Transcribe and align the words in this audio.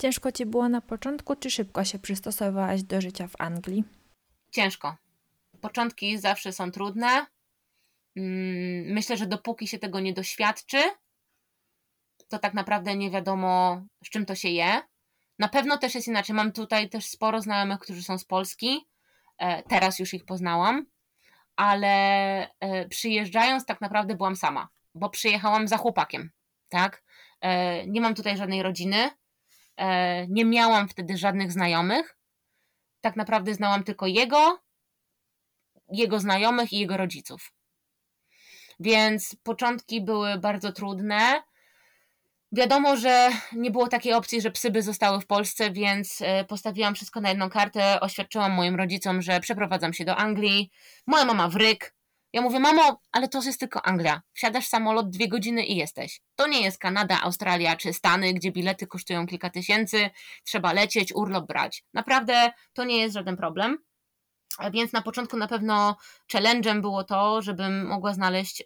Ciężko 0.00 0.32
ci 0.32 0.46
było 0.46 0.68
na 0.68 0.80
początku, 0.80 1.36
czy 1.36 1.50
szybko 1.50 1.84
się 1.84 1.98
przystosowałaś 1.98 2.82
do 2.82 3.00
życia 3.00 3.28
w 3.28 3.40
Anglii? 3.40 3.84
Ciężko. 4.50 4.96
Początki 5.60 6.18
zawsze 6.18 6.52
są 6.52 6.70
trudne. 6.70 7.26
Mm, 8.16 8.92
myślę, 8.92 9.16
że 9.16 9.26
dopóki 9.26 9.68
się 9.68 9.78
tego 9.78 10.00
nie 10.00 10.12
doświadczy, 10.12 10.78
to 12.28 12.38
tak 12.38 12.54
naprawdę 12.54 12.96
nie 12.96 13.10
wiadomo, 13.10 13.82
z 14.04 14.10
czym 14.10 14.26
to 14.26 14.34
się 14.34 14.48
je. 14.48 14.80
Na 15.38 15.48
pewno 15.48 15.78
też 15.78 15.94
jest 15.94 16.08
inaczej. 16.08 16.36
Mam 16.36 16.52
tutaj 16.52 16.88
też 16.88 17.06
sporo 17.06 17.42
znajomych, 17.42 17.78
którzy 17.78 18.02
są 18.02 18.18
z 18.18 18.24
Polski. 18.24 18.88
E, 19.38 19.62
teraz 19.62 19.98
już 19.98 20.14
ich 20.14 20.24
poznałam, 20.24 20.86
ale 21.56 21.88
e, 22.60 22.88
przyjeżdżając 22.88 23.66
tak 23.66 23.80
naprawdę 23.80 24.14
byłam 24.14 24.36
sama, 24.36 24.68
bo 24.94 25.10
przyjechałam 25.10 25.68
za 25.68 25.76
chłopakiem, 25.76 26.30
tak? 26.68 27.02
E, 27.40 27.86
nie 27.86 28.00
mam 28.00 28.14
tutaj 28.14 28.36
żadnej 28.36 28.62
rodziny, 28.62 29.10
nie 30.28 30.44
miałam 30.44 30.88
wtedy 30.88 31.16
żadnych 31.16 31.52
znajomych. 31.52 32.16
Tak 33.00 33.16
naprawdę 33.16 33.54
znałam 33.54 33.84
tylko 33.84 34.06
jego, 34.06 34.58
jego 35.92 36.20
znajomych 36.20 36.72
i 36.72 36.78
jego 36.78 36.96
rodziców. 36.96 37.52
Więc 38.80 39.36
początki 39.42 40.00
były 40.00 40.38
bardzo 40.38 40.72
trudne. 40.72 41.42
Wiadomo, 42.52 42.96
że 42.96 43.30
nie 43.52 43.70
było 43.70 43.88
takiej 43.88 44.12
opcji, 44.12 44.40
że 44.40 44.50
psy 44.50 44.70
by 44.70 44.82
zostały 44.82 45.20
w 45.20 45.26
Polsce, 45.26 45.70
więc 45.70 46.18
e, 46.22 46.44
postawiłam 46.44 46.94
wszystko 46.94 47.20
na 47.20 47.28
jedną 47.28 47.50
kartę, 47.50 48.00
oświadczyłam 48.00 48.52
moim 48.52 48.76
rodzicom, 48.76 49.22
że 49.22 49.40
przeprowadzam 49.40 49.92
się 49.92 50.04
do 50.04 50.16
Anglii. 50.16 50.70
Moja 51.06 51.24
mama 51.24 51.48
w 51.48 51.56
ryk. 51.56 51.94
Ja 52.32 52.42
mówię, 52.42 52.60
mamo, 52.60 53.00
ale 53.12 53.28
to 53.28 53.42
jest 53.42 53.60
tylko 53.60 53.86
Anglia. 53.86 54.22
Wsiadasz 54.32 54.66
w 54.66 54.68
samolot 54.68 55.10
dwie 55.10 55.28
godziny 55.28 55.64
i 55.64 55.76
jesteś. 55.76 56.20
To 56.36 56.46
nie 56.46 56.62
jest 56.62 56.78
Kanada, 56.78 57.20
Australia 57.22 57.76
czy 57.76 57.92
Stany, 57.92 58.34
gdzie 58.34 58.52
bilety 58.52 58.86
kosztują 58.86 59.26
kilka 59.26 59.50
tysięcy, 59.50 60.10
trzeba 60.44 60.72
lecieć, 60.72 61.12
urlop 61.14 61.46
brać. 61.46 61.84
Naprawdę 61.94 62.52
to 62.72 62.84
nie 62.84 62.98
jest 62.98 63.14
żaden 63.14 63.36
problem. 63.36 63.78
Więc 64.72 64.92
na 64.92 65.02
początku 65.02 65.36
na 65.36 65.48
pewno 65.48 65.96
challenge'em 66.32 66.80
było 66.80 67.04
to, 67.04 67.42
żebym 67.42 67.86
mogła 67.86 68.14
znaleźć 68.14 68.60
y, 68.60 68.64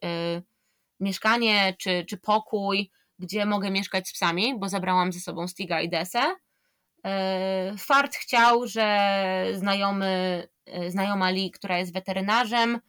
mieszkanie 1.00 1.74
czy, 1.78 2.05
czy 2.08 2.17
pokój, 2.17 2.91
gdzie 3.19 3.46
mogę 3.46 3.70
mieszkać 3.70 4.08
z 4.08 4.12
psami, 4.12 4.58
bo 4.58 4.69
zabrałam 4.69 5.12
ze 5.12 5.20
sobą 5.20 5.48
Stiga 5.48 5.80
i 5.80 5.89
Desę. 5.89 6.22
Y, 6.24 7.78
Fart 7.78 8.17
chciał, 8.17 8.67
że 8.67 9.46
znajomy, 9.52 10.48
y, 10.69 10.91
znajoma 10.91 11.30
Lee, 11.30 11.50
która 11.50 11.78
jest 11.78 11.92
weterynarzem, 11.92 12.80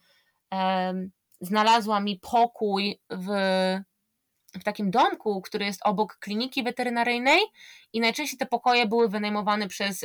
znalazła 1.40 2.00
mi 2.00 2.20
pokój 2.20 3.00
w, 3.10 3.28
w 4.54 4.64
takim 4.64 4.90
domku, 4.90 5.42
który 5.42 5.64
jest 5.64 5.80
obok 5.84 6.18
kliniki 6.20 6.62
weterynaryjnej 6.62 7.40
i 7.92 8.00
najczęściej 8.00 8.38
te 8.38 8.46
pokoje 8.46 8.86
były 8.86 9.08
wynajmowane 9.08 9.68
przez 9.68 10.04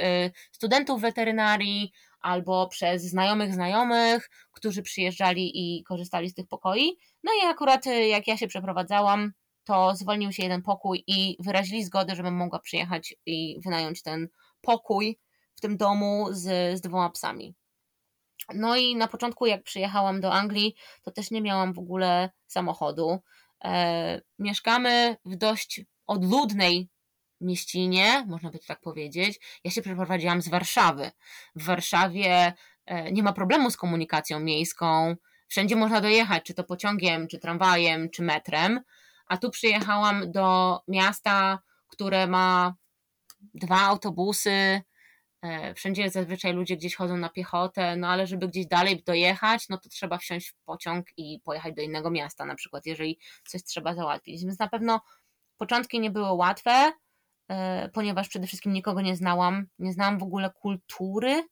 studentów 0.51 1.01
weterynarii 1.01 1.91
albo 2.21 2.67
przez 2.67 3.03
znajomych 3.03 3.53
znajomych, 3.53 4.29
którzy 4.51 4.81
przyjeżdżali 4.81 5.51
i 5.53 5.83
korzystali 5.83 6.29
z 6.29 6.33
tych 6.33 6.47
pokoi. 6.47 6.97
No 7.23 7.31
i 7.43 7.45
akurat 7.45 7.87
y, 7.87 8.07
jak 8.07 8.27
ja 8.27 8.37
się 8.37 8.47
przeprowadzałam, 8.47 9.31
to 9.63 9.95
zwolnił 9.95 10.31
się 10.31 10.43
jeden 10.43 10.61
pokój 10.61 11.03
i 11.07 11.37
wyrazili 11.39 11.83
zgodę, 11.83 12.15
żebym 12.15 12.35
mogła 12.35 12.59
przyjechać 12.59 13.15
i 13.25 13.59
wynająć 13.65 14.03
ten 14.03 14.27
pokój 14.61 15.19
w 15.55 15.61
tym 15.61 15.77
domu 15.77 16.27
z, 16.31 16.77
z 16.77 16.81
dwoma 16.81 17.09
psami. 17.09 17.55
No 18.53 18.75
i 18.75 18.95
na 18.95 19.07
początku, 19.07 19.45
jak 19.45 19.63
przyjechałam 19.63 20.21
do 20.21 20.33
Anglii, 20.33 20.75
to 21.01 21.11
też 21.11 21.31
nie 21.31 21.41
miałam 21.41 21.73
w 21.73 21.79
ogóle 21.79 22.29
samochodu. 22.47 23.19
E, 23.63 24.21
mieszkamy 24.39 25.17
w 25.25 25.35
dość 25.35 25.81
odludnej 26.07 26.89
mieścinie, 27.41 28.25
można 28.27 28.49
by 28.49 28.59
to 28.59 28.65
tak 28.67 28.81
powiedzieć. 28.81 29.39
Ja 29.63 29.71
się 29.71 29.81
przeprowadziłam 29.81 30.41
z 30.41 30.49
Warszawy. 30.49 31.11
W 31.55 31.65
Warszawie 31.65 32.53
e, 32.85 33.11
nie 33.11 33.23
ma 33.23 33.33
problemu 33.33 33.71
z 33.71 33.77
komunikacją 33.77 34.39
miejską. 34.39 35.15
Wszędzie 35.47 35.75
można 35.75 36.01
dojechać, 36.01 36.43
czy 36.43 36.53
to 36.53 36.63
pociągiem, 36.63 37.27
czy 37.27 37.39
tramwajem, 37.39 38.09
czy 38.09 38.23
metrem. 38.23 38.81
A 39.27 39.37
tu 39.37 39.49
przyjechałam 39.49 40.31
do 40.31 40.79
miasta, 40.87 41.59
które 41.87 42.27
ma 42.27 42.75
dwa 43.53 43.81
autobusy. 43.81 44.81
E, 45.41 45.73
wszędzie 45.73 46.09
zazwyczaj 46.09 46.53
ludzie 46.53 46.77
gdzieś 46.77 46.95
chodzą 46.95 47.17
na 47.17 47.29
piechotę, 47.29 47.95
no 47.95 48.07
ale 48.07 48.27
żeby 48.27 48.47
gdzieś 48.47 48.67
dalej 48.67 49.03
dojechać, 49.03 49.69
no 49.69 49.77
to 49.77 49.89
trzeba 49.89 50.17
wsiąść 50.17 50.49
w 50.49 50.55
pociąg 50.65 51.07
i 51.17 51.39
pojechać 51.43 51.75
do 51.75 51.81
innego 51.81 52.11
miasta, 52.11 52.45
na 52.45 52.55
przykład, 52.55 52.85
jeżeli 52.85 53.19
coś 53.47 53.63
trzeba 53.63 53.95
załatwić. 53.95 54.41
Więc 54.41 54.59
na 54.59 54.67
pewno 54.67 55.01
początki 55.57 55.99
nie 55.99 56.11
były 56.11 56.31
łatwe, 56.31 56.91
E, 57.51 57.89
ponieważ 57.89 58.29
przede 58.29 58.47
wszystkim 58.47 58.73
nikogo 58.73 59.01
nie 59.01 59.15
znałam, 59.15 59.67
nie 59.79 59.93
znałam 59.93 60.19
w 60.19 60.23
ogóle 60.23 60.49
kultury 60.49 61.43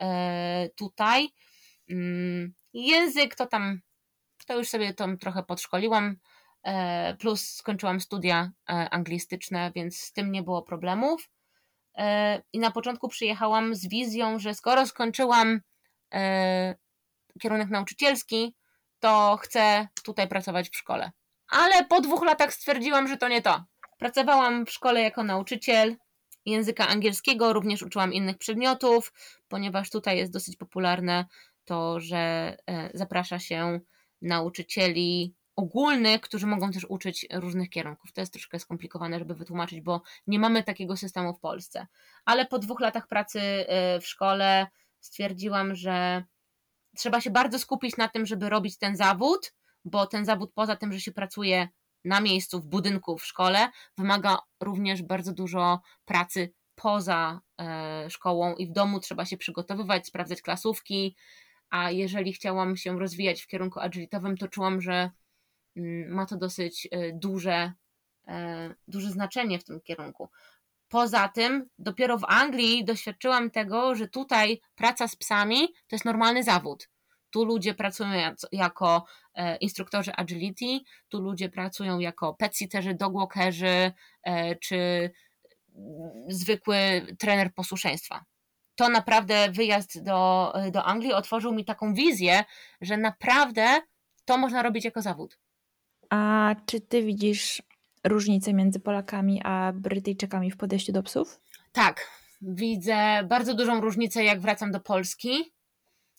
e, 0.00 0.68
tutaj. 0.76 1.28
Mm, 1.90 2.54
język 2.72 3.34
to 3.34 3.46
tam, 3.46 3.80
to 4.46 4.58
już 4.58 4.68
sobie 4.68 4.94
tam 4.94 5.18
trochę 5.18 5.42
podszkoliłam, 5.42 6.16
plus 7.18 7.54
skończyłam 7.54 8.00
studia 8.00 8.52
anglistyczne, 8.66 9.72
więc 9.74 9.98
z 10.00 10.12
tym 10.12 10.32
nie 10.32 10.42
było 10.42 10.62
problemów. 10.62 11.30
I 12.52 12.58
na 12.58 12.70
początku 12.70 13.08
przyjechałam 13.08 13.74
z 13.74 13.88
wizją, 13.88 14.38
że 14.38 14.54
skoro 14.54 14.86
skończyłam 14.86 15.60
kierunek 17.40 17.68
nauczycielski, 17.70 18.54
to 19.00 19.38
chcę 19.42 19.88
tutaj 20.04 20.28
pracować 20.28 20.70
w 20.70 20.76
szkole. 20.76 21.10
Ale 21.48 21.84
po 21.84 22.00
dwóch 22.00 22.24
latach 22.24 22.52
stwierdziłam, 22.52 23.08
że 23.08 23.16
to 23.16 23.28
nie 23.28 23.42
to 23.42 23.64
Pracowałam 23.98 24.66
w 24.66 24.70
szkole 24.70 25.02
jako 25.02 25.24
nauczyciel 25.24 25.96
języka 26.44 26.88
angielskiego, 26.88 27.52
również 27.52 27.82
uczyłam 27.82 28.12
innych 28.12 28.38
przedmiotów, 28.38 29.12
ponieważ 29.48 29.90
tutaj 29.90 30.18
jest 30.18 30.32
dosyć 30.32 30.56
popularne 30.56 31.24
to, 31.64 32.00
że 32.00 32.56
e, 32.66 32.90
zaprasza 32.94 33.38
się 33.38 33.80
nauczycieli 34.22 35.34
ogólnych, 35.56 36.20
którzy 36.20 36.46
mogą 36.46 36.70
też 36.70 36.84
uczyć 36.84 37.26
różnych 37.32 37.70
kierunków. 37.70 38.12
To 38.12 38.20
jest 38.20 38.32
troszkę 38.32 38.58
skomplikowane, 38.58 39.18
żeby 39.18 39.34
wytłumaczyć, 39.34 39.80
bo 39.80 40.02
nie 40.26 40.38
mamy 40.38 40.62
takiego 40.62 40.96
systemu 40.96 41.34
w 41.34 41.40
Polsce. 41.40 41.86
Ale 42.24 42.46
po 42.46 42.58
dwóch 42.58 42.80
latach 42.80 43.08
pracy 43.08 43.40
e, 43.40 44.00
w 44.00 44.06
szkole 44.06 44.66
stwierdziłam, 45.00 45.74
że 45.74 46.24
trzeba 46.96 47.20
się 47.20 47.30
bardzo 47.30 47.58
skupić 47.58 47.96
na 47.96 48.08
tym, 48.08 48.26
żeby 48.26 48.48
robić 48.48 48.78
ten 48.78 48.96
zawód, 48.96 49.54
bo 49.84 50.06
ten 50.06 50.24
zawód 50.24 50.52
poza 50.54 50.76
tym, 50.76 50.92
że 50.92 51.00
się 51.00 51.12
pracuje 51.12 51.68
na 52.04 52.20
miejscu, 52.20 52.60
w 52.60 52.66
budynku, 52.66 53.18
w 53.18 53.26
szkole, 53.26 53.68
wymaga 53.98 54.38
również 54.60 55.02
bardzo 55.02 55.32
dużo 55.32 55.80
pracy 56.04 56.52
poza 56.74 57.40
e, 57.60 58.10
szkołą 58.10 58.54
i 58.54 58.66
w 58.66 58.72
domu 58.72 59.00
trzeba 59.00 59.24
się 59.24 59.36
przygotowywać, 59.36 60.06
sprawdzać 60.06 60.42
klasówki, 60.42 61.16
a 61.70 61.90
jeżeli 61.90 62.32
chciałam 62.32 62.76
się 62.76 62.98
rozwijać 62.98 63.42
w 63.42 63.46
kierunku 63.46 63.80
agilitowym, 63.80 64.36
to 64.36 64.48
czułam, 64.48 64.80
że 64.80 65.10
ma 66.08 66.26
to 66.26 66.36
dosyć 66.36 66.88
e, 66.90 67.12
duże, 67.12 67.72
e, 68.28 68.74
duże 68.88 69.10
znaczenie 69.10 69.58
w 69.58 69.64
tym 69.64 69.80
kierunku. 69.80 70.28
Poza 70.88 71.28
tym, 71.28 71.68
dopiero 71.78 72.18
w 72.18 72.24
Anglii 72.24 72.84
doświadczyłam 72.84 73.50
tego, 73.50 73.94
że 73.94 74.08
tutaj 74.08 74.60
praca 74.74 75.08
z 75.08 75.16
psami 75.16 75.68
to 75.68 75.96
jest 75.96 76.04
normalny 76.04 76.42
zawód. 76.42 76.88
Tu 77.30 77.44
ludzie 77.44 77.74
pracują 77.74 78.10
jako 78.52 79.04
e, 79.34 79.56
instruktorzy 79.56 80.12
agility, 80.12 80.80
tu 81.08 81.20
ludzie 81.20 81.48
pracują 81.48 81.98
jako 81.98 82.34
petsitterzy, 82.34 82.94
dogwalkerzy 82.94 83.92
czy 84.60 85.10
zwykły 86.28 87.06
trener 87.18 87.54
posłuszeństwa. 87.54 88.24
To 88.74 88.88
naprawdę 88.88 89.50
wyjazd 89.50 90.02
do, 90.02 90.52
do 90.72 90.84
Anglii 90.84 91.12
otworzył 91.12 91.52
mi 91.54 91.64
taką 91.64 91.94
wizję, 91.94 92.44
że 92.80 92.96
naprawdę 92.96 93.80
to 94.24 94.38
można 94.38 94.62
robić 94.62 94.84
jako 94.84 95.02
zawód. 95.02 95.38
A 96.10 96.54
czy 96.66 96.80
ty 96.80 97.02
widzisz 97.02 97.62
różnicę 98.04 98.52
między 98.52 98.80
Polakami 98.80 99.40
a 99.44 99.72
Brytyjczykami 99.74 100.50
w 100.50 100.56
podejściu 100.56 100.92
do 100.92 101.02
psów? 101.02 101.40
Tak, 101.72 102.10
widzę 102.40 103.24
bardzo 103.24 103.54
dużą 103.54 103.80
różnicę, 103.80 104.24
jak 104.24 104.40
wracam 104.40 104.72
do 104.72 104.80
Polski. 104.80 105.52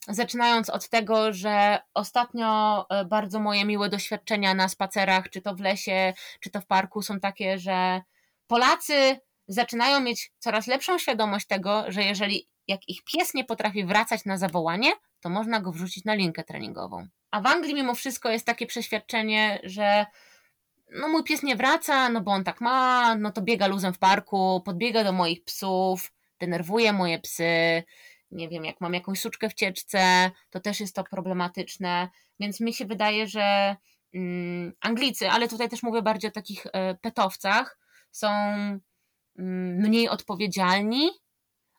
Zaczynając 0.08 0.70
od 0.70 0.88
tego, 0.88 1.32
że 1.32 1.78
ostatnio 1.94 2.86
e, 2.90 3.04
bardzo 3.04 3.40
moje 3.40 3.64
miłe 3.64 3.88
doświadczenia 3.88 4.54
na 4.54 4.68
spacerach, 4.68 5.30
czy 5.30 5.42
to 5.42 5.54
w 5.54 5.60
lesie, 5.60 6.12
czy 6.40 6.50
to 6.50 6.60
w 6.60 6.66
parku, 6.66 7.02
są 7.02 7.20
takie, 7.20 7.58
że 7.58 8.02
Polacy 8.46 9.20
zaczynają 9.48 10.00
mieć 10.00 10.32
coraz 10.38 10.66
lepszą 10.66 10.98
świadomość 10.98 11.46
tego, 11.46 11.84
że 11.88 12.02
jeżeli 12.02 12.48
jak 12.68 12.88
ich 12.88 13.04
pies 13.04 13.34
nie 13.34 13.44
potrafi 13.44 13.84
wracać 13.84 14.24
na 14.24 14.38
zawołanie, 14.38 14.92
to 15.20 15.28
można 15.28 15.60
go 15.60 15.72
wrzucić 15.72 16.04
na 16.04 16.14
linkę 16.14 16.44
treningową. 16.44 17.06
A 17.30 17.40
w 17.40 17.46
Anglii 17.46 17.74
mimo 17.74 17.94
wszystko 17.94 18.30
jest 18.30 18.46
takie 18.46 18.66
przeświadczenie, 18.66 19.60
że 19.64 20.06
no 20.92 21.08
mój 21.08 21.24
pies 21.24 21.42
nie 21.42 21.56
wraca, 21.56 22.08
no 22.08 22.20
bo 22.20 22.30
on 22.30 22.44
tak 22.44 22.60
ma, 22.60 23.14
no 23.14 23.32
to 23.32 23.42
biega 23.42 23.66
luzem 23.66 23.92
w 23.92 23.98
parku, 23.98 24.62
podbiega 24.64 25.04
do 25.04 25.12
moich 25.12 25.44
psów, 25.44 26.12
denerwuje 26.40 26.92
moje 26.92 27.18
psy, 27.18 27.82
nie 28.30 28.48
wiem, 28.48 28.64
jak 28.64 28.80
mam 28.80 28.94
jakąś 28.94 29.20
suczkę 29.20 29.48
w 29.48 29.54
cieczce, 29.54 30.30
to 30.50 30.60
też 30.60 30.80
jest 30.80 30.94
to 30.94 31.04
problematyczne, 31.04 32.08
więc 32.40 32.60
mi 32.60 32.74
się 32.74 32.84
wydaje, 32.84 33.26
że 33.26 33.76
mm, 34.14 34.72
Anglicy, 34.80 35.30
ale 35.30 35.48
tutaj 35.48 35.68
też 35.68 35.82
mówię 35.82 36.02
bardziej 36.02 36.30
o 36.30 36.34
takich 36.34 36.66
e, 36.72 36.94
petowcach, 36.94 37.78
są 38.10 38.28
mm, 38.28 39.76
mniej 39.76 40.08
odpowiedzialni, 40.08 41.10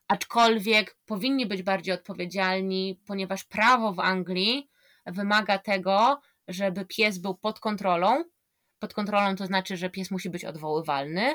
aczkolwiek 0.08 0.96
powinni 1.06 1.46
być 1.46 1.62
bardziej 1.62 1.94
odpowiedzialni, 1.94 3.00
ponieważ 3.06 3.44
prawo 3.44 3.92
w 3.92 4.00
Anglii 4.00 4.70
wymaga 5.06 5.58
tego, 5.58 6.20
żeby 6.48 6.84
pies 6.84 7.18
był 7.18 7.34
pod 7.34 7.60
kontrolą. 7.60 8.24
Pod 8.78 8.94
kontrolą 8.94 9.36
to 9.36 9.46
znaczy, 9.46 9.76
że 9.76 9.90
pies 9.90 10.10
musi 10.10 10.30
być 10.30 10.44
odwoływalny, 10.44 11.34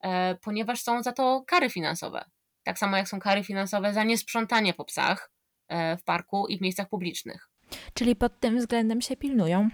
e, 0.00 0.34
ponieważ 0.34 0.82
są 0.82 1.02
za 1.02 1.12
to 1.12 1.44
kary 1.46 1.70
finansowe. 1.70 2.24
Tak 2.62 2.78
samo 2.78 2.96
jak 2.96 3.08
są 3.08 3.20
kary 3.20 3.44
finansowe 3.44 3.92
za 3.92 4.04
niesprzątanie 4.04 4.74
po 4.74 4.84
psach 4.84 5.30
e, 5.68 5.96
w 5.96 6.04
parku 6.04 6.46
i 6.46 6.58
w 6.58 6.60
miejscach 6.60 6.88
publicznych. 6.88 7.48
Czyli 7.94 8.16
pod 8.16 8.40
tym 8.40 8.58
względem 8.58 9.00
się 9.00 9.16
pilnują? 9.16 9.68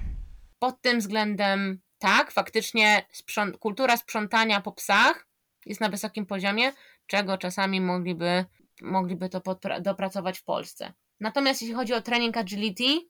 Pod 0.59 0.83
tym 0.83 0.99
względem 0.99 1.81
tak, 1.99 2.33
faktycznie 2.33 3.07
sprząt 3.13 3.59
kultura 3.59 3.97
sprzątania 3.97 4.61
po 4.61 4.73
psach 4.73 5.27
jest 5.67 5.81
na 5.81 5.89
wysokim 5.89 6.27
poziomie, 6.27 6.73
czego 7.07 7.39
czasami 7.39 7.81
mogliby, 7.81 8.45
mogliby 8.83 9.29
to 9.29 9.43
dopracować 9.81 10.39
w 10.39 10.45
Polsce. 10.45 10.93
Natomiast 11.21 11.63
jeśli 11.63 11.75
chodzi 11.75 11.95
o 11.95 12.01
trening 12.01 12.37
agility, 12.37 13.09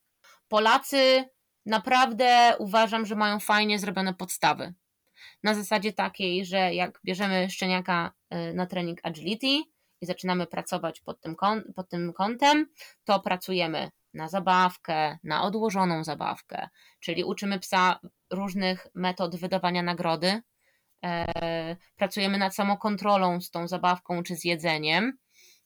Polacy 0.51 1.25
naprawdę 1.67 2.55
uważam, 2.59 3.07
że 3.07 3.17
mają 3.17 3.41
fajnie 3.41 3.79
zrobione 3.79 4.15
podstawy. 4.15 4.75
Na 5.43 5.55
zasadzie 5.55 5.93
takiej, 5.93 6.45
że 6.45 6.75
jak 6.75 7.01
bierzemy 7.05 7.51
szczeniaka 7.51 8.13
y, 8.35 8.55
na 8.55 8.67
trening 8.67 9.01
agility 9.03 9.63
i 10.01 10.07
zaczynamy 10.07 10.47
pracować 10.47 11.01
pod 11.01 11.21
tym, 11.21 11.37
pod 11.77 11.89
tym 11.89 12.13
kątem, 12.13 12.67
to 13.05 13.21
pracujemy 13.21 13.91
na 14.15 14.29
zabawkę, 14.29 15.19
na 15.25 15.43
odłożoną 15.43 16.05
zabawkę, 16.05 16.69
czyli 17.01 17.25
uczymy 17.25 17.59
psa 17.59 18.01
różnych 18.31 18.87
metod 18.95 19.37
wydawania 19.37 19.83
nagrody. 19.83 20.43
E, 21.05 21.77
pracujemy 21.97 22.39
nad 22.39 22.55
samokontrolą 22.55 23.41
z 23.41 23.51
tą 23.51 23.69
zabawką 23.69 24.23
czy 24.23 24.37
z 24.37 24.45
jedzeniem. 24.45 25.19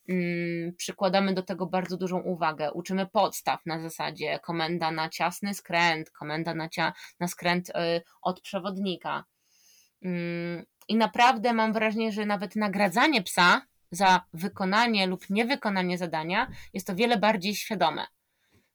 Mm, 0.08 0.74
przykładamy 0.76 1.34
do 1.34 1.42
tego 1.42 1.66
bardzo 1.66 1.96
dużą 1.96 2.20
uwagę. 2.20 2.72
Uczymy 2.72 3.06
podstaw 3.06 3.66
na 3.66 3.80
zasadzie 3.80 4.38
komenda 4.38 4.90
na 4.90 5.08
ciasny 5.08 5.54
skręt, 5.54 6.10
komenda 6.10 6.54
na, 6.54 6.68
cia, 6.68 6.92
na 7.20 7.28
skręt 7.28 7.68
y, 7.68 7.72
od 8.22 8.40
przewodnika. 8.40 9.24
Mm, 10.02 10.64
I 10.88 10.96
naprawdę 10.96 11.52
mam 11.52 11.72
wrażenie, 11.72 12.12
że 12.12 12.26
nawet 12.26 12.56
nagradzanie 12.56 13.22
psa 13.22 13.62
za 13.90 14.24
wykonanie 14.32 15.06
lub 15.06 15.30
niewykonanie 15.30 15.98
zadania 15.98 16.50
jest 16.72 16.86
to 16.86 16.94
wiele 16.94 17.18
bardziej 17.18 17.54
świadome. 17.54 18.06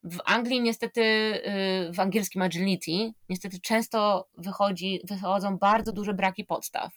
W 0.04 0.20
Anglii 0.26 0.62
niestety, 0.62 1.02
y, 1.02 1.94
w 1.94 2.00
angielskim 2.00 2.42
agility, 2.42 3.14
niestety 3.30 3.60
często 3.62 4.30
wychodzi, 4.38 5.02
wychodzą 5.04 5.58
bardzo 5.58 5.92
duże 5.92 6.14
braki 6.14 6.46
podstaw. 6.46 6.94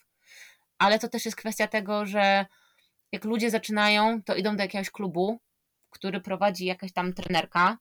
Ale 0.78 0.98
to 0.98 1.08
też 1.08 1.24
jest 1.24 1.36
kwestia 1.36 1.66
tego, 1.66 2.06
że 2.06 2.46
jak 3.12 3.24
ludzie 3.24 3.50
zaczynają, 3.50 4.22
to 4.22 4.34
idą 4.34 4.56
do 4.56 4.62
jakiegoś 4.62 4.90
klubu, 4.90 5.40
który 5.90 6.20
prowadzi 6.20 6.64
jakaś 6.64 6.92
tam 6.92 7.12
trenerka. 7.12 7.78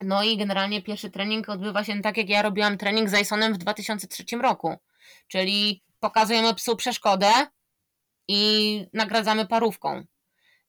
No 0.00 0.22
i 0.22 0.36
generalnie 0.36 0.82
pierwszy 0.82 1.10
trening 1.10 1.48
odbywa 1.48 1.84
się 1.84 2.00
tak, 2.00 2.16
jak 2.16 2.28
ja 2.28 2.42
robiłam 2.42 2.78
trening 2.78 3.08
z 3.10 3.20
Isonem 3.20 3.54
w 3.54 3.58
2003 3.58 4.24
roku. 4.36 4.76
Czyli 5.28 5.82
pokazujemy 6.00 6.54
psu 6.54 6.76
przeszkodę 6.76 7.32
i 8.28 8.86
nagradzamy 8.92 9.46
parówką 9.46 10.04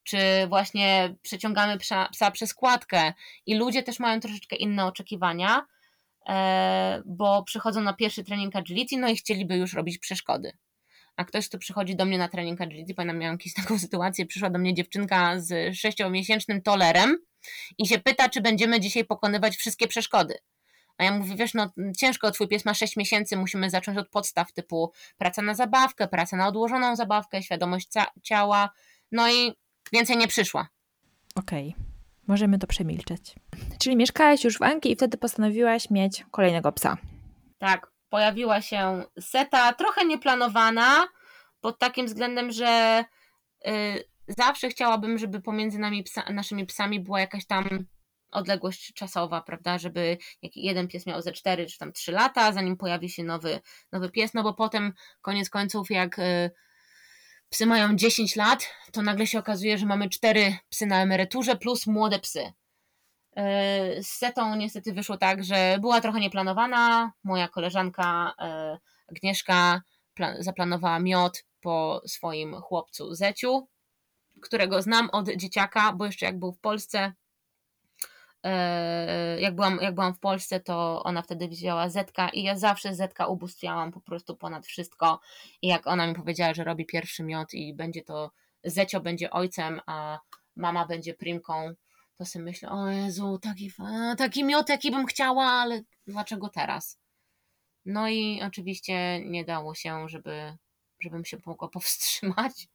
czy 0.09 0.47
właśnie 0.47 1.15
przeciągamy 1.21 1.77
psa, 1.77 2.09
psa 2.11 2.31
przez 2.31 2.53
kładkę 2.53 3.13
i 3.45 3.55
ludzie 3.55 3.83
też 3.83 3.99
mają 3.99 4.19
troszeczkę 4.19 4.55
inne 4.55 4.85
oczekiwania, 4.85 5.65
e, 6.29 7.01
bo 7.05 7.43
przychodzą 7.43 7.81
na 7.81 7.93
pierwszy 7.93 8.23
trening 8.23 8.55
agility, 8.55 8.97
no 8.97 9.09
i 9.09 9.15
chcieliby 9.15 9.55
już 9.57 9.73
robić 9.73 9.97
przeszkody. 9.97 10.51
A 11.19 11.25
ktoś, 11.25 11.49
kto 11.49 11.57
przychodzi 11.57 11.95
do 11.95 12.05
mnie 12.05 12.17
na 12.17 12.27
trening 12.27 12.61
agility, 12.61 12.93
pamiętam, 12.93 13.17
miałam 13.17 13.37
jakąś 13.39 13.53
taką 13.53 13.79
sytuację, 13.85 14.25
przyszła 14.25 14.49
do 14.49 14.59
mnie 14.59 14.73
dziewczynka 14.73 15.39
z 15.39 15.77
sześciomiesięcznym 15.77 16.61
tolerem 16.61 17.17
i 17.77 17.87
się 17.87 17.99
pyta, 17.99 18.29
czy 18.29 18.41
będziemy 18.41 18.79
dzisiaj 18.79 19.05
pokonywać 19.05 19.57
wszystkie 19.57 19.87
przeszkody. 19.87 20.35
A 20.97 21.03
ja 21.03 21.11
mówię, 21.11 21.35
wiesz, 21.35 21.53
no 21.53 21.73
ciężko, 21.97 22.31
twój 22.31 22.47
pies 22.47 22.65
ma 22.65 22.73
6 22.73 22.97
miesięcy, 22.97 23.37
musimy 23.37 23.69
zacząć 23.69 23.97
od 23.97 24.09
podstaw 24.09 24.53
typu 24.53 24.91
praca 25.17 25.41
na 25.41 25.55
zabawkę, 25.55 26.07
praca 26.07 26.37
na 26.37 26.47
odłożoną 26.47 26.95
zabawkę, 26.95 27.43
świadomość 27.43 27.89
ciała, 28.23 28.69
no 29.11 29.31
i 29.31 29.53
Więcej 29.93 30.17
nie 30.17 30.27
przyszła. 30.27 30.67
Okej, 31.35 31.73
okay. 31.77 31.85
możemy 32.27 32.59
to 32.59 32.67
przemilczeć. 32.67 33.35
Czyli 33.79 33.95
mieszkałaś 33.95 34.43
już 34.43 34.57
w 34.57 34.61
Anglii 34.61 34.93
i 34.93 34.95
wtedy 34.95 35.17
postanowiłaś 35.17 35.89
mieć 35.89 36.25
kolejnego 36.31 36.71
psa. 36.71 36.97
Tak, 37.57 37.91
pojawiła 38.09 38.61
się 38.61 39.03
seta, 39.19 39.73
trochę 39.73 40.05
nieplanowana, 40.05 41.07
pod 41.61 41.79
takim 41.79 42.05
względem, 42.05 42.51
że 42.51 43.03
y, 43.67 44.03
zawsze 44.27 44.69
chciałabym, 44.69 45.17
żeby 45.17 45.41
pomiędzy 45.41 45.79
nami 45.79 46.03
psa, 46.03 46.23
naszymi 46.29 46.65
psami 46.65 46.99
była 46.99 47.19
jakaś 47.19 47.45
tam 47.45 47.85
odległość 48.31 48.93
czasowa, 48.93 49.41
prawda, 49.41 49.77
żeby 49.77 50.17
jeden 50.41 50.87
pies 50.87 51.05
miał 51.05 51.21
ze 51.21 51.31
4 51.31 51.65
czy 51.65 51.77
tam 51.77 51.93
3 51.93 52.11
lata, 52.11 52.51
zanim 52.51 52.77
pojawi 52.77 53.09
się 53.09 53.23
nowy, 53.23 53.59
nowy 53.91 54.09
pies, 54.09 54.33
no 54.33 54.43
bo 54.43 54.53
potem 54.53 54.93
koniec 55.21 55.49
końców 55.49 55.89
jak 55.89 56.19
y, 56.19 56.51
psy 57.49 57.65
mają 57.65 57.95
10 57.95 58.35
lat, 58.35 58.69
to 58.91 59.01
nagle 59.01 59.27
się 59.27 59.39
okazuje, 59.39 59.77
że 59.77 59.85
mamy 59.85 60.09
4 60.09 60.57
psy 60.69 60.85
na 60.85 61.01
emeryturze 61.01 61.55
plus 61.55 61.87
młode 61.87 62.19
psy. 62.19 62.53
E, 63.35 64.03
z 64.03 64.07
setą 64.07 64.55
niestety 64.55 64.93
wyszło 64.93 65.17
tak, 65.17 65.43
że 65.43 65.77
była 65.81 66.01
trochę 66.01 66.19
nieplanowana. 66.19 67.11
Moja 67.23 67.47
koleżanka 67.47 68.33
e, 68.39 68.77
Agnieszka 69.11 69.81
zaplanowała 70.39 70.99
miot 70.99 71.45
po 71.61 72.01
swoim 72.05 72.55
chłopcu 72.55 73.15
Zeciu, 73.15 73.67
którego 74.41 74.81
znam 74.81 75.09
od 75.09 75.29
dzieciaka, 75.29 75.93
bo 75.93 76.05
jeszcze 76.05 76.25
jak 76.25 76.39
był 76.39 76.51
w 76.53 76.59
Polsce, 76.59 77.13
E, 78.43 79.41
jak 79.41 79.55
byłam, 79.55 79.79
jak 79.81 79.95
byłam 79.95 80.13
w 80.13 80.19
Polsce, 80.19 80.59
to 80.59 81.03
ona 81.03 81.21
wtedy 81.21 81.47
wzięła 81.47 81.89
Zetka 81.89 82.29
i 82.29 82.43
ja 82.43 82.57
zawsze 82.57 82.95
Zetka 82.95 83.27
ubóstwiałam 83.27 83.91
po 83.91 84.01
prostu 84.01 84.37
ponad 84.37 84.65
wszystko. 84.65 85.19
I 85.61 85.67
jak 85.67 85.87
ona 85.87 86.07
mi 86.07 86.15
powiedziała, 86.15 86.53
że 86.53 86.63
robi 86.63 86.85
pierwszy 86.85 87.23
miot 87.23 87.53
i 87.53 87.73
będzie 87.73 88.03
to, 88.03 88.31
Zecio 88.63 88.99
będzie 88.99 89.31
ojcem, 89.31 89.81
a 89.85 90.19
mama 90.55 90.85
będzie 90.85 91.13
primką, 91.13 91.73
to 92.19 92.25
sobie 92.25 92.45
myślę, 92.45 92.69
o 92.69 92.87
Jezu, 92.89 93.39
taki, 93.41 93.71
taki 94.17 94.43
miot, 94.43 94.69
jaki 94.69 94.91
bym 94.91 95.05
chciała, 95.05 95.45
ale 95.45 95.81
dlaczego 96.07 96.49
teraz? 96.49 96.99
No 97.85 98.09
i 98.09 98.41
oczywiście 98.41 99.25
nie 99.25 99.45
dało 99.45 99.75
się, 99.75 100.09
żeby, 100.09 100.57
żebym 100.99 101.25
się 101.25 101.37
mogła 101.45 101.67
powstrzymać. 101.77 102.67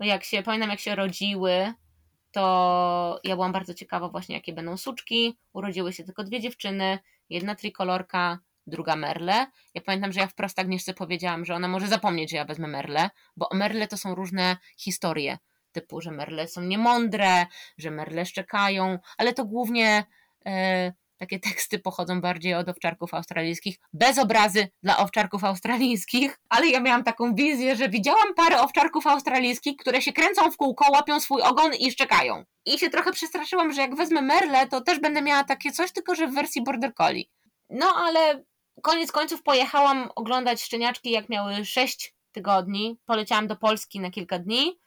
Jak 0.00 0.24
się, 0.24 0.42
pamiętam 0.42 0.70
jak 0.70 0.80
się 0.80 0.94
rodziły, 0.94 1.72
to 2.32 3.20
ja 3.24 3.34
byłam 3.34 3.52
bardzo 3.52 3.74
ciekawa 3.74 4.08
właśnie, 4.08 4.34
jakie 4.34 4.52
będą 4.52 4.76
suczki. 4.76 5.38
Urodziły 5.52 5.92
się 5.92 6.04
tylko 6.04 6.24
dwie 6.24 6.40
dziewczyny, 6.40 6.98
jedna 7.30 7.54
trikolorka, 7.54 8.38
druga 8.66 8.96
merle. 8.96 9.46
Ja 9.74 9.80
pamiętam, 9.80 10.12
że 10.12 10.20
ja 10.20 10.26
wprost 10.26 10.58
Agnieszce 10.58 10.94
powiedziałam, 10.94 11.44
że 11.44 11.54
ona 11.54 11.68
może 11.68 11.88
zapomnieć, 11.88 12.30
że 12.30 12.36
ja 12.36 12.44
wezmę 12.44 12.68
merle, 12.68 13.10
bo 13.36 13.48
merle 13.52 13.88
to 13.88 13.96
są 13.96 14.14
różne 14.14 14.56
historie, 14.76 15.38
typu, 15.72 16.00
że 16.00 16.10
merle 16.10 16.48
są 16.48 16.60
niemądre, 16.60 17.46
że 17.78 17.90
merle 17.90 18.26
szczekają, 18.26 18.98
ale 19.18 19.32
to 19.32 19.44
głównie 19.44 20.04
e, 20.46 20.92
takie 21.22 21.40
teksty 21.40 21.78
pochodzą 21.78 22.20
bardziej 22.20 22.54
od 22.54 22.68
owczarków 22.68 23.14
australijskich, 23.14 23.76
bez 23.92 24.18
obrazy 24.18 24.68
dla 24.82 24.98
owczarków 24.98 25.44
australijskich, 25.44 26.40
ale 26.48 26.66
ja 26.66 26.80
miałam 26.80 27.04
taką 27.04 27.34
wizję, 27.34 27.76
że 27.76 27.88
widziałam 27.88 28.34
parę 28.34 28.60
owczarków 28.60 29.06
australijskich, 29.06 29.76
które 29.76 30.02
się 30.02 30.12
kręcą 30.12 30.50
w 30.50 30.56
kółko, 30.56 30.92
łapią 30.92 31.20
swój 31.20 31.42
ogon 31.42 31.74
i 31.74 31.92
szczekają. 31.92 32.44
I 32.66 32.78
się 32.78 32.90
trochę 32.90 33.12
przestraszyłam, 33.12 33.72
że 33.72 33.80
jak 33.80 33.96
wezmę 33.96 34.22
Merle, 34.22 34.66
to 34.66 34.80
też 34.80 35.00
będę 35.00 35.22
miała 35.22 35.44
takie 35.44 35.72
coś, 35.72 35.92
tylko 35.92 36.14
że 36.14 36.26
w 36.26 36.34
wersji 36.34 36.62
Border 36.62 36.94
Collie. 36.94 37.24
No 37.70 37.86
ale 37.96 38.44
koniec 38.82 39.12
końców 39.12 39.42
pojechałam 39.42 40.10
oglądać 40.16 40.62
szczeniaczki, 40.62 41.10
jak 41.10 41.28
miały 41.28 41.64
6 41.64 42.14
tygodni. 42.32 42.98
Poleciałam 43.06 43.46
do 43.46 43.56
Polski 43.56 44.00
na 44.00 44.10
kilka 44.10 44.38
dni. 44.38 44.78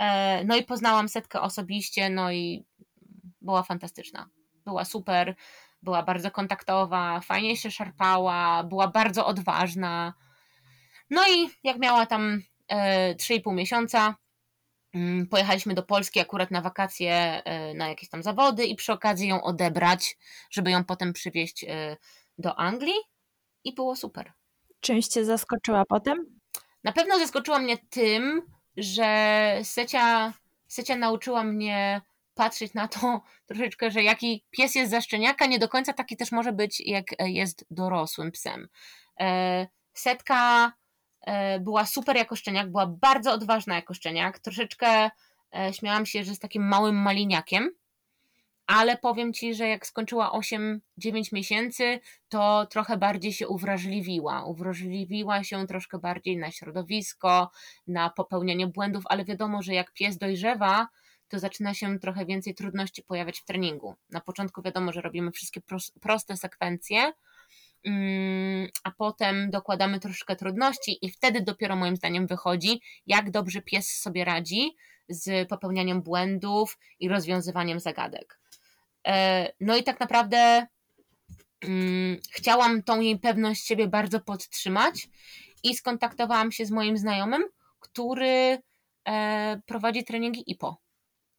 E, 0.00 0.44
no 0.44 0.56
i 0.56 0.64
poznałam 0.64 1.08
setkę 1.08 1.40
osobiście, 1.40 2.10
no 2.10 2.32
i 2.32 2.64
była 3.40 3.62
fantastyczna. 3.62 4.28
Była 4.64 4.84
super 4.84 5.34
była 5.82 6.02
bardzo 6.02 6.30
kontaktowa, 6.30 7.20
fajnie 7.20 7.56
się 7.56 7.70
szarpała, 7.70 8.64
była 8.64 8.88
bardzo 8.88 9.26
odważna. 9.26 10.14
No 11.10 11.22
i 11.28 11.50
jak 11.64 11.78
miała 11.78 12.06
tam 12.06 12.42
e, 12.68 13.14
3,5 13.14 13.54
miesiąca, 13.54 14.16
mm, 14.94 15.26
pojechaliśmy 15.26 15.74
do 15.74 15.82
Polski 15.82 16.20
akurat 16.20 16.50
na 16.50 16.60
wakacje, 16.60 17.44
e, 17.44 17.74
na 17.74 17.88
jakieś 17.88 18.08
tam 18.08 18.22
zawody 18.22 18.66
i 18.66 18.74
przy 18.74 18.92
okazji 18.92 19.28
ją 19.28 19.42
odebrać, 19.42 20.18
żeby 20.50 20.70
ją 20.70 20.84
potem 20.84 21.12
przywieźć 21.12 21.64
e, 21.64 21.96
do 22.38 22.58
Anglii 22.58 22.98
i 23.64 23.74
było 23.74 23.96
super. 23.96 24.32
Czymś 24.80 25.06
cię 25.06 25.24
zaskoczyła 25.24 25.84
potem? 25.84 26.40
Na 26.84 26.92
pewno 26.92 27.18
zaskoczyła 27.18 27.58
mnie 27.58 27.78
tym, 27.78 28.42
że 28.76 29.58
Secia, 29.62 30.32
Secia 30.68 30.96
nauczyła 30.96 31.44
mnie 31.44 32.00
patrzeć 32.34 32.74
na 32.74 32.88
to 32.88 33.20
troszeczkę, 33.48 33.90
że 33.90 34.02
jaki 34.02 34.44
pies 34.50 34.74
jest 34.74 34.90
za 34.90 35.00
szczeniaka, 35.00 35.46
nie 35.46 35.58
do 35.58 35.68
końca 35.68 35.92
taki 35.92 36.16
też 36.16 36.32
może 36.32 36.52
być, 36.52 36.80
jak 36.80 37.06
jest 37.18 37.64
dorosłym 37.70 38.32
psem. 38.32 38.68
E, 39.20 39.66
setka 39.94 40.72
e, 41.20 41.60
była 41.60 41.86
super 41.86 42.16
jako 42.16 42.36
szczeniak, 42.36 42.70
była 42.70 42.86
bardzo 42.86 43.32
odważna 43.32 43.74
jako 43.74 43.94
szczeniak, 43.94 44.38
troszeczkę 44.38 45.10
e, 45.54 45.72
śmiałam 45.72 46.06
się, 46.06 46.24
że 46.24 46.34
z 46.34 46.38
takim 46.38 46.68
małym 46.68 46.96
maliniakiem, 46.96 47.70
ale 48.70 48.96
powiem 48.96 49.32
Ci, 49.32 49.54
że 49.54 49.68
jak 49.68 49.86
skończyła 49.86 50.32
8-9 50.32 50.80
miesięcy, 51.32 52.00
to 52.28 52.66
trochę 52.66 52.96
bardziej 52.96 53.32
się 53.32 53.48
uwrażliwiła. 53.48 54.44
Uwrażliwiła 54.44 55.44
się 55.44 55.66
troszkę 55.66 55.98
bardziej 55.98 56.36
na 56.36 56.50
środowisko, 56.50 57.50
na 57.86 58.10
popełnianie 58.10 58.66
błędów, 58.66 59.04
ale 59.06 59.24
wiadomo, 59.24 59.62
że 59.62 59.74
jak 59.74 59.92
pies 59.92 60.18
dojrzewa, 60.18 60.88
to 61.28 61.38
zaczyna 61.38 61.74
się 61.74 61.98
trochę 61.98 62.26
więcej 62.26 62.54
trudności 62.54 63.02
pojawiać 63.02 63.40
w 63.40 63.44
treningu. 63.44 63.94
Na 64.10 64.20
początku 64.20 64.62
wiadomo, 64.62 64.92
że 64.92 65.00
robimy 65.00 65.30
wszystkie 65.30 65.60
proste 66.00 66.36
sekwencje, 66.36 67.12
mm, 67.84 68.68
a 68.84 68.90
potem 68.90 69.50
dokładamy 69.50 70.00
troszkę 70.00 70.36
trudności 70.36 71.06
i 71.06 71.10
wtedy 71.10 71.40
dopiero 71.40 71.76
moim 71.76 71.96
zdaniem 71.96 72.26
wychodzi, 72.26 72.80
jak 73.06 73.30
dobrze 73.30 73.62
pies 73.62 74.00
sobie 74.00 74.24
radzi 74.24 74.76
z 75.08 75.48
popełnianiem 75.48 76.02
błędów 76.02 76.78
i 77.00 77.08
rozwiązywaniem 77.08 77.80
zagadek. 77.80 78.39
E, 79.06 79.52
no 79.60 79.76
i 79.76 79.84
tak 79.84 80.00
naprawdę 80.00 80.66
mm, 81.60 82.20
chciałam 82.30 82.82
tą 82.82 83.00
jej 83.00 83.18
pewność 83.18 83.66
siebie 83.66 83.88
bardzo 83.88 84.20
podtrzymać 84.20 85.08
i 85.62 85.74
skontaktowałam 85.74 86.52
się 86.52 86.66
z 86.66 86.70
moim 86.70 86.98
znajomym, 86.98 87.44
który 87.80 88.58
e, 89.08 89.60
prowadzi 89.66 90.04
treningi 90.04 90.44
IPO. 90.46 90.76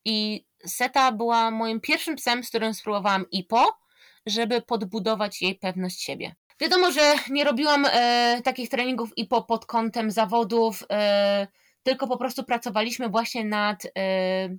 I 0.05 0.45
Seta 0.65 1.11
była 1.11 1.51
moim 1.51 1.81
pierwszym 1.81 2.15
psem, 2.15 2.43
z 2.43 2.49
którym 2.49 2.73
spróbowałam 2.73 3.25
IPO, 3.31 3.77
żeby 4.25 4.61
podbudować 4.61 5.41
jej 5.41 5.55
pewność 5.55 6.01
siebie. 6.01 6.35
Wiadomo, 6.59 6.91
że 6.91 7.15
nie 7.29 7.43
robiłam 7.43 7.85
e, 7.85 8.41
takich 8.43 8.69
treningów 8.69 9.17
IPO 9.17 9.41
pod 9.43 9.65
kątem 9.65 10.11
zawodów, 10.11 10.83
e, 10.91 11.47
tylko 11.83 12.07
po 12.07 12.17
prostu 12.17 12.43
pracowaliśmy 12.43 13.09
właśnie 13.09 13.45
nad 13.45 13.85
e, 13.97 14.49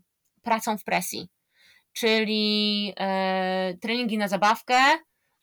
pracą 0.42 0.78
w 0.78 0.84
presji 0.84 1.28
czyli 1.92 2.92
e, 2.96 3.74
treningi 3.80 4.18
na 4.18 4.28
zabawkę, 4.28 4.78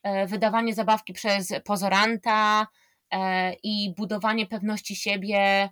e, 0.04 0.28
wydawanie 0.28 0.74
zabawki 0.74 1.14
przez 1.14 1.54
pozoranta 1.66 2.68
e, 3.12 3.54
i 3.64 3.94
budowanie 3.98 4.48
pewności 4.48 4.96
siebie 4.96 5.70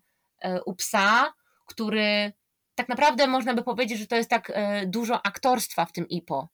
u 0.66 0.76
psa, 0.76 1.34
który 1.66 2.34
tak 2.76 2.90
naprawdę 2.90 3.28
można 3.28 3.54
by 3.54 3.64
powiedzieć, 3.64 4.00
że 4.00 4.08
to 4.08 4.16
jest 4.16 4.30
tak 4.30 4.52
dużo 4.86 5.26
aktorstwa 5.26 5.86
w 5.86 5.92
tym 5.92 6.08
IPO. 6.10 6.50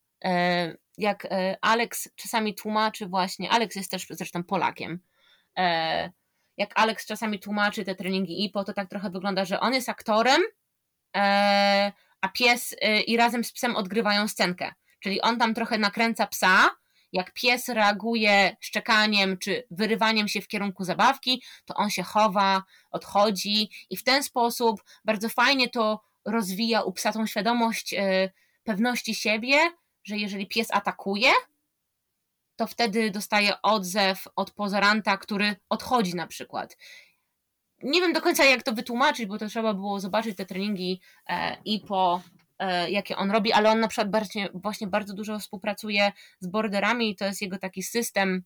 Jak 0.97 1.27
Alex 1.61 2.09
czasami 2.15 2.55
tłumaczy 2.55 3.07
właśnie, 3.07 3.49
Alex 3.49 3.75
jest 3.75 3.91
też 3.91 4.07
zresztą 4.09 4.43
Polakiem, 4.43 4.99
jak 6.57 6.71
Alex 6.75 7.05
czasami 7.05 7.39
tłumaczy 7.39 7.83
te 7.83 7.95
treningi 7.95 8.45
IPO, 8.45 8.63
to 8.63 8.73
tak 8.73 8.89
trochę 8.89 9.09
wygląda, 9.09 9.45
że 9.45 9.59
on 9.59 9.73
jest 9.73 9.89
aktorem, 9.89 10.41
a 12.23 12.29
pies 12.29 12.73
y, 12.73 13.01
i 13.01 13.17
razem 13.17 13.43
z 13.43 13.51
psem 13.51 13.75
odgrywają 13.75 14.27
scenkę. 14.27 14.73
Czyli 14.99 15.21
on 15.21 15.37
tam 15.39 15.53
trochę 15.53 15.77
nakręca 15.77 16.27
psa, 16.27 16.69
jak 17.11 17.33
pies 17.33 17.69
reaguje 17.69 18.55
szczekaniem 18.59 19.37
czy 19.37 19.67
wyrywaniem 19.71 20.27
się 20.27 20.41
w 20.41 20.47
kierunku 20.47 20.83
zabawki, 20.83 21.43
to 21.65 21.73
on 21.75 21.89
się 21.89 22.03
chowa, 22.03 22.63
odchodzi 22.91 23.69
i 23.89 23.97
w 23.97 24.03
ten 24.03 24.23
sposób 24.23 24.83
bardzo 25.05 25.29
fajnie 25.29 25.69
to 25.69 26.01
rozwija 26.25 26.81
u 26.81 26.93
psa 26.93 27.11
tą 27.13 27.25
świadomość 27.27 27.93
y, 27.93 28.31
pewności 28.63 29.15
siebie, 29.15 29.57
że 30.03 30.17
jeżeli 30.17 30.47
pies 30.47 30.67
atakuje, 30.71 31.31
to 32.55 32.67
wtedy 32.67 33.11
dostaje 33.11 33.61
odzew 33.61 34.27
od 34.35 34.51
pozoranta, 34.51 35.17
który 35.17 35.55
odchodzi 35.69 36.15
na 36.15 36.27
przykład 36.27 36.77
nie 37.83 38.01
wiem 38.01 38.13
do 38.13 38.21
końca 38.21 38.45
jak 38.45 38.63
to 38.63 38.73
wytłumaczyć, 38.73 39.25
bo 39.25 39.37
to 39.37 39.47
trzeba 39.47 39.73
było 39.73 39.99
zobaczyć 39.99 40.37
te 40.37 40.45
treningi 40.45 41.01
e, 41.29 41.57
i 41.65 41.79
po 41.79 42.21
e, 42.59 42.91
jakie 42.91 43.17
on 43.17 43.31
robi, 43.31 43.53
ale 43.53 43.69
on 43.71 43.79
na 43.79 43.87
przykład 43.87 44.27
właśnie, 44.53 44.87
bardzo 44.87 45.13
dużo 45.13 45.39
współpracuje 45.39 46.11
z 46.39 46.47
borderami 46.47 47.09
i 47.09 47.15
to 47.15 47.25
jest 47.25 47.41
jego 47.41 47.57
taki 47.57 47.83
system 47.83 48.43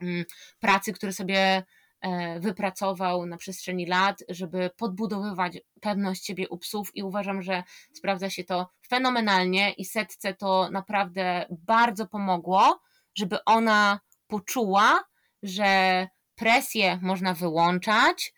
mm, 0.00 0.24
pracy, 0.60 0.92
który 0.92 1.12
sobie 1.12 1.62
e, 2.00 2.40
wypracował 2.40 3.26
na 3.26 3.36
przestrzeni 3.36 3.86
lat, 3.86 4.24
żeby 4.28 4.70
podbudowywać 4.76 5.58
pewność 5.80 6.26
siebie 6.26 6.48
u 6.48 6.58
psów 6.58 6.90
i 6.96 7.02
uważam, 7.02 7.42
że 7.42 7.62
sprawdza 7.94 8.30
się 8.30 8.44
to 8.44 8.68
fenomenalnie 8.88 9.72
i 9.72 9.84
setce 9.84 10.34
to 10.34 10.68
naprawdę 10.70 11.46
bardzo 11.50 12.06
pomogło, 12.06 12.80
żeby 13.14 13.44
ona 13.44 14.00
poczuła, 14.26 15.04
że 15.42 16.08
presję 16.34 16.98
można 17.02 17.34
wyłączać, 17.34 18.32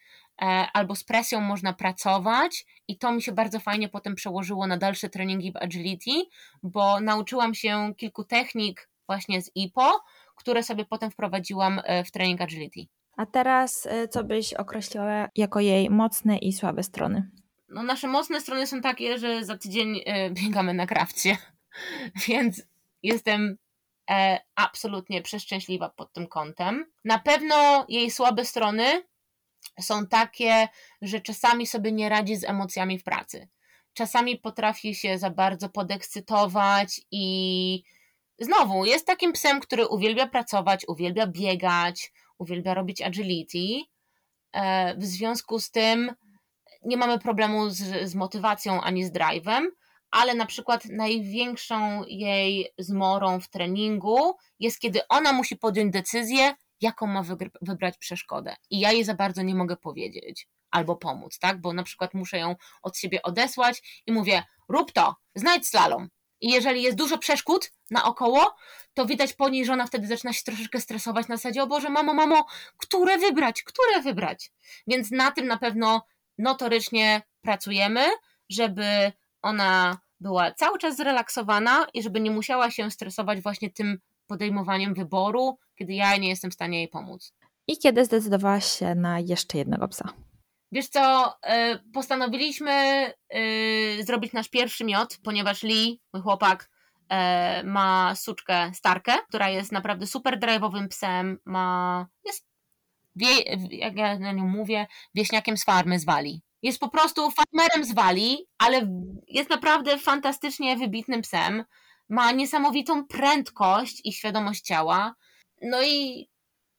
albo 0.73 0.95
z 0.95 1.05
presją 1.05 1.41
można 1.41 1.73
pracować 1.73 2.67
i 2.89 2.99
to 2.99 3.13
mi 3.13 3.23
się 3.23 3.33
bardzo 3.33 3.61
fajnie 3.61 3.89
potem 3.89 4.15
przełożyło 4.15 4.67
na 4.67 4.77
dalsze 4.77 5.09
treningi 5.09 5.53
w 5.53 5.57
agility, 5.57 6.11
bo 6.63 7.01
nauczyłam 7.01 7.55
się 7.55 7.95
kilku 7.97 8.25
technik 8.25 8.89
właśnie 9.07 9.43
z 9.43 9.51
IPO, 9.55 10.01
które 10.37 10.63
sobie 10.63 10.85
potem 10.85 11.11
wprowadziłam 11.11 11.81
e, 11.85 12.05
w 12.05 12.11
trening 12.11 12.41
agility. 12.41 12.81
A 13.17 13.27
teraz 13.27 13.87
e, 13.87 14.09
co 14.09 14.25
byś 14.25 14.55
określiła 14.55 15.29
jako 15.37 15.61
jej 15.61 15.91
mocne 15.91 16.39
i 16.39 16.53
słabe 16.53 16.83
strony? 16.83 17.31
No 17.69 17.83
nasze 17.83 18.09
mocne 18.09 18.41
strony 18.41 18.67
są 18.67 18.81
takie, 18.81 19.19
że 19.19 19.45
za 19.45 19.59
tydzień 19.59 20.01
biegamy 20.43 20.75
na 20.75 20.87
krawcie, 20.87 21.37
więc 22.29 22.63
jestem 23.03 23.57
absolutnie 24.55 25.23
przeszczęśliwa 25.23 25.89
pod 25.89 26.13
tym 26.13 26.27
kątem. 26.27 26.87
Na 27.05 27.19
pewno 27.19 27.87
jej 27.89 28.11
słabe 28.11 28.45
strony 28.45 29.03
są 29.81 30.07
takie, 30.07 30.69
że 31.03 31.21
czasami 31.21 31.67
sobie 31.67 31.93
nie 31.93 32.09
radzi 32.09 32.37
z 32.37 32.45
emocjami 32.45 32.99
w 32.99 33.05
pracy. 33.05 33.49
Czasami 33.93 34.39
potrafi 34.39 34.95
się 34.95 35.19
za 35.19 35.31
bardzo 35.31 35.69
podekscytować 35.69 37.01
i 37.11 37.83
znowu 38.39 38.85
jest 38.85 39.07
takim 39.07 39.33
psem, 39.33 39.61
który 39.61 39.87
uwielbia 39.87 40.27
pracować, 40.27 40.85
uwielbia 40.89 41.27
biegać, 41.27 42.13
uwielbia 42.39 42.75
robić 42.75 43.03
agility. 43.03 43.85
E, 44.53 44.97
w 44.97 45.05
związku 45.05 45.61
z 45.61 45.71
tym 45.71 46.13
nie 46.85 46.97
mamy 46.97 47.19
problemu 47.19 47.71
z, 47.71 48.11
z 48.11 48.15
motywacją 48.15 48.81
ani 48.81 49.05
z 49.05 49.13
drive'em, 49.13 49.67
ale 50.11 50.35
na 50.35 50.47
przykład 50.47 50.85
największą 50.85 52.05
jej 52.07 52.69
zmorą 52.79 53.41
w 53.41 53.49
treningu 53.49 54.37
jest, 54.61 54.81
kiedy 54.81 55.01
ona 55.09 55.33
musi 55.33 55.57
podjąć 55.57 55.93
decyzję, 55.93 56.55
jaką 56.81 57.07
ma 57.07 57.23
wybrać 57.63 57.99
przeszkodę. 57.99 58.57
I 58.71 58.81
ja 58.81 58.93
jej 58.93 59.05
za 59.05 59.15
bardzo 59.15 59.43
nie 59.43 59.55
mogę 59.55 59.77
powiedzieć 59.77 60.49
albo 60.71 60.97
pomóc, 60.97 61.39
tak? 61.39 61.61
Bo 61.61 61.73
na 61.73 61.83
przykład 61.83 62.15
muszę 62.15 62.39
ją 62.39 62.57
od 62.83 62.97
siebie 62.97 63.23
odesłać 63.23 64.03
i 64.07 64.13
mówię, 64.13 64.43
rób 64.69 64.93
to, 64.93 65.17
znajdź 65.35 65.69
slalom. 65.69 66.09
I 66.41 66.51
jeżeli 66.51 66.83
jest 66.83 66.99
dużo 66.99 67.19
przeszkód 67.19 67.73
naokoło, 67.91 68.55
to 68.95 69.07
widać 69.07 69.33
po 69.33 69.49
niej, 69.49 69.65
że 69.65 69.73
ona 69.73 69.87
wtedy 69.87 70.07
zaczyna 70.07 70.33
się 70.33 70.43
troszeczkę 70.45 70.81
stresować 70.81 71.29
na 71.29 71.37
zasadzie, 71.37 71.63
o 71.63 71.67
Boże, 71.67 71.91
mamo, 71.91 72.15
mamo, 72.15 72.47
które 72.77 73.19
wybrać, 73.19 73.63
które 73.63 74.03
wybrać. 74.03 74.53
Więc 74.87 75.11
na 75.11 75.31
tym 75.31 75.47
na 75.47 75.59
pewno 75.59 76.03
notorycznie 76.39 77.23
pracujemy, 77.41 78.07
żeby 78.51 79.13
ona 79.43 79.99
była 80.21 80.53
cały 80.53 80.79
czas 80.79 80.97
zrelaksowana 80.97 81.87
i 81.95 82.03
żeby 82.03 82.21
nie 82.21 82.31
musiała 82.31 82.71
się 82.71 82.91
stresować 82.91 83.41
właśnie 83.41 83.71
tym 83.71 83.99
podejmowaniem 84.27 84.95
wyboru, 84.95 85.59
kiedy 85.79 85.93
ja 85.93 86.17
nie 86.17 86.29
jestem 86.29 86.51
w 86.51 86.55
stanie 86.55 86.79
jej 86.79 86.89
pomóc. 86.89 87.33
I 87.67 87.79
kiedy 87.79 88.05
zdecydowałaś 88.05 88.79
się 88.79 88.95
na 88.95 89.21
jeszcze 89.21 89.59
jednego 89.59 89.89
psa? 89.89 90.13
Wiesz 90.73 90.89
co, 90.89 91.35
e, 91.43 91.79
postanowiliśmy 91.93 92.73
e, 92.73 94.05
zrobić 94.05 94.33
nasz 94.33 94.49
pierwszy 94.49 94.85
miod, 94.85 95.19
ponieważ 95.23 95.63
Lee, 95.63 96.01
mój 96.13 96.23
chłopak, 96.23 96.71
e, 97.09 97.63
ma 97.65 98.15
suczkę 98.15 98.71
Starkę, 98.75 99.13
która 99.29 99.49
jest 99.49 99.73
naprawdę 99.73 100.07
super 100.07 100.39
drive'owym 100.39 100.89
psem, 100.89 101.39
ma, 101.45 102.07
jest, 102.25 102.47
wie, 103.17 103.41
jak 103.71 103.97
ja 103.97 104.19
na 104.19 104.33
nią 104.33 104.49
mówię, 104.49 104.87
wieśniakiem 105.15 105.57
z 105.57 105.65
farmy 105.65 105.99
z 105.99 106.05
Wali. 106.05 106.43
Jest 106.63 106.79
po 106.79 106.89
prostu 106.89 107.31
farmerem 107.31 107.85
z 107.85 107.95
Wali, 107.95 108.47
ale 108.59 108.89
jest 109.29 109.51
naprawdę 109.51 109.99
fantastycznie 109.99 110.77
wybitnym 110.77 111.23
psem 111.23 111.65
ma 112.09 112.33
niesamowitą 112.33 113.07
prędkość 113.07 114.01
i 114.05 114.13
świadomość 114.13 114.61
ciała. 114.61 115.15
No 115.63 115.83
i 115.83 116.29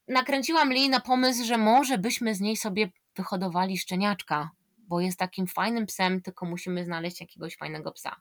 nakręciłam 0.07 0.73
Lee 0.73 0.89
na 0.89 0.99
pomysł, 0.99 1.45
że 1.45 1.57
może 1.57 1.97
byśmy 1.97 2.35
z 2.35 2.39
niej 2.41 2.57
sobie 2.57 2.89
wyhodowali 3.15 3.77
szczeniaczka, 3.77 4.49
bo 4.77 4.99
jest 4.99 5.19
takim 5.19 5.47
fajnym 5.47 5.85
psem, 5.85 6.21
tylko 6.21 6.45
musimy 6.45 6.85
znaleźć 6.85 7.21
jakiegoś 7.21 7.57
fajnego 7.57 7.91
psa. 7.91 8.15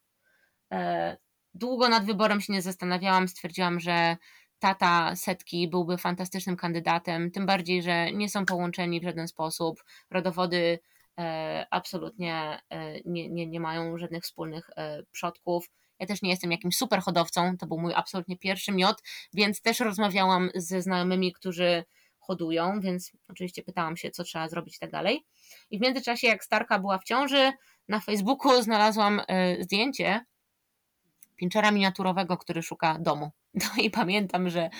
E, 0.72 1.16
długo 1.54 1.88
nad 1.88 2.04
wyborem 2.04 2.40
się 2.40 2.52
nie 2.52 2.62
zastanawiałam, 2.62 3.28
stwierdziłam, 3.28 3.80
że 3.80 4.16
tata 4.58 5.16
setki 5.16 5.68
byłby 5.68 5.98
fantastycznym 5.98 6.56
kandydatem, 6.56 7.30
tym 7.30 7.46
bardziej, 7.46 7.82
że 7.82 8.12
nie 8.12 8.28
są 8.28 8.46
połączeni 8.46 9.00
w 9.00 9.04
żaden 9.04 9.28
sposób. 9.28 9.84
Rodowody 10.10 10.78
e, 11.18 11.66
absolutnie 11.70 12.58
e, 12.70 13.00
nie, 13.04 13.28
nie, 13.28 13.46
nie 13.46 13.60
mają 13.60 13.98
żadnych 13.98 14.24
wspólnych 14.24 14.70
przodków. 15.12 15.70
Ja 15.98 16.06
też 16.06 16.22
nie 16.22 16.30
jestem 16.30 16.52
jakimś 16.52 16.76
super 16.76 17.00
hodowcą, 17.00 17.56
to 17.56 17.66
był 17.66 17.78
mój 17.78 17.94
absolutnie 17.94 18.38
pierwszy 18.38 18.72
miod, 18.72 19.02
więc 19.34 19.60
też 19.62 19.80
rozmawiałam 19.80 20.50
ze 20.54 20.82
znajomymi, 20.82 21.32
którzy 21.32 21.84
hodują, 22.18 22.80
więc 22.80 23.12
oczywiście 23.28 23.62
pytałam 23.62 23.96
się, 23.96 24.10
co 24.10 24.24
trzeba 24.24 24.48
zrobić 24.48 24.76
i 24.76 24.78
tak 24.78 24.90
dalej. 24.90 25.24
I 25.70 25.78
w 25.78 25.82
międzyczasie, 25.82 26.26
jak 26.26 26.44
Starka 26.44 26.78
była 26.78 26.98
w 26.98 27.04
ciąży, 27.04 27.52
na 27.88 28.00
Facebooku 28.00 28.62
znalazłam 28.62 29.20
y, 29.20 29.24
zdjęcie 29.60 30.24
pinczera 31.38 31.70
miniaturowego, 31.70 32.36
który 32.36 32.62
szuka 32.62 32.98
domu. 33.00 33.30
No 33.54 33.82
i 33.82 33.90
pamiętam, 33.90 34.50
że 34.50 34.70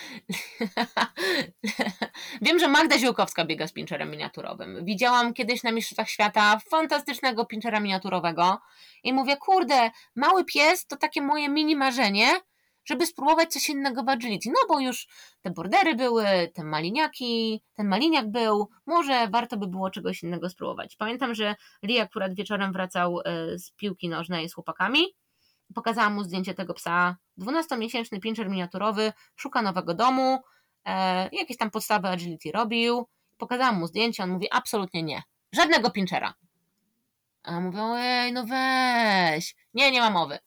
wiem, 2.41 2.59
że 2.59 2.67
Magda 2.67 2.99
Ziółkowska 2.99 3.45
biega 3.45 3.67
z 3.67 3.73
pinczerem 3.73 4.11
miniaturowym. 4.11 4.85
Widziałam 4.85 5.33
kiedyś 5.33 5.63
na 5.63 5.71
Mistrzostwach 5.71 6.09
Świata 6.09 6.59
fantastycznego 6.69 7.45
pinczera 7.45 7.79
miniaturowego 7.79 8.59
i 9.03 9.13
mówię, 9.13 9.37
kurde, 9.37 9.91
mały 10.15 10.45
pies 10.45 10.85
to 10.87 10.97
takie 10.97 11.21
moje 11.21 11.49
mini 11.49 11.75
marzenie, 11.75 12.27
żeby 12.85 13.05
spróbować 13.05 13.53
coś 13.53 13.69
innego 13.69 14.03
w 14.03 14.09
agility. 14.09 14.49
No 14.49 14.59
bo 14.69 14.79
już 14.79 15.07
te 15.41 15.51
bordery 15.51 15.95
były, 15.95 16.25
te 16.53 16.63
maliniaki, 16.63 17.61
ten 17.75 17.87
maliniak 17.87 18.31
był, 18.31 18.69
może 18.85 19.27
warto 19.27 19.57
by 19.57 19.67
było 19.67 19.89
czegoś 19.89 20.23
innego 20.23 20.49
spróbować. 20.49 20.95
Pamiętam, 20.95 21.35
że 21.35 21.55
Lee 21.83 21.99
akurat 21.99 22.33
wieczorem 22.33 22.73
wracał 22.73 23.19
e, 23.19 23.59
z 23.59 23.71
piłki 23.71 24.09
nożnej 24.09 24.49
z 24.49 24.53
chłopakami 24.53 25.05
pokazałam 25.75 26.13
mu 26.13 26.23
zdjęcie 26.23 26.53
tego 26.53 26.73
psa. 26.73 27.17
12-miesięczny 27.37 28.19
pinscher 28.19 28.49
miniaturowy, 28.49 29.13
szuka 29.35 29.61
nowego 29.61 29.93
domu, 29.93 30.39
e, 30.85 31.29
jakieś 31.31 31.57
tam 31.57 31.71
podstawy 31.71 32.07
agility 32.07 32.51
robił. 32.51 33.07
Pokazałam 33.37 33.79
mu 33.79 33.87
zdjęcie, 33.87 34.23
on 34.23 34.29
mówi 34.29 34.47
absolutnie 34.51 35.03
nie. 35.03 35.23
Żadnego 35.51 35.91
pinchera. 35.91 36.33
A 37.43 37.59
mówię, 37.59 37.79
ej, 37.81 38.33
no 38.33 38.45
weź. 38.45 39.55
Nie, 39.73 39.91
nie 39.91 40.01
ma 40.01 40.09
mowy. 40.09 40.39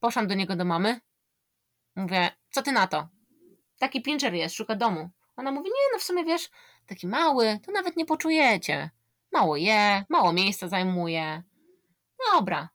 Poszłam 0.00 0.26
do 0.26 0.34
niego 0.34 0.56
do 0.56 0.64
mamy. 0.64 1.00
Mówię, 1.96 2.30
co 2.50 2.62
ty 2.62 2.72
na 2.72 2.86
to? 2.86 3.08
Taki 3.78 4.02
pincher 4.02 4.34
jest, 4.34 4.54
szuka 4.54 4.76
domu. 4.76 5.10
Ona 5.36 5.52
mówi, 5.52 5.68
nie, 5.68 5.92
no 5.92 5.98
w 5.98 6.02
sumie 6.02 6.24
wiesz, 6.24 6.50
taki 6.86 7.06
mały, 7.06 7.58
to 7.66 7.72
nawet 7.72 7.96
nie 7.96 8.06
poczujecie. 8.06 8.90
Mało 9.32 9.56
je, 9.56 10.04
mało 10.08 10.32
miejsca 10.32 10.68
zajmuje. 10.68 11.42
Dobra, 12.32 12.68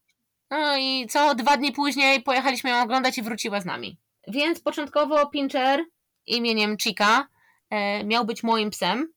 no 0.50 0.78
i 0.78 1.08
co 1.10 1.36
dwa 1.36 1.58
dni 1.58 1.72
później 1.72 2.24
pojechaliśmy 2.24 2.70
ją 2.70 2.82
oglądać 2.84 3.18
i 3.18 3.22
wróciła 3.22 3.62
z 3.62 3.66
nami. 3.66 4.00
Więc 4.28 4.60
początkowo 4.60 5.30
Pincher 5.30 5.86
imieniem 6.26 6.78
Chica 6.78 7.28
e, 7.70 8.04
miał 8.04 8.26
być 8.26 8.44
moim 8.44 8.70
psem, 8.70 9.14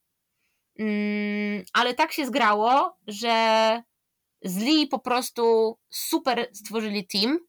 mm, 0.79 1.63
ale 1.73 1.93
tak 1.93 2.11
się 2.11 2.25
zgrało, 2.25 2.97
że 3.07 3.83
z 4.41 4.57
Lee 4.57 4.87
po 4.87 4.99
prostu 4.99 5.75
super 5.89 6.49
stworzyli 6.53 7.07
team 7.07 7.39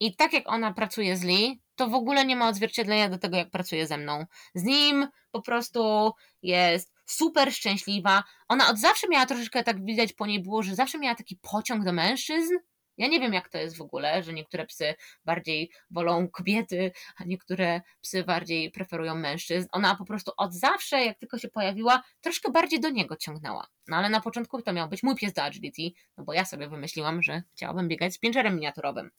i 0.00 0.16
tak 0.16 0.32
jak 0.32 0.48
ona 0.48 0.72
pracuje 0.72 1.16
z 1.16 1.24
Lee, 1.24 1.60
to 1.74 1.88
w 1.88 1.94
ogóle 1.94 2.24
nie 2.26 2.36
ma 2.36 2.48
odzwierciedlenia 2.48 3.08
do 3.08 3.18
tego, 3.18 3.36
jak 3.36 3.50
pracuje 3.50 3.86
ze 3.86 3.98
mną. 3.98 4.24
Z 4.54 4.64
nim 4.64 5.08
po 5.30 5.42
prostu 5.42 6.12
jest 6.42 6.92
super 7.06 7.52
szczęśliwa. 7.52 8.24
Ona 8.48 8.68
od 8.68 8.78
zawsze 8.78 9.08
miała 9.08 9.26
troszeczkę, 9.26 9.64
tak 9.64 9.84
widać 9.84 10.12
po 10.12 10.26
niej 10.26 10.42
było, 10.42 10.62
że 10.62 10.74
zawsze 10.74 10.98
miała 10.98 11.14
taki 11.14 11.36
pociąg 11.36 11.84
do 11.84 11.92
mężczyzn, 11.92 12.54
ja 12.98 13.08
nie 13.08 13.20
wiem, 13.20 13.32
jak 13.32 13.48
to 13.48 13.58
jest 13.58 13.76
w 13.76 13.80
ogóle, 13.80 14.22
że 14.22 14.32
niektóre 14.32 14.66
psy 14.66 14.94
bardziej 15.24 15.70
wolą 15.90 16.28
kobiety, 16.28 16.92
a 17.16 17.24
niektóre 17.24 17.80
psy 18.00 18.24
bardziej 18.24 18.70
preferują 18.70 19.14
mężczyzn. 19.14 19.68
Ona 19.72 19.96
po 19.96 20.04
prostu 20.04 20.32
od 20.36 20.54
zawsze, 20.54 21.04
jak 21.04 21.18
tylko 21.18 21.38
się 21.38 21.48
pojawiła, 21.48 22.02
troszkę 22.20 22.50
bardziej 22.50 22.80
do 22.80 22.90
niego 22.90 23.16
ciągnęła. 23.16 23.66
No 23.86 23.96
ale 23.96 24.08
na 24.08 24.20
początku 24.20 24.62
to 24.62 24.72
miał 24.72 24.88
być 24.88 25.02
mój 25.02 25.16
pies 25.16 25.32
do 25.32 25.42
agility, 25.42 25.82
no 26.16 26.24
bo 26.24 26.32
ja 26.32 26.44
sobie 26.44 26.68
wymyśliłam, 26.68 27.22
że 27.22 27.42
chciałabym 27.52 27.88
biegać 27.88 28.14
z 28.14 28.18
pięczerem 28.18 28.54
miniaturowym. 28.54 29.10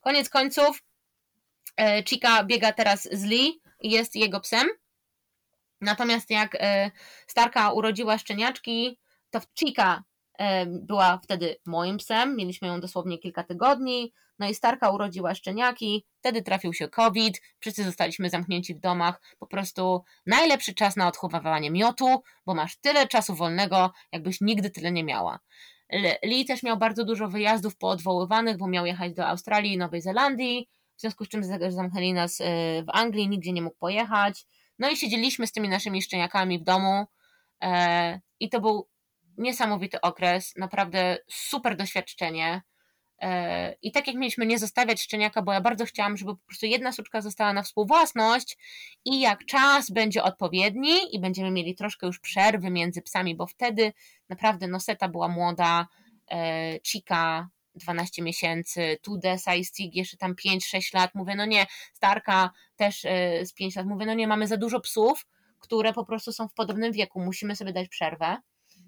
Koniec 0.00 0.28
końców, 0.28 0.82
e, 1.76 2.02
Chica 2.04 2.44
biega 2.44 2.72
teraz 2.72 3.08
z 3.12 3.24
Lee 3.24 3.60
i 3.80 3.90
jest 3.90 4.16
jego 4.16 4.40
psem. 4.40 4.68
Natomiast 5.80 6.30
jak 6.30 6.54
e, 6.54 6.90
Starka 7.26 7.72
urodziła 7.72 8.18
szczeniaczki, 8.18 8.98
to 9.30 9.40
Chica 9.58 10.04
była 10.66 11.18
wtedy 11.22 11.56
moim 11.66 11.96
psem, 11.96 12.36
mieliśmy 12.36 12.68
ją 12.68 12.80
dosłownie 12.80 13.18
kilka 13.18 13.44
tygodni, 13.44 14.12
no 14.38 14.48
i 14.48 14.54
Starka 14.54 14.90
urodziła 14.90 15.34
szczeniaki, 15.34 16.06
wtedy 16.18 16.42
trafił 16.42 16.72
się 16.72 16.88
COVID, 16.88 17.40
wszyscy 17.60 17.84
zostaliśmy 17.84 18.30
zamknięci 18.30 18.74
w 18.74 18.80
domach, 18.80 19.20
po 19.38 19.46
prostu 19.46 20.04
najlepszy 20.26 20.74
czas 20.74 20.96
na 20.96 21.08
odchowywanie 21.08 21.70
miotu, 21.70 22.22
bo 22.46 22.54
masz 22.54 22.76
tyle 22.76 23.06
czasu 23.06 23.34
wolnego, 23.34 23.92
jakbyś 24.12 24.40
nigdy 24.40 24.70
tyle 24.70 24.92
nie 24.92 25.04
miała. 25.04 25.38
Lee 26.24 26.44
też 26.44 26.62
miał 26.62 26.76
bardzo 26.76 27.04
dużo 27.04 27.28
wyjazdów 27.28 27.76
poodwoływanych, 27.76 28.56
bo 28.56 28.68
miał 28.68 28.86
jechać 28.86 29.14
do 29.14 29.26
Australii 29.26 29.72
i 29.72 29.78
Nowej 29.78 30.00
Zelandii, 30.00 30.68
w 30.96 31.00
związku 31.00 31.24
z 31.24 31.28
czym 31.28 31.42
zamknęli 31.68 32.12
nas 32.12 32.40
e, 32.40 32.44
w 32.82 32.90
Anglii, 32.92 33.28
nigdzie 33.28 33.52
nie 33.52 33.62
mógł 33.62 33.76
pojechać. 33.76 34.46
No 34.78 34.90
i 34.90 34.96
siedzieliśmy 34.96 35.46
z 35.46 35.52
tymi 35.52 35.68
naszymi 35.68 36.02
szczeniakami 36.02 36.58
w 36.58 36.62
domu 36.62 37.04
e, 37.62 38.20
i 38.40 38.48
to 38.48 38.60
był 38.60 38.88
niesamowity 39.38 40.00
okres, 40.00 40.54
naprawdę 40.56 41.18
super 41.28 41.76
doświadczenie. 41.76 42.62
E, 43.20 43.74
I 43.82 43.92
tak 43.92 44.06
jak 44.06 44.16
mieliśmy 44.16 44.46
nie 44.46 44.58
zostawiać 44.58 45.02
szczeniaka, 45.02 45.42
bo 45.42 45.52
ja 45.52 45.60
bardzo 45.60 45.84
chciałam, 45.84 46.16
żeby 46.16 46.36
po 46.36 46.46
prostu 46.46 46.66
jedna 46.66 46.92
suczka 46.92 47.20
została 47.20 47.52
na 47.52 47.62
współwłasność 47.62 48.58
i 49.04 49.20
jak 49.20 49.44
czas 49.44 49.90
będzie 49.90 50.22
odpowiedni 50.22 51.14
i 51.16 51.20
będziemy 51.20 51.50
mieli 51.50 51.74
troszkę 51.74 52.06
już 52.06 52.20
przerwy 52.20 52.70
między 52.70 53.02
psami, 53.02 53.36
bo 53.36 53.46
wtedy 53.46 53.92
naprawdę 54.28 54.68
Noseta 54.68 55.08
była 55.08 55.28
młoda, 55.28 55.88
e, 56.30 56.80
Chica 56.86 57.48
12 57.74 58.22
miesięcy, 58.22 58.98
Tudesa 59.02 59.54
i 59.54 59.64
Stig 59.64 59.94
jeszcze 59.94 60.16
tam 60.16 60.34
5-6 60.34 60.94
lat. 60.94 61.14
Mówię, 61.14 61.34
no 61.34 61.46
nie, 61.46 61.66
Starka 61.92 62.50
też 62.76 63.04
e, 63.04 63.46
z 63.46 63.52
5 63.52 63.76
lat. 63.76 63.86
Mówię, 63.86 64.06
no 64.06 64.14
nie, 64.14 64.28
mamy 64.28 64.46
za 64.46 64.56
dużo 64.56 64.80
psów, 64.80 65.26
które 65.58 65.92
po 65.92 66.04
prostu 66.04 66.32
są 66.32 66.48
w 66.48 66.54
podobnym 66.54 66.92
wieku, 66.92 67.20
musimy 67.20 67.56
sobie 67.56 67.72
dać 67.72 67.88
przerwę. 67.88 68.36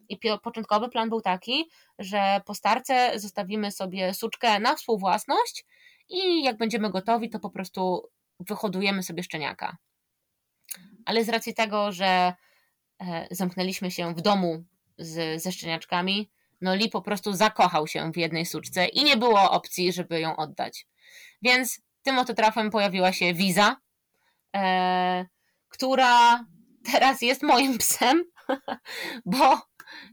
I 0.08 0.18
początkowy 0.42 0.88
plan 0.88 1.08
był 1.08 1.20
taki, 1.20 1.70
że 1.98 2.40
po 2.44 2.54
starce 2.54 3.12
zostawimy 3.18 3.72
sobie 3.72 4.14
suczkę 4.14 4.60
na 4.60 4.76
współwłasność 4.76 5.64
i 6.08 6.42
jak 6.42 6.56
będziemy 6.56 6.90
gotowi, 6.90 7.30
to 7.30 7.40
po 7.40 7.50
prostu 7.50 8.08
wyhodujemy 8.40 9.02
sobie 9.02 9.22
szczeniaka. 9.22 9.76
Ale 11.04 11.24
z 11.24 11.28
racji 11.28 11.54
tego, 11.54 11.92
że 11.92 12.34
e, 13.00 13.26
zamknęliśmy 13.30 13.90
się 13.90 14.14
w 14.14 14.20
domu 14.20 14.64
z, 14.98 15.42
ze 15.42 15.52
szczeniaczkami, 15.52 16.30
no 16.60 16.74
Lee 16.74 16.90
po 16.90 17.02
prostu 17.02 17.32
zakochał 17.32 17.86
się 17.86 18.12
w 18.12 18.16
jednej 18.16 18.46
suczce 18.46 18.86
i 18.86 19.04
nie 19.04 19.16
było 19.16 19.50
opcji, 19.50 19.92
żeby 19.92 20.20
ją 20.20 20.36
oddać. 20.36 20.86
Więc 21.42 21.80
tym 22.02 22.18
oto 22.18 22.34
trafem 22.34 22.70
pojawiła 22.70 23.12
się 23.12 23.34
Wiza, 23.34 23.76
e, 24.56 25.26
która 25.68 26.44
teraz 26.92 27.22
jest 27.22 27.42
moim 27.42 27.78
psem, 27.78 28.24
bo 29.24 29.60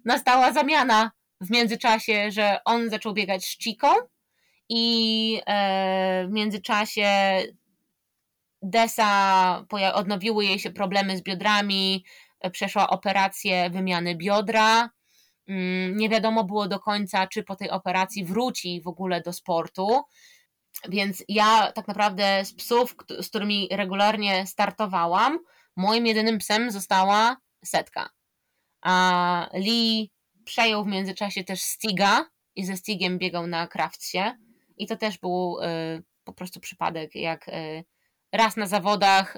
nastała 0.05 0.53
zamiana 0.53 1.11
w 1.41 1.49
międzyczasie, 1.49 2.31
że 2.31 2.57
on 2.65 2.89
zaczął 2.89 3.13
biegać 3.13 3.45
z 3.45 3.57
i 4.69 5.41
e, 5.45 6.27
w 6.27 6.31
międzyczasie 6.31 7.07
Desa 8.61 9.65
odnowiły 9.93 10.45
jej 10.45 10.59
się 10.59 10.71
problemy 10.71 11.17
z 11.17 11.21
biodrami, 11.21 12.05
e, 12.39 12.51
przeszła 12.51 12.89
operację 12.89 13.69
wymiany 13.69 14.15
biodra. 14.15 14.89
Mm, 15.47 15.97
nie 15.97 16.09
wiadomo 16.09 16.43
było 16.43 16.67
do 16.67 16.79
końca, 16.79 17.27
czy 17.27 17.43
po 17.43 17.55
tej 17.55 17.69
operacji 17.69 18.25
wróci 18.25 18.81
w 18.81 18.87
ogóle 18.87 19.21
do 19.21 19.33
sportu. 19.33 20.01
Więc 20.89 21.23
ja 21.27 21.71
tak 21.71 21.87
naprawdę 21.87 22.45
z 22.45 22.53
psów, 22.53 22.95
z 23.21 23.29
którymi 23.29 23.67
regularnie 23.71 24.47
startowałam, 24.47 25.39
moim 25.75 26.05
jedynym 26.05 26.37
psem 26.37 26.71
została 26.71 27.37
setka 27.65 28.09
a 28.83 29.49
Lee 29.53 30.11
przejął 30.45 30.83
w 30.83 30.87
międzyczasie 30.87 31.43
też 31.43 31.61
Stiga 31.61 32.25
i 32.55 32.65
ze 32.65 32.77
Stigiem 32.77 33.17
biegał 33.17 33.47
na 33.47 33.67
Kraftsie 33.67 34.19
i 34.77 34.87
to 34.87 34.97
też 34.97 35.17
był 35.17 35.57
y, 35.59 36.03
po 36.23 36.33
prostu 36.33 36.59
przypadek, 36.59 37.15
jak 37.15 37.47
y, 37.47 37.83
raz 38.31 38.57
na 38.57 38.65
zawodach 38.65 39.37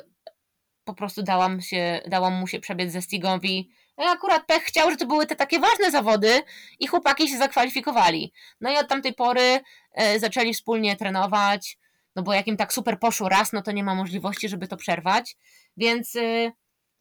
po 0.84 0.94
prostu 0.94 1.24
dałam, 1.24 1.62
się, 1.62 2.02
dałam 2.08 2.34
mu 2.34 2.48
się 2.48 2.60
przebiec 2.60 2.92
ze 2.92 3.02
Stigowi. 3.02 3.70
Ja 3.98 4.12
akurat 4.12 4.46
pech 4.46 4.64
chciał, 4.64 4.92
że 4.92 4.98
to 4.98 5.06
były 5.06 5.26
te 5.26 5.36
takie 5.36 5.60
ważne 5.60 5.92
zawody 5.92 6.42
i 6.80 6.88
chłopaki 6.88 7.30
się 7.30 7.38
zakwalifikowali. 7.38 8.34
No 8.62 8.72
i 8.72 8.78
od 8.78 8.88
tamtej 8.88 9.14
pory 9.14 9.60
y, 10.02 10.20
zaczęli 10.20 10.54
wspólnie 10.54 10.96
trenować, 10.96 11.78
no 12.16 12.24
bo 12.24 12.34
jak 12.34 12.48
im 12.48 12.58
tak 12.58 12.74
super 12.74 13.00
poszło 13.00 13.30
raz, 13.30 13.54
no 13.54 13.62
to 13.62 13.72
nie 13.72 13.84
ma 13.84 13.96
możliwości, 13.96 14.50
żeby 14.50 14.68
to 14.68 14.78
przerwać. 14.78 15.36
Więc 15.78 16.16
y, 16.16 16.52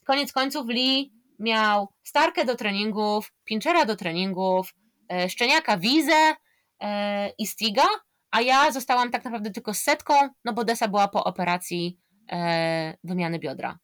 koniec 0.05 0.33
końców 0.33 0.69
Lee 0.69 1.13
miał 1.39 1.89
starkę 2.03 2.45
do 2.45 2.55
treningów, 2.55 3.33
pinczera 3.45 3.85
do 3.85 3.97
treningów, 3.97 4.75
e, 5.13 5.29
szczeniaka 5.29 5.77
wizę 5.77 6.35
e, 6.81 7.29
i 7.39 7.47
stiga, 7.47 7.87
a 8.31 8.41
ja 8.41 8.73
zostałam 8.73 9.11
tak 9.11 9.25
naprawdę 9.25 9.51
tylko 9.51 9.75
z 9.75 9.81
setką, 9.81 10.15
no 10.45 10.53
bo 10.53 10.65
Desa 10.65 10.89
była 10.89 11.09
po 11.09 11.25
operacji 11.25 11.99
e, 12.33 12.97
wymiany 13.05 13.39
biodra. 13.39 13.79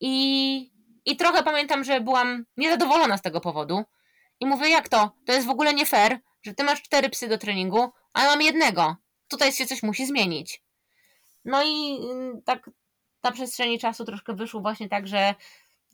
I, 0.00 0.72
I 1.04 1.16
trochę 1.16 1.42
pamiętam, 1.42 1.84
że 1.84 2.00
byłam 2.00 2.44
niezadowolona 2.56 3.16
z 3.16 3.22
tego 3.22 3.40
powodu. 3.40 3.84
I 4.40 4.46
mówię, 4.46 4.68
jak 4.68 4.88
to? 4.88 5.10
To 5.26 5.32
jest 5.32 5.46
w 5.46 5.50
ogóle 5.50 5.74
nie 5.74 5.86
fair, 5.86 6.18
że 6.42 6.54
ty 6.54 6.64
masz 6.64 6.82
cztery 6.82 7.08
psy 7.08 7.28
do 7.28 7.38
treningu, 7.38 7.92
a 8.12 8.22
ja 8.22 8.30
mam 8.30 8.42
jednego. 8.42 8.96
Tutaj 9.28 9.52
się 9.52 9.66
coś 9.66 9.82
musi 9.82 10.06
zmienić. 10.06 10.62
No 11.44 11.62
i 11.64 11.98
mm, 12.10 12.42
tak 12.42 12.70
na 13.22 13.32
przestrzeni 13.32 13.78
czasu 13.78 14.04
troszkę 14.04 14.34
wyszło 14.34 14.60
właśnie 14.60 14.88
tak, 14.88 15.08
że 15.08 15.34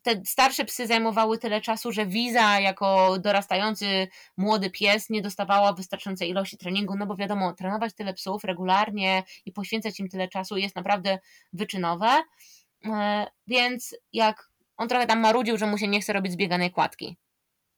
te 0.02 0.22
starsze 0.24 0.64
psy 0.64 0.86
zajmowały 0.86 1.38
tyle 1.38 1.60
czasu, 1.60 1.92
że 1.92 2.06
Wiza 2.06 2.60
jako 2.60 3.18
dorastający 3.18 4.08
młody 4.36 4.70
pies 4.70 5.10
nie 5.10 5.22
dostawała 5.22 5.72
wystarczającej 5.72 6.30
ilości 6.30 6.58
treningu, 6.58 6.96
no 6.96 7.06
bo 7.06 7.16
wiadomo, 7.16 7.52
trenować 7.52 7.94
tyle 7.94 8.14
psów 8.14 8.44
regularnie 8.44 9.22
i 9.44 9.52
poświęcać 9.52 10.00
im 10.00 10.08
tyle 10.08 10.28
czasu 10.28 10.56
jest 10.56 10.76
naprawdę 10.76 11.18
wyczynowe, 11.52 12.22
e, 12.84 13.26
więc 13.46 13.96
jak 14.12 14.52
on 14.76 14.88
trochę 14.88 15.06
tam 15.06 15.20
marudził, 15.20 15.58
że 15.58 15.66
mu 15.66 15.78
się 15.78 15.88
nie 15.88 16.00
chce 16.00 16.12
robić 16.12 16.32
zbieganej 16.32 16.70
kładki, 16.70 17.16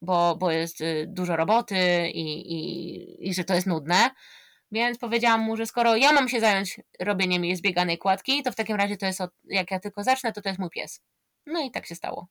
bo, 0.02 0.36
bo 0.36 0.50
jest 0.50 0.80
y, 0.80 1.06
dużo 1.08 1.36
roboty 1.36 2.08
i, 2.08 2.52
i, 2.52 3.28
i 3.28 3.34
że 3.34 3.44
to 3.44 3.54
jest 3.54 3.66
nudne, 3.66 4.10
więc 4.72 4.98
powiedziałam 4.98 5.40
mu, 5.40 5.56
że 5.56 5.66
skoro 5.66 5.96
ja 5.96 6.12
mam 6.12 6.28
się 6.28 6.40
zająć 6.40 6.80
robieniem 7.00 7.44
jej 7.44 7.56
zbieganej 7.56 7.98
kładki, 7.98 8.42
to 8.42 8.52
w 8.52 8.54
takim 8.54 8.76
razie 8.76 8.96
to 8.96 9.06
jest, 9.06 9.20
jak 9.44 9.70
ja 9.70 9.80
tylko 9.80 10.04
zacznę, 10.04 10.32
to 10.32 10.42
to 10.42 10.48
jest 10.48 10.58
mój 10.58 10.70
pies. 10.70 11.00
No 11.46 11.60
i 11.60 11.70
tak 11.70 11.86
się 11.86 11.94
stało. 11.94 12.26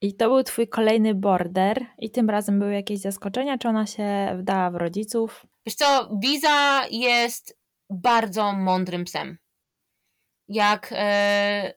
I 0.00 0.14
to 0.14 0.28
był 0.28 0.42
twój 0.42 0.68
kolejny 0.68 1.14
border 1.14 1.86
i 1.98 2.10
tym 2.10 2.30
razem 2.30 2.58
były 2.58 2.74
jakieś 2.74 3.00
zaskoczenia, 3.00 3.58
czy 3.58 3.68
ona 3.68 3.86
się 3.86 4.36
wdała 4.38 4.70
w 4.70 4.74
rodziców? 4.74 5.46
Wiesz 5.66 5.74
co, 5.74 6.10
Biza 6.20 6.86
jest 6.90 7.58
bardzo 7.90 8.52
mądrym 8.52 9.04
psem. 9.04 9.38
Jak 10.48 10.88
e, 10.92 11.74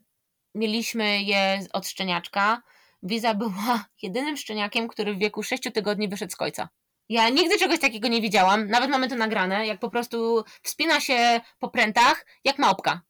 mieliśmy 0.56 1.22
je 1.22 1.60
od 1.74 1.88
szczeniaczka, 1.88 2.62
Wiza 3.04 3.34
była 3.34 3.86
jedynym 4.04 4.38
szczeniakiem, 4.38 4.88
który 4.88 5.14
w 5.14 5.20
wieku 5.20 5.44
6 5.44 5.64
tygodni 5.74 6.10
wyszedł 6.10 6.32
z 6.32 6.36
końca. 6.36 6.70
Ja 7.10 7.30
nigdy 7.30 7.58
czegoś 7.58 7.80
takiego 7.80 8.08
nie 8.08 8.22
widziałam, 8.22 8.68
nawet 8.68 8.90
mamy 8.90 9.10
to 9.10 9.16
nagrane, 9.16 9.68
jak 9.68 9.80
po 9.80 9.90
prostu 9.90 10.44
wspina 10.64 11.02
się 11.02 11.42
po 11.60 11.70
prętach, 11.70 12.26
jak 12.44 12.60
małpka. 12.60 13.02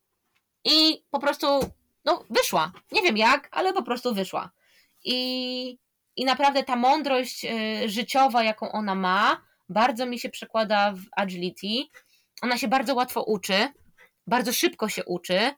I 0.65 1.03
po 1.09 1.19
prostu, 1.19 1.47
no, 2.05 2.25
wyszła. 2.29 2.71
Nie 2.91 3.01
wiem 3.01 3.17
jak, 3.17 3.49
ale 3.51 3.73
po 3.73 3.83
prostu 3.83 4.13
wyszła. 4.13 4.51
I, 5.03 5.77
i 6.15 6.25
naprawdę 6.25 6.63
ta 6.63 6.75
mądrość 6.75 7.45
y, 7.45 7.89
życiowa, 7.89 8.43
jaką 8.43 8.71
ona 8.71 8.95
ma, 8.95 9.41
bardzo 9.69 10.05
mi 10.05 10.19
się 10.19 10.29
przekłada 10.29 10.91
w 10.91 11.01
agility. 11.15 11.89
Ona 12.41 12.57
się 12.57 12.67
bardzo 12.67 12.95
łatwo 12.95 13.23
uczy, 13.23 13.67
bardzo 14.27 14.53
szybko 14.53 14.89
się 14.89 15.05
uczy 15.05 15.51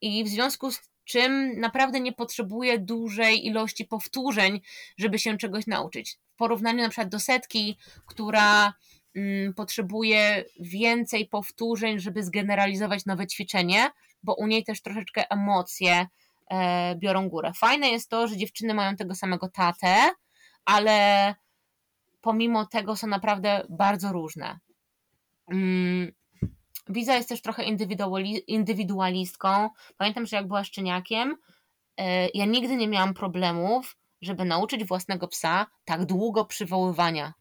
i 0.00 0.24
w 0.24 0.28
związku 0.28 0.70
z 0.70 0.80
czym 1.04 1.60
naprawdę 1.60 2.00
nie 2.00 2.12
potrzebuje 2.12 2.78
dużej 2.78 3.46
ilości 3.46 3.84
powtórzeń, 3.84 4.60
żeby 4.98 5.18
się 5.18 5.38
czegoś 5.38 5.66
nauczyć. 5.66 6.18
W 6.34 6.36
porównaniu 6.36 6.82
na 6.82 6.88
przykład 6.88 7.08
do 7.08 7.20
setki, 7.20 7.78
która 8.06 8.72
mm, 9.14 9.54
potrzebuje 9.54 10.44
więcej 10.60 11.28
powtórzeń, 11.28 11.98
żeby 11.98 12.22
zgeneralizować 12.22 13.06
nowe 13.06 13.26
ćwiczenie, 13.26 13.90
bo 14.22 14.34
u 14.34 14.46
niej 14.46 14.64
też 14.64 14.82
troszeczkę 14.82 15.30
emocje 15.30 16.06
e, 16.50 16.94
biorą 16.96 17.28
górę. 17.28 17.52
Fajne 17.56 17.88
jest 17.88 18.10
to, 18.10 18.28
że 18.28 18.36
dziewczyny 18.36 18.74
mają 18.74 18.96
tego 18.96 19.14
samego 19.14 19.48
tatę, 19.48 19.96
ale 20.64 21.34
pomimo 22.20 22.66
tego 22.66 22.96
są 22.96 23.06
naprawdę 23.06 23.66
bardzo 23.68 24.12
różne. 24.12 24.58
Mm, 25.52 26.12
Wiza 26.88 27.14
jest 27.14 27.28
też 27.28 27.42
trochę 27.42 27.64
indywidualistką. 28.46 29.68
Pamiętam, 29.96 30.26
że 30.26 30.36
jak 30.36 30.46
była 30.46 30.64
szczeniakiem, 30.64 31.36
e, 31.96 32.28
ja 32.28 32.44
nigdy 32.44 32.76
nie 32.76 32.88
miałam 32.88 33.14
problemów, 33.14 33.96
żeby 34.22 34.44
nauczyć 34.44 34.84
własnego 34.84 35.28
psa 35.28 35.66
tak 35.84 36.04
długo 36.04 36.44
przywoływania. 36.44 37.34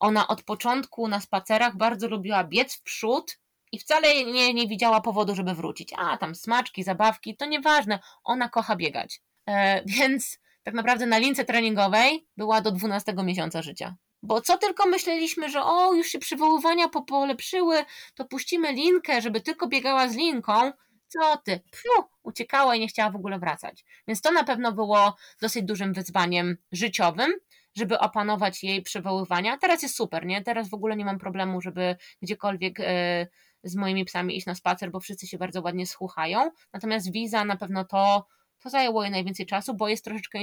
Ona 0.00 0.28
od 0.28 0.42
początku 0.42 1.08
na 1.08 1.20
spacerach 1.20 1.76
bardzo 1.76 2.08
lubiła 2.08 2.44
biec 2.44 2.76
w 2.76 2.82
przód 2.82 3.38
i 3.74 3.78
wcale 3.78 4.24
nie, 4.24 4.54
nie 4.54 4.68
widziała 4.68 5.00
powodu, 5.00 5.34
żeby 5.34 5.54
wrócić. 5.54 5.92
A, 5.96 6.16
tam 6.16 6.34
smaczki, 6.34 6.84
zabawki, 6.84 7.36
to 7.36 7.46
nieważne. 7.46 7.98
Ona 8.24 8.48
kocha 8.48 8.76
biegać. 8.76 9.20
E, 9.48 9.82
więc 9.98 10.38
tak 10.62 10.74
naprawdę 10.74 11.06
na 11.06 11.18
lince 11.18 11.44
treningowej 11.44 12.26
była 12.36 12.60
do 12.60 12.72
12 12.72 13.14
miesiąca 13.24 13.62
życia. 13.62 13.96
Bo 14.22 14.40
co 14.40 14.58
tylko 14.58 14.88
myśleliśmy, 14.88 15.48
że 15.50 15.62
o, 15.62 15.94
już 15.94 16.06
się 16.06 16.18
przywoływania 16.18 16.88
polepszyły, 16.88 17.84
to 18.14 18.24
puścimy 18.24 18.72
linkę, 18.72 19.20
żeby 19.20 19.40
tylko 19.40 19.68
biegała 19.68 20.08
z 20.08 20.16
linką. 20.16 20.72
Co 21.08 21.36
ty? 21.44 21.60
Pfiu, 21.70 22.08
uciekała 22.22 22.76
i 22.76 22.80
nie 22.80 22.88
chciała 22.88 23.10
w 23.10 23.16
ogóle 23.16 23.38
wracać. 23.38 23.84
Więc 24.08 24.20
to 24.20 24.32
na 24.32 24.44
pewno 24.44 24.72
było 24.72 25.16
dosyć 25.40 25.64
dużym 25.64 25.92
wyzwaniem 25.92 26.56
życiowym, 26.72 27.32
żeby 27.76 27.98
opanować 27.98 28.64
jej 28.64 28.82
przywoływania. 28.82 29.58
Teraz 29.58 29.82
jest 29.82 29.96
super, 29.96 30.26
nie? 30.26 30.42
Teraz 30.42 30.70
w 30.70 30.74
ogóle 30.74 30.96
nie 30.96 31.04
mam 31.04 31.18
problemu, 31.18 31.60
żeby 31.60 31.96
gdziekolwiek 32.22 32.80
e, 32.80 33.26
z 33.64 33.76
moimi 33.76 34.04
psami 34.04 34.36
iść 34.36 34.46
na 34.46 34.54
spacer, 34.54 34.90
bo 34.90 35.00
wszyscy 35.00 35.26
się 35.26 35.38
bardzo 35.38 35.62
ładnie 35.62 35.86
słuchają. 35.86 36.50
Natomiast 36.72 37.12
wiza 37.12 37.44
na 37.44 37.56
pewno 37.56 37.84
to, 37.84 38.26
to 38.58 38.70
zajęło 38.70 39.02
jej 39.02 39.12
najwięcej 39.12 39.46
czasu, 39.46 39.74
bo 39.74 39.88
jest 39.88 40.04
troszeczkę 40.04 40.38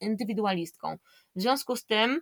indywidualistką. 0.00 0.98
W 1.36 1.40
związku 1.40 1.76
z 1.76 1.86
tym 1.86 2.20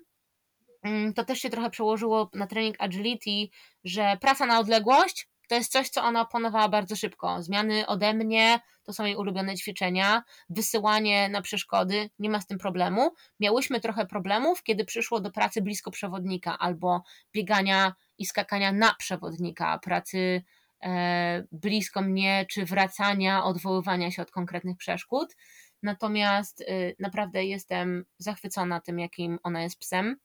Mm, 0.83 1.15
to 1.15 1.25
też 1.25 1.39
się 1.39 1.51
trochę 1.51 1.71
przełożyło 1.71 2.31
na 2.35 2.47
trening 2.47 2.77
agility, 2.79 3.49
że 3.85 4.17
praca 4.21 4.47
na 4.47 4.59
odległość 4.59 5.29
to 5.51 5.55
jest 5.55 5.73
coś, 5.73 5.89
co 5.89 6.03
ona 6.03 6.21
opanowała 6.21 6.69
bardzo 6.69 6.97
szybko. 6.97 7.43
Zmiany 7.43 7.87
ode 7.87 8.15
mnie 8.15 8.61
to 8.83 8.93
są 8.93 9.05
jej 9.05 9.17
ulubione 9.17 9.57
ćwiczenia, 9.57 10.23
wysyłanie 10.51 11.29
na 11.29 11.43
przeszkody, 11.43 12.11
nie 12.19 12.31
ma 12.31 12.41
z 12.41 12.47
tym 12.47 12.59
problemu. 12.59 13.15
Miałyśmy 13.41 13.81
trochę 13.81 14.07
problemów, 14.07 14.63
kiedy 14.63 14.85
przyszło 14.85 15.21
do 15.21 15.31
pracy 15.31 15.63
blisko 15.63 15.91
przewodnika 15.91 16.59
albo 16.59 17.03
biegania 17.33 17.95
i 18.19 18.27
skakania 18.27 18.73
na 18.73 18.95
przewodnika, 18.95 19.79
pracy 19.79 20.43
e, 20.83 21.45
blisko 21.53 22.03
mnie, 22.03 22.47
czy 22.51 22.65
wracania, 22.65 23.45
odwoływania 23.45 24.11
się 24.11 24.23
od 24.23 24.31
konkretnych 24.31 24.77
przeszkód. 24.77 25.37
Natomiast 25.83 26.61
y, 26.61 26.97
naprawdę 26.99 27.45
jestem 27.45 28.05
zachwycona 28.19 28.81
tym, 28.81 28.99
jakim 28.99 29.39
ona 29.43 29.63
jest 29.63 29.79
psem. 29.79 30.17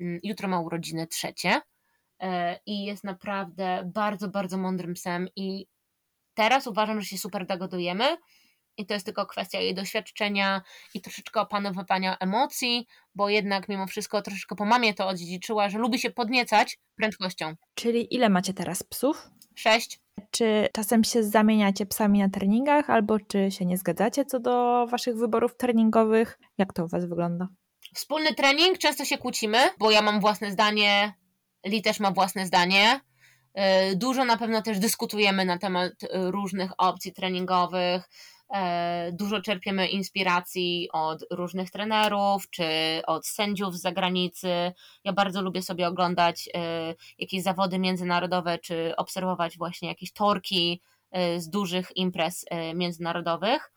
Mm, 0.00 0.20
jutro 0.22 0.48
ma 0.48 0.60
urodziny 0.60 1.06
trzecie 1.06 1.60
i 2.66 2.84
jest 2.84 3.04
naprawdę 3.04 3.90
bardzo, 3.94 4.28
bardzo 4.28 4.58
mądrym 4.58 4.94
psem 4.94 5.28
i 5.36 5.66
teraz 6.34 6.66
uważam, 6.66 7.00
że 7.00 7.06
się 7.06 7.18
super 7.18 7.46
dogodujemy 7.46 8.16
i 8.76 8.86
to 8.86 8.94
jest 8.94 9.06
tylko 9.06 9.26
kwestia 9.26 9.60
jej 9.60 9.74
doświadczenia 9.74 10.62
i 10.94 11.00
troszeczkę 11.00 11.40
opanowywania 11.40 12.16
emocji, 12.18 12.86
bo 13.14 13.28
jednak 13.28 13.68
mimo 13.68 13.86
wszystko 13.86 14.22
troszeczkę 14.22 14.56
po 14.56 14.64
mamie 14.64 14.94
to 14.94 15.08
odziedziczyła, 15.08 15.68
że 15.68 15.78
lubi 15.78 15.98
się 15.98 16.10
podniecać 16.10 16.78
prędkością. 16.96 17.54
Czyli 17.74 18.14
ile 18.14 18.28
macie 18.28 18.54
teraz 18.54 18.82
psów? 18.82 19.30
Sześć. 19.54 20.00
Czy 20.30 20.68
czasem 20.74 21.04
się 21.04 21.22
zamieniacie 21.22 21.86
psami 21.86 22.18
na 22.18 22.28
treningach, 22.28 22.90
albo 22.90 23.18
czy 23.20 23.50
się 23.50 23.64
nie 23.64 23.78
zgadzacie 23.78 24.24
co 24.24 24.40
do 24.40 24.86
waszych 24.86 25.16
wyborów 25.16 25.56
treningowych? 25.56 26.38
Jak 26.58 26.72
to 26.72 26.84
u 26.84 26.88
was 26.88 27.06
wygląda? 27.06 27.48
Wspólny 27.94 28.34
trening, 28.34 28.78
często 28.78 29.04
się 29.04 29.18
kłócimy, 29.18 29.58
bo 29.78 29.90
ja 29.90 30.02
mam 30.02 30.20
własne 30.20 30.50
zdanie, 30.50 31.14
Li 31.64 31.82
też 31.82 32.00
ma 32.00 32.10
własne 32.10 32.46
zdanie. 32.46 33.00
Y, 33.92 33.96
dużo 33.96 34.24
na 34.24 34.36
pewno 34.36 34.62
też 34.62 34.78
dyskutujemy 34.78 35.44
na 35.44 35.58
temat 35.58 35.92
y, 36.02 36.08
różnych 36.12 36.72
opcji 36.78 37.12
treningowych. 37.12 38.08
Y, 38.08 39.12
dużo 39.12 39.40
czerpiemy 39.40 39.88
inspiracji 39.88 40.88
od 40.92 41.24
różnych 41.30 41.70
trenerów 41.70 42.50
czy 42.50 42.66
od 43.06 43.26
sędziów 43.26 43.76
z 43.76 43.80
zagranicy. 43.80 44.72
Ja 45.04 45.12
bardzo 45.12 45.42
lubię 45.42 45.62
sobie 45.62 45.88
oglądać 45.88 46.48
jakieś 47.18 47.42
zawody 47.42 47.78
międzynarodowe, 47.78 48.58
czy 48.58 48.96
obserwować 48.96 49.58
właśnie 49.58 49.88
jakieś 49.88 50.12
torki 50.12 50.82
z 51.36 51.48
dużych 51.50 51.96
imprez 51.96 52.44
międzynarodowych. 52.74 53.72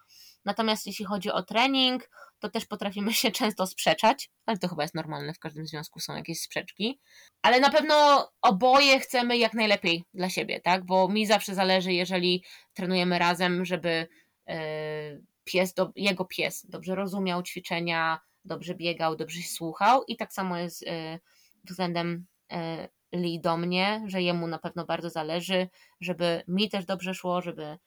Natomiast 0.46 0.88
jeśli 0.88 1.06
chodzi 1.06 1.32
o 1.32 1.44
trening, 1.44 2.10
to 2.44 2.50
też 2.50 2.66
potrafimy 2.66 3.14
się 3.14 3.32
często 3.32 3.68
sprzeczać, 3.68 4.30
ale 4.46 4.58
to 4.58 4.68
chyba 4.68 4.84
jest 4.84 4.96
normalne, 4.96 5.34
w 5.34 5.40
każdym 5.40 5.68
związku 5.68 6.00
są 6.00 6.16
jakieś 6.16 6.42
sprzeczki. 6.42 7.00
Ale 7.42 7.60
na 7.60 7.70
pewno 7.70 8.28
oboje 8.42 9.00
chcemy 9.00 9.38
jak 9.38 9.54
najlepiej 9.54 10.04
dla 10.14 10.30
siebie, 10.30 10.62
tak? 10.62 10.86
Bo 10.86 11.08
mi 11.08 11.26
zawsze 11.26 11.56
zależy, 11.56 11.94
jeżeli 11.94 12.44
trenujemy 12.74 13.20
razem, 13.20 13.66
żeby 13.66 14.08
e, 14.48 15.20
pies, 15.44 15.74
do, 15.74 15.92
jego 15.96 16.26
pies 16.26 16.66
dobrze 16.70 16.96
rozumiał 16.96 17.44
ćwiczenia, 17.44 18.20
dobrze 18.46 18.76
biegał, 18.76 19.16
dobrze 19.16 19.42
się 19.42 19.50
słuchał 19.50 20.04
i 20.08 20.18
tak 20.18 20.34
samo 20.34 20.58
jest 20.58 20.84
e, 20.88 21.20
względem 21.64 22.26
e, 22.52 22.90
Lee 23.14 23.40
do 23.42 23.58
mnie, 23.58 24.04
że 24.08 24.22
jemu 24.22 24.48
na 24.48 24.60
pewno 24.60 24.86
bardzo 24.86 25.10
zależy, 25.10 25.68
żeby 26.02 26.44
mi 26.48 26.70
też 26.70 26.86
dobrze 26.86 27.14
szło, 27.14 27.42
żeby 27.42 27.78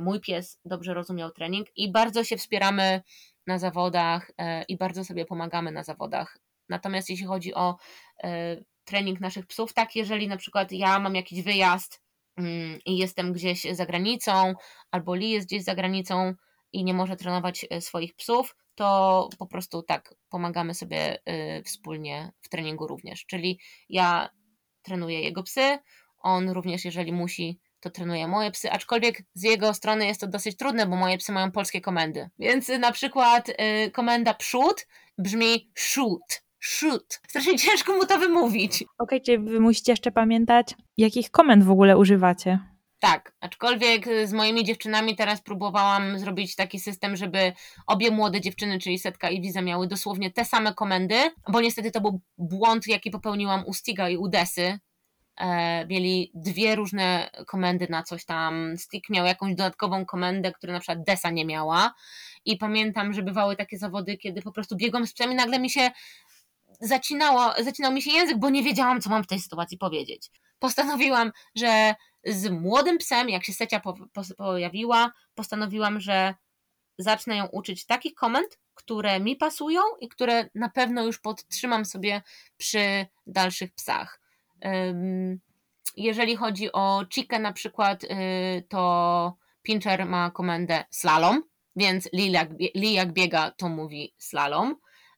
mój 0.00 0.20
pies 0.20 0.58
dobrze 0.64 0.94
rozumiał 0.94 1.30
trening 1.30 1.66
i 1.76 1.92
bardzo 1.92 2.24
się 2.24 2.36
wspieramy 2.36 3.02
na 3.46 3.58
zawodach 3.58 4.30
e, 4.38 4.62
i 4.62 4.76
bardzo 4.76 5.04
sobie 5.04 5.24
pomagamy 5.24 5.72
na 5.72 5.82
zawodach. 5.82 6.38
Natomiast 6.68 7.10
jeśli 7.10 7.26
chodzi 7.26 7.54
o 7.54 7.76
e, 8.24 8.56
trening 8.84 9.20
naszych 9.20 9.46
psów, 9.46 9.74
tak, 9.74 9.96
jeżeli 9.96 10.28
na 10.28 10.36
przykład 10.36 10.72
ja 10.72 10.98
mam 10.98 11.14
jakiś 11.14 11.42
wyjazd 11.42 12.02
mm, 12.36 12.78
i 12.86 12.96
jestem 12.98 13.32
gdzieś 13.32 13.62
za 13.72 13.86
granicą, 13.86 14.54
albo 14.90 15.14
Lee 15.14 15.30
jest 15.30 15.46
gdzieś 15.46 15.64
za 15.64 15.74
granicą 15.74 16.34
i 16.72 16.84
nie 16.84 16.94
może 16.94 17.16
trenować 17.16 17.66
e, 17.70 17.80
swoich 17.80 18.14
psów, 18.14 18.56
to 18.74 19.28
po 19.38 19.46
prostu 19.46 19.82
tak 19.82 20.14
pomagamy 20.28 20.74
sobie 20.74 21.18
wspólnie 21.64 22.32
w 22.40 22.48
treningu 22.48 22.86
również. 22.86 23.26
Czyli 23.26 23.60
ja 23.88 24.28
trenuję 24.82 25.20
jego 25.20 25.42
psy, 25.42 25.78
on 26.18 26.50
również, 26.50 26.84
jeżeli 26.84 27.12
musi, 27.12 27.60
to 27.84 27.90
trenuje 27.90 28.28
moje 28.28 28.50
psy, 28.50 28.70
aczkolwiek 28.70 29.22
z 29.34 29.42
jego 29.42 29.74
strony 29.74 30.06
jest 30.06 30.20
to 30.20 30.26
dosyć 30.26 30.56
trudne, 30.56 30.86
bo 30.86 30.96
moje 30.96 31.18
psy 31.18 31.32
mają 31.32 31.52
polskie 31.52 31.80
komendy. 31.80 32.30
Więc 32.38 32.68
na 32.68 32.92
przykład 32.92 33.48
y, 33.48 33.90
komenda 33.90 34.34
przód 34.34 34.86
brzmi 35.18 35.70
shoot, 35.74 36.42
shoot. 36.60 37.20
Strasznie 37.28 37.58
ciężko 37.58 37.92
mu 37.92 38.06
to 38.06 38.18
wymówić. 38.18 38.74
Okej, 38.74 38.88
okay, 38.98 39.20
czyli 39.20 39.38
wy 39.38 39.60
musicie 39.60 39.92
jeszcze 39.92 40.12
pamiętać, 40.12 40.74
jakich 40.96 41.30
komend 41.30 41.64
w 41.64 41.70
ogóle 41.70 41.98
używacie. 41.98 42.58
Tak, 42.98 43.32
aczkolwiek 43.40 44.06
z 44.24 44.32
moimi 44.32 44.64
dziewczynami 44.64 45.16
teraz 45.16 45.40
próbowałam 45.40 46.18
zrobić 46.18 46.56
taki 46.56 46.80
system, 46.80 47.16
żeby 47.16 47.52
obie 47.86 48.10
młode 48.10 48.40
dziewczyny, 48.40 48.78
czyli 48.78 48.98
Setka 48.98 49.30
i 49.30 49.40
Wiza, 49.40 49.62
miały 49.62 49.86
dosłownie 49.86 50.30
te 50.30 50.44
same 50.44 50.74
komendy, 50.74 51.14
bo 51.48 51.60
niestety 51.60 51.90
to 51.90 52.00
był 52.00 52.20
błąd, 52.38 52.86
jaki 52.86 53.10
popełniłam 53.10 53.64
u 53.66 53.74
Stiga 53.74 54.08
i 54.08 54.16
u 54.16 54.28
Desy. 54.28 54.78
E, 55.36 55.86
mieli 55.86 56.30
dwie 56.34 56.76
różne 56.76 57.30
komendy 57.46 57.86
na 57.90 58.02
coś 58.02 58.24
tam. 58.24 58.74
Stick 58.78 59.10
miał 59.10 59.26
jakąś 59.26 59.54
dodatkową 59.54 60.06
komendę, 60.06 60.52
której 60.52 60.74
na 60.74 60.80
przykład 60.80 61.04
Desa 61.04 61.30
nie 61.30 61.44
miała. 61.44 61.94
I 62.44 62.56
pamiętam, 62.56 63.12
że 63.12 63.22
bywały 63.22 63.56
takie 63.56 63.78
zawody, 63.78 64.16
kiedy 64.16 64.42
po 64.42 64.52
prostu 64.52 64.76
biegłam 64.76 65.06
z 65.06 65.12
psem 65.12 65.32
i 65.32 65.34
nagle 65.34 65.58
mi 65.58 65.70
się 65.70 65.90
zacinało, 66.80 67.52
zacinał 67.64 67.92
mi 67.92 68.02
się 68.02 68.10
język, 68.10 68.38
bo 68.38 68.50
nie 68.50 68.62
wiedziałam, 68.62 69.00
co 69.00 69.10
mam 69.10 69.24
w 69.24 69.26
tej 69.26 69.40
sytuacji 69.40 69.78
powiedzieć. 69.78 70.30
Postanowiłam, 70.58 71.32
że 71.54 71.94
z 72.24 72.50
młodym 72.50 72.98
psem, 72.98 73.28
jak 73.28 73.44
się 73.44 73.52
Secia 73.52 73.80
po, 73.80 73.92
po, 73.92 74.22
pojawiła, 74.36 75.12
postanowiłam, 75.34 76.00
że 76.00 76.34
zacznę 76.98 77.36
ją 77.36 77.46
uczyć 77.46 77.86
takich 77.86 78.14
komend, 78.14 78.58
które 78.74 79.20
mi 79.20 79.36
pasują 79.36 79.80
i 80.00 80.08
które 80.08 80.48
na 80.54 80.68
pewno 80.68 81.04
już 81.04 81.18
podtrzymam 81.18 81.84
sobie 81.84 82.22
przy 82.56 83.06
dalszych 83.26 83.74
psach. 83.74 84.23
Jeżeli 85.96 86.36
chodzi 86.36 86.72
o 86.72 87.04
Chikę 87.14 87.38
na 87.38 87.52
przykład, 87.52 88.04
y, 88.04 88.08
to 88.68 89.36
Pincher 89.62 90.06
ma 90.06 90.30
komendę 90.30 90.84
slalom, 90.90 91.42
więc 91.76 92.08
Lee 92.74 92.92
jak, 92.92 93.12
biega, 93.12 93.50
to 93.50 93.68
mówi 93.68 94.14
slalom. 94.18 94.76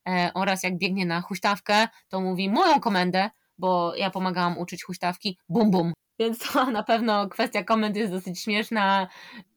E, 0.09 0.31
oraz 0.35 0.63
jak 0.63 0.79
biegnie 0.79 1.07
na 1.07 1.21
huśtawkę, 1.21 1.89
to 2.09 2.21
mówi 2.21 2.51
moją 2.51 2.81
komendę, 2.81 3.31
bo 3.59 3.95
ja 3.97 4.11
pomagałam 4.11 4.59
uczyć 4.59 4.85
huśtawki 4.85 5.39
bum 5.49 5.71
bum. 5.71 5.93
Więc 6.19 6.39
to 6.39 6.71
na 6.71 6.83
pewno 6.83 7.29
kwestia 7.29 7.65
komend 7.65 7.97
jest 7.97 8.13
dosyć 8.13 8.43
śmieszna. 8.43 9.09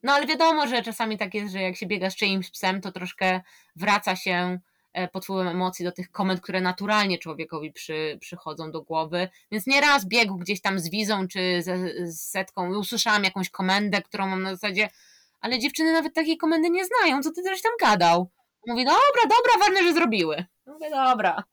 No 0.04 0.14
ale 0.14 0.28
wiadomo, 0.28 0.68
że 0.68 0.82
czasami 0.82 1.18
tak 1.18 1.34
jest, 1.34 1.54
że 1.54 1.62
jak 1.62 1.76
się 1.76 1.86
biega 1.86 2.10
z 2.10 2.16
czyimś 2.16 2.52
psem, 2.52 2.82
to 2.82 2.92
troszkę 2.92 3.42
wraca 3.76 4.16
się 4.16 4.60
pod 5.08 5.24
wpływem 5.24 5.48
emocji 5.48 5.86
do 5.86 5.92
tych 5.92 6.12
komend, 6.12 6.42
które 6.42 6.62
naturalnie 6.62 7.18
człowiekowi 7.18 7.72
przy, 7.72 8.18
przychodzą 8.22 8.72
do 8.72 8.82
głowy. 8.82 9.30
Więc 9.52 9.68
nieraz 9.68 10.06
biegł 10.06 10.38
gdzieś 10.38 10.62
tam 10.62 10.80
z 10.80 10.90
wizą 10.90 11.28
czy 11.28 11.62
ze, 11.62 11.78
z 12.12 12.22
setką 12.22 12.74
i 12.74 12.76
usłyszałam 12.76 13.24
jakąś 13.24 13.50
komendę, 13.50 14.02
którą 14.02 14.28
mam 14.28 14.42
na 14.42 14.56
zasadzie, 14.56 14.90
ale 15.42 15.60
dziewczyny 15.60 15.94
nawet 15.94 16.14
takiej 16.14 16.38
komendy 16.38 16.70
nie 16.70 16.86
znają, 16.86 17.22
co 17.22 17.32
ty 17.32 17.44
też 17.44 17.62
tam 17.62 17.72
gadał. 17.82 18.30
Mówi, 18.68 18.86
dobra, 18.86 19.22
dobra, 19.24 19.68
ważne, 19.68 19.84
że 19.84 19.94
zrobiły. 19.94 20.46
Mówię, 20.68 20.90
dobra. 20.90 21.44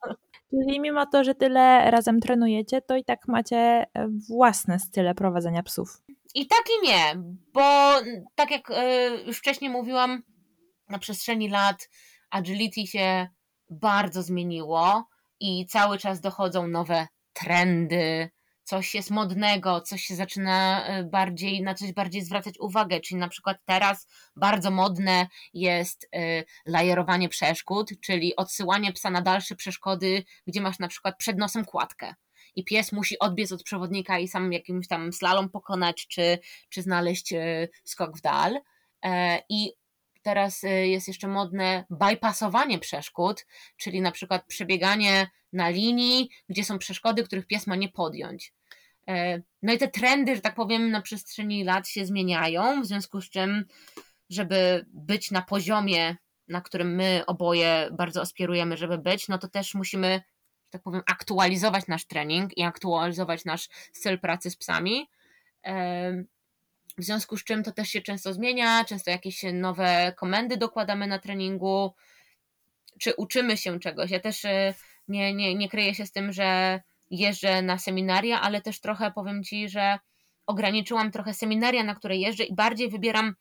Czyli 0.51 0.81
mimo 0.81 1.07
to, 1.07 1.25
że 1.25 1.35
tyle 1.35 1.91
razem 1.91 2.21
trenujecie, 2.21 2.83
to 2.83 2.97
i 2.97 3.05
tak 3.05 3.29
macie 3.29 3.57
e, 3.57 3.87
własne 4.29 4.79
style 4.79 5.15
prowadzenia 5.15 5.63
psów. 5.63 6.03
I 6.35 6.47
tak 6.47 6.65
i 6.79 6.87
nie, 6.87 7.23
bo 7.53 7.93
tak 8.35 8.51
jak 8.51 8.71
e, 8.71 9.09
już 9.27 9.39
wcześniej 9.39 9.71
mówiłam, 9.71 10.23
na 10.89 10.99
przestrzeni 10.99 11.49
lat 11.49 11.89
agility 12.31 12.87
się 12.87 13.29
bardzo 13.71 14.23
zmieniło 14.23 15.09
i 15.41 15.67
cały 15.67 15.99
czas 15.99 16.21
dochodzą 16.21 16.67
nowe 16.67 17.07
trendy, 17.33 18.31
coś 18.67 18.95
jest 18.95 19.11
modnego, 19.11 19.81
coś 19.81 20.03
się 20.03 20.17
zaczyna 20.17 20.87
e, 20.87 21.05
bardziej, 21.05 21.63
na 21.63 21.75
coś 21.75 21.93
bardziej 21.93 22.23
zwracać 22.23 22.55
uwagę, 22.61 23.01
czyli 23.01 23.21
na 23.21 23.29
przykład 23.29 23.57
teraz 23.65 24.09
bardzo 24.37 24.71
modne 24.71 25.27
jest 25.55 26.09
e, 26.13 26.45
lajerowanie 26.67 27.29
przeszkód, 27.29 27.91
czyli 28.01 28.37
odsyłanie 28.37 28.93
psa 28.93 29.11
na 29.11 29.23
dalsze 29.23 29.57
przeszkody, 29.57 30.25
gdzie 30.47 30.61
masz 30.61 30.79
na 30.79 30.89
przykład 30.89 31.19
przed 31.19 31.39
nosem 31.39 31.65
kładkę. 31.65 32.15
I 32.57 32.65
pies 32.65 32.93
musi 32.93 33.19
odbiec 33.19 33.53
od 33.53 33.63
przewodnika 33.63 34.19
i 34.19 34.29
sam 34.29 34.53
jakimś 34.53 34.89
tam 34.89 35.13
slalom 35.13 35.51
pokonać, 35.51 36.07
czy, 36.07 36.39
czy 36.69 36.83
znaleźć 36.83 37.33
e, 37.33 37.69
skok 37.85 38.19
w 38.19 38.21
dal. 38.21 38.61
I 39.49 39.73
teraz 40.27 40.63
jest 40.85 41.09
jeszcze 41.09 41.29
modne 41.29 41.85
bypassowanie 41.91 42.79
przeszkód, 42.79 43.47
czyli 43.77 44.01
na 44.01 44.13
przykład 44.13 44.47
przebieganie 44.47 45.31
na 45.53 45.69
linii, 45.69 46.31
gdzie 46.49 46.65
są 46.65 46.79
przeszkody, 46.79 47.25
których 47.25 47.47
pies 47.47 47.67
ma 47.67 47.77
nie 47.77 47.89
podjąć. 47.89 48.55
E, 49.09 49.43
no 49.63 49.73
i 49.73 49.79
te 49.79 49.89
trendy, 49.89 50.35
że 50.35 50.41
tak 50.41 50.55
powiem, 50.55 50.91
na 50.91 51.03
przestrzeni 51.03 51.65
lat 51.65 51.89
się 51.89 52.07
zmieniają, 52.07 52.83
w 52.83 52.87
związku 52.87 53.21
z 53.21 53.31
czym, 53.31 53.65
żeby 54.31 54.87
być 54.89 55.31
na 55.31 55.43
poziomie, 55.43 56.17
na 56.49 56.61
którym 56.61 56.95
my 56.95 57.23
oboje 57.27 57.89
bardzo 57.93 58.21
aspirujemy, 58.21 58.77
żeby 58.77 58.99
być, 58.99 59.29
no 59.29 59.39
to 59.39 59.49
też 59.49 59.75
musimy, 59.75 60.23
że 60.65 60.71
tak 60.71 60.83
powiem, 60.83 61.03
aktualizować 61.07 61.87
nasz 61.87 62.07
trening 62.07 62.59
i 62.59 62.63
aktualizować 62.63 63.45
nasz 63.45 63.69
styl 63.93 64.19
pracy 64.19 64.51
z 64.51 64.57
psami. 64.57 65.09
W 66.99 67.05
związku 67.05 67.37
z 67.37 67.45
czym 67.45 67.63
to 67.63 67.73
też 67.73 67.89
się 67.89 68.03
często 68.03 68.35
zmienia, 68.35 68.85
często 68.85 69.11
jakieś 69.11 69.43
nowe 69.53 70.13
komendy 70.17 70.57
dokładamy 70.57 71.07
na 71.07 71.19
treningu, 71.19 71.95
czy 72.99 73.15
uczymy 73.15 73.57
się 73.57 73.81
czegoś. 73.81 74.11
Ja 74.11 74.21
też 74.21 74.45
e, 74.45 74.75
nie, 75.09 75.35
nie, 75.35 75.55
nie 75.55 75.69
kryję 75.69 75.95
się 75.95 76.07
z 76.07 76.13
tym, 76.13 76.33
że 76.33 76.81
jeżdżę 77.11 77.63
na 77.63 77.79
seminaria, 77.79 78.41
ale 78.41 78.61
też 78.61 78.81
trochę 78.81 79.11
powiem 79.11 79.45
Ci, 79.45 79.69
że 79.69 79.99
ograniczyłam 80.47 81.11
trochę 81.11 81.35
seminaria, 81.35 81.85
na 81.85 81.95
które 81.95 82.17
jeżdżę 82.17 82.45
i 82.45 82.55
bardziej 82.55 82.91
wybieram 82.91 83.35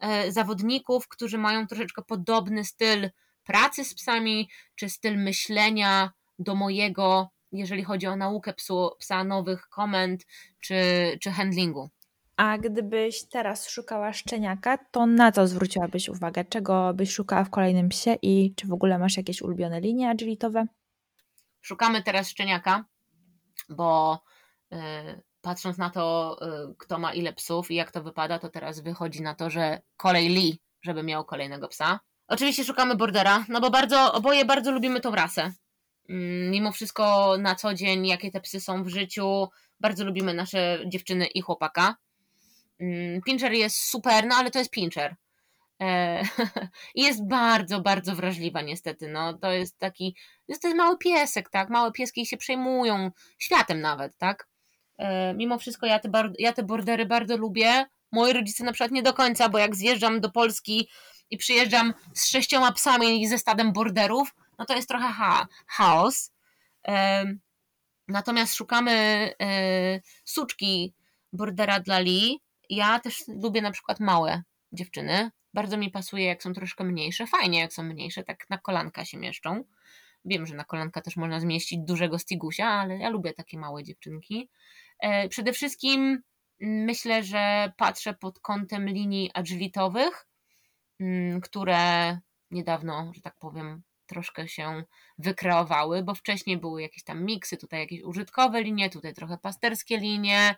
e, 0.00 0.32
zawodników, 0.32 1.08
którzy 1.08 1.38
mają 1.38 1.66
troszeczkę 1.66 2.02
podobny 2.02 2.64
styl 2.64 3.10
pracy 3.44 3.84
z 3.84 3.94
psami, 3.94 4.50
czy 4.74 4.88
styl 4.88 5.18
myślenia 5.18 6.10
do 6.38 6.54
mojego, 6.54 7.30
jeżeli 7.52 7.84
chodzi 7.84 8.06
o 8.06 8.16
naukę 8.16 8.54
psu, 8.54 8.90
psa 8.98 9.24
nowych 9.24 9.68
komend, 9.68 10.26
czy, 10.60 10.76
czy 11.20 11.30
handlingu. 11.30 11.90
A 12.36 12.58
gdybyś 12.58 13.28
teraz 13.28 13.68
szukała 13.68 14.12
szczeniaka, 14.12 14.78
to 14.78 15.06
na 15.06 15.32
co 15.32 15.46
zwróciłabyś 15.46 16.08
uwagę? 16.08 16.44
Czego 16.44 16.94
byś 16.94 17.12
szukała 17.12 17.44
w 17.44 17.50
kolejnym 17.50 17.88
psie 17.88 18.18
i 18.22 18.54
czy 18.56 18.66
w 18.66 18.72
ogóle 18.72 18.98
masz 18.98 19.16
jakieś 19.16 19.42
ulubione 19.42 19.80
linie 19.80 20.10
agilitowe? 20.10 20.66
Szukamy 21.60 22.02
teraz 22.02 22.28
szczeniaka, 22.28 22.84
bo 23.68 24.20
y, 24.72 24.76
patrząc 25.40 25.78
na 25.78 25.90
to, 25.90 26.36
y, 26.70 26.74
kto 26.78 26.98
ma 26.98 27.14
ile 27.14 27.32
psów 27.32 27.70
i 27.70 27.74
jak 27.74 27.90
to 27.90 28.02
wypada, 28.02 28.38
to 28.38 28.48
teraz 28.48 28.80
wychodzi 28.80 29.22
na 29.22 29.34
to, 29.34 29.50
że 29.50 29.80
kolej 29.96 30.28
Lee, 30.28 30.58
żeby 30.82 31.02
miał 31.02 31.24
kolejnego 31.24 31.68
psa. 31.68 32.00
Oczywiście 32.28 32.64
szukamy 32.64 32.96
bordera, 32.96 33.44
no 33.48 33.60
bo 33.60 33.70
bardzo, 33.70 34.12
oboje 34.12 34.44
bardzo 34.44 34.72
lubimy 34.72 35.00
tą 35.00 35.14
rasę. 35.14 35.52
Mm, 36.08 36.50
mimo 36.50 36.72
wszystko 36.72 37.36
na 37.38 37.54
co 37.54 37.74
dzień, 37.74 38.06
jakie 38.06 38.30
te 38.30 38.40
psy 38.40 38.60
są 38.60 38.84
w 38.84 38.88
życiu, 38.88 39.48
bardzo 39.80 40.04
lubimy 40.04 40.34
nasze 40.34 40.78
dziewczyny 40.86 41.26
i 41.26 41.40
chłopaka. 41.40 41.96
Mm, 42.80 43.22
Pinscher 43.22 43.52
jest 43.52 43.76
super, 43.76 44.26
no 44.26 44.34
ale 44.34 44.50
to 44.50 44.58
jest 44.58 44.70
Pinscher. 44.70 45.16
E, 45.82 46.22
jest 46.94 47.28
bardzo, 47.28 47.80
bardzo 47.80 48.14
wrażliwa 48.14 48.62
niestety. 48.62 49.08
No, 49.08 49.38
to 49.38 49.52
jest 49.52 49.78
taki, 49.78 50.16
jest 50.48 50.62
to 50.62 50.74
mały 50.74 50.98
piesek, 50.98 51.50
tak? 51.50 51.70
Małe 51.70 51.92
pieski 51.92 52.26
się 52.26 52.36
przejmują 52.36 53.10
światem 53.38 53.80
nawet, 53.80 54.16
tak? 54.16 54.48
E, 54.98 55.34
mimo 55.34 55.58
wszystko 55.58 55.86
ja 55.86 55.98
te, 55.98 56.10
ja 56.38 56.52
te 56.52 56.62
bordery 56.62 57.06
bardzo 57.06 57.36
lubię. 57.36 57.86
Moi 58.12 58.32
rodzice 58.32 58.64
na 58.64 58.72
przykład 58.72 58.90
nie 58.90 59.02
do 59.02 59.14
końca, 59.14 59.48
bo 59.48 59.58
jak 59.58 59.76
zjeżdżam 59.76 60.20
do 60.20 60.30
Polski 60.30 60.88
i 61.30 61.36
przyjeżdżam 61.36 61.94
z 62.14 62.28
sześcioma 62.28 62.72
psami 62.72 63.22
i 63.22 63.28
ze 63.28 63.38
stadem 63.38 63.72
borderów, 63.72 64.34
no 64.58 64.64
to 64.64 64.76
jest 64.76 64.88
trochę 64.88 65.08
ha 65.08 65.46
chaos. 65.66 66.32
E, 66.88 67.24
natomiast 68.08 68.54
szukamy 68.54 69.30
suczki 70.24 70.94
bordera 71.32 71.80
dla 71.80 71.98
Lee. 71.98 72.45
Ja 72.70 73.00
też 73.00 73.24
lubię 73.28 73.62
na 73.62 73.70
przykład 73.70 74.00
małe 74.00 74.42
dziewczyny, 74.72 75.30
bardzo 75.56 75.76
mi 75.76 75.90
pasuje, 75.90 76.24
jak 76.24 76.42
są 76.42 76.52
troszkę 76.52 76.84
mniejsze. 76.84 77.26
Fajnie, 77.26 77.60
jak 77.60 77.72
są 77.72 77.82
mniejsze, 77.82 78.24
tak 78.24 78.50
na 78.50 78.58
kolanka 78.58 79.04
się 79.04 79.18
mieszczą. 79.18 79.64
Wiem, 80.24 80.46
że 80.46 80.54
na 80.54 80.64
kolanka 80.64 81.00
też 81.00 81.16
można 81.16 81.40
zmieścić 81.40 81.78
dużego 81.78 82.18
stigusia, 82.18 82.66
ale 82.66 82.98
ja 82.98 83.08
lubię 83.10 83.32
takie 83.32 83.58
małe 83.58 83.84
dziewczynki. 83.84 84.50
E, 85.00 85.28
przede 85.28 85.52
wszystkim 85.52 86.22
mm, 86.60 86.84
myślę, 86.84 87.22
że 87.22 87.72
patrzę 87.76 88.14
pod 88.14 88.40
kątem 88.40 88.88
linii 88.88 89.30
agilitowych, 89.34 90.26
mm, 91.00 91.40
które 91.40 92.18
niedawno, 92.50 93.12
że 93.14 93.20
tak 93.20 93.36
powiem, 93.38 93.82
troszkę 94.06 94.48
się 94.48 94.84
wykreowały, 95.18 96.02
bo 96.02 96.14
wcześniej 96.14 96.56
były 96.56 96.82
jakieś 96.82 97.04
tam 97.04 97.24
miksy, 97.24 97.56
tutaj 97.56 97.80
jakieś 97.80 98.02
użytkowe 98.02 98.62
linie, 98.62 98.90
tutaj 98.90 99.14
trochę 99.14 99.38
pasterskie 99.38 99.98
linie. 99.98 100.54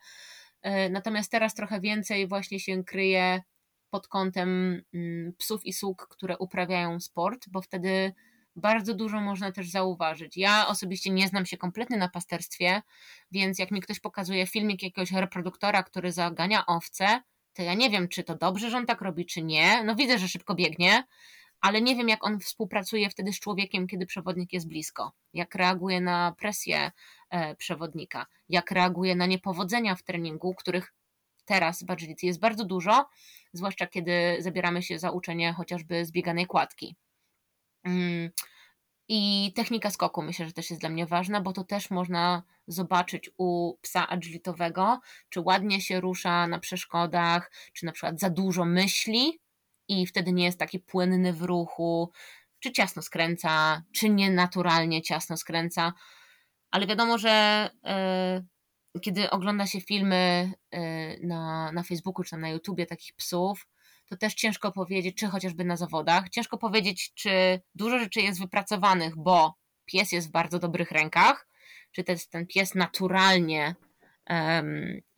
E, 0.68 0.88
natomiast 0.90 1.30
teraz 1.30 1.54
trochę 1.54 1.80
więcej 1.80 2.28
właśnie 2.28 2.60
się 2.60 2.84
kryje 2.84 3.42
pod 3.90 4.08
kątem 4.08 4.82
mm, 4.94 5.32
psów 5.38 5.66
i 5.66 5.72
sług, 5.72 6.06
które 6.10 6.38
uprawiają 6.38 7.00
sport, 7.00 7.48
bo 7.48 7.62
wtedy 7.62 8.12
bardzo 8.56 8.94
dużo 8.94 9.20
można 9.20 9.52
też 9.52 9.70
zauważyć. 9.70 10.36
Ja 10.36 10.66
osobiście 10.66 11.10
nie 11.10 11.28
znam 11.28 11.46
się 11.46 11.56
kompletnie 11.56 11.96
na 11.96 12.08
pasterstwie, 12.08 12.82
więc 13.30 13.58
jak 13.58 13.70
mi 13.70 13.80
ktoś 13.80 14.00
pokazuje 14.00 14.46
filmik 14.46 14.82
jakiegoś 14.82 15.12
reproduktora, 15.12 15.82
który 15.82 16.12
zagania 16.12 16.66
owce, 16.66 17.22
to 17.52 17.62
ja 17.62 17.74
nie 17.74 17.90
wiem, 17.90 18.08
czy 18.08 18.24
to 18.24 18.36
dobrze, 18.36 18.70
że 18.70 18.76
on 18.76 18.86
tak 18.86 19.00
robi, 19.00 19.26
czy 19.26 19.42
nie. 19.42 19.84
No 19.84 19.94
widzę, 19.94 20.18
że 20.18 20.28
szybko 20.28 20.54
biegnie, 20.54 21.04
ale 21.60 21.80
nie 21.80 21.96
wiem, 21.96 22.08
jak 22.08 22.24
on 22.24 22.40
współpracuje 22.40 23.10
wtedy 23.10 23.32
z 23.32 23.40
człowiekiem, 23.40 23.86
kiedy 23.86 24.06
przewodnik 24.06 24.52
jest 24.52 24.68
blisko. 24.68 25.12
Jak 25.34 25.54
reaguje 25.54 26.00
na 26.00 26.34
presję 26.38 26.92
e, 27.30 27.56
przewodnika, 27.56 28.26
jak 28.48 28.70
reaguje 28.70 29.16
na 29.16 29.26
niepowodzenia 29.26 29.94
w 29.94 30.02
treningu, 30.02 30.54
których 30.54 30.94
teraz 31.44 31.82
w 31.82 31.90
agility 31.90 32.26
jest 32.26 32.40
bardzo 32.40 32.64
dużo, 32.64 33.08
zwłaszcza 33.52 33.86
kiedy 33.86 34.36
zabieramy 34.38 34.82
się 34.82 34.98
za 34.98 35.10
uczenie 35.10 35.52
chociażby 35.52 36.04
zbieganej 36.04 36.46
kładki. 36.46 36.96
Mm, 37.84 38.30
I 39.08 39.52
technika 39.56 39.90
skoku 39.90 40.22
myślę, 40.22 40.46
że 40.46 40.52
też 40.52 40.70
jest 40.70 40.82
dla 40.82 40.90
mnie 40.90 41.06
ważna, 41.06 41.40
bo 41.40 41.52
to 41.52 41.64
też 41.64 41.90
można 41.90 42.42
zobaczyć 42.66 43.30
u 43.38 43.74
psa 43.82 44.08
agilitowego, 44.08 45.00
czy 45.28 45.40
ładnie 45.40 45.80
się 45.80 46.00
rusza 46.00 46.46
na 46.46 46.58
przeszkodach, 46.58 47.52
czy 47.72 47.86
na 47.86 47.92
przykład 47.92 48.20
za 48.20 48.30
dużo 48.30 48.64
myśli 48.64 49.40
i 49.88 50.06
wtedy 50.06 50.32
nie 50.32 50.44
jest 50.44 50.58
taki 50.58 50.78
płynny 50.78 51.32
w 51.32 51.42
ruchu, 51.42 52.12
czy 52.60 52.72
ciasno 52.72 53.02
skręca, 53.02 53.82
czy 53.92 54.08
nienaturalnie 54.08 55.02
ciasno 55.02 55.36
skręca. 55.36 55.92
Ale 56.70 56.86
wiadomo, 56.86 57.18
że 57.18 57.70
yy, 58.94 59.00
kiedy 59.00 59.30
ogląda 59.30 59.66
się 59.66 59.80
filmy 59.80 60.52
yy, 60.72 60.80
na, 61.22 61.72
na 61.72 61.82
Facebooku 61.82 62.24
czy 62.24 62.36
na 62.36 62.48
YouTubie 62.48 62.86
takich 62.86 63.14
psów, 63.14 63.66
to 64.06 64.16
też 64.16 64.34
ciężko 64.34 64.72
powiedzieć, 64.72 65.16
czy 65.16 65.26
chociażby 65.26 65.64
na 65.64 65.76
zawodach, 65.76 66.28
ciężko 66.28 66.58
powiedzieć, 66.58 67.12
czy 67.14 67.60
dużo 67.74 67.98
rzeczy 67.98 68.20
jest 68.20 68.40
wypracowanych, 68.40 69.16
bo 69.16 69.54
pies 69.84 70.12
jest 70.12 70.28
w 70.28 70.30
bardzo 70.30 70.58
dobrych 70.58 70.90
rękach, 70.90 71.48
czy 71.92 72.04
też 72.04 72.28
ten 72.28 72.46
pies 72.46 72.74
naturalnie 72.74 73.74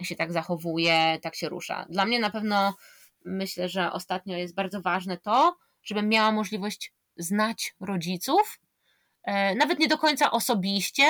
się 0.02 0.16
tak 0.16 0.32
zachowuje, 0.32 1.18
tak 1.22 1.34
się 1.34 1.48
rusza. 1.48 1.86
Dla 1.90 2.04
mnie 2.04 2.18
na 2.18 2.30
pewno 2.30 2.74
myślę, 3.24 3.68
że 3.68 3.92
ostatnio 3.92 4.36
jest 4.36 4.54
bardzo 4.54 4.82
ważne 4.82 5.18
to, 5.18 5.56
żebym 5.82 6.08
miała 6.08 6.32
możliwość 6.32 6.92
znać 7.16 7.74
rodziców, 7.80 8.60
e, 9.22 9.54
nawet 9.54 9.78
nie 9.78 9.88
do 9.88 9.98
końca 9.98 10.30
osobiście, 10.30 11.04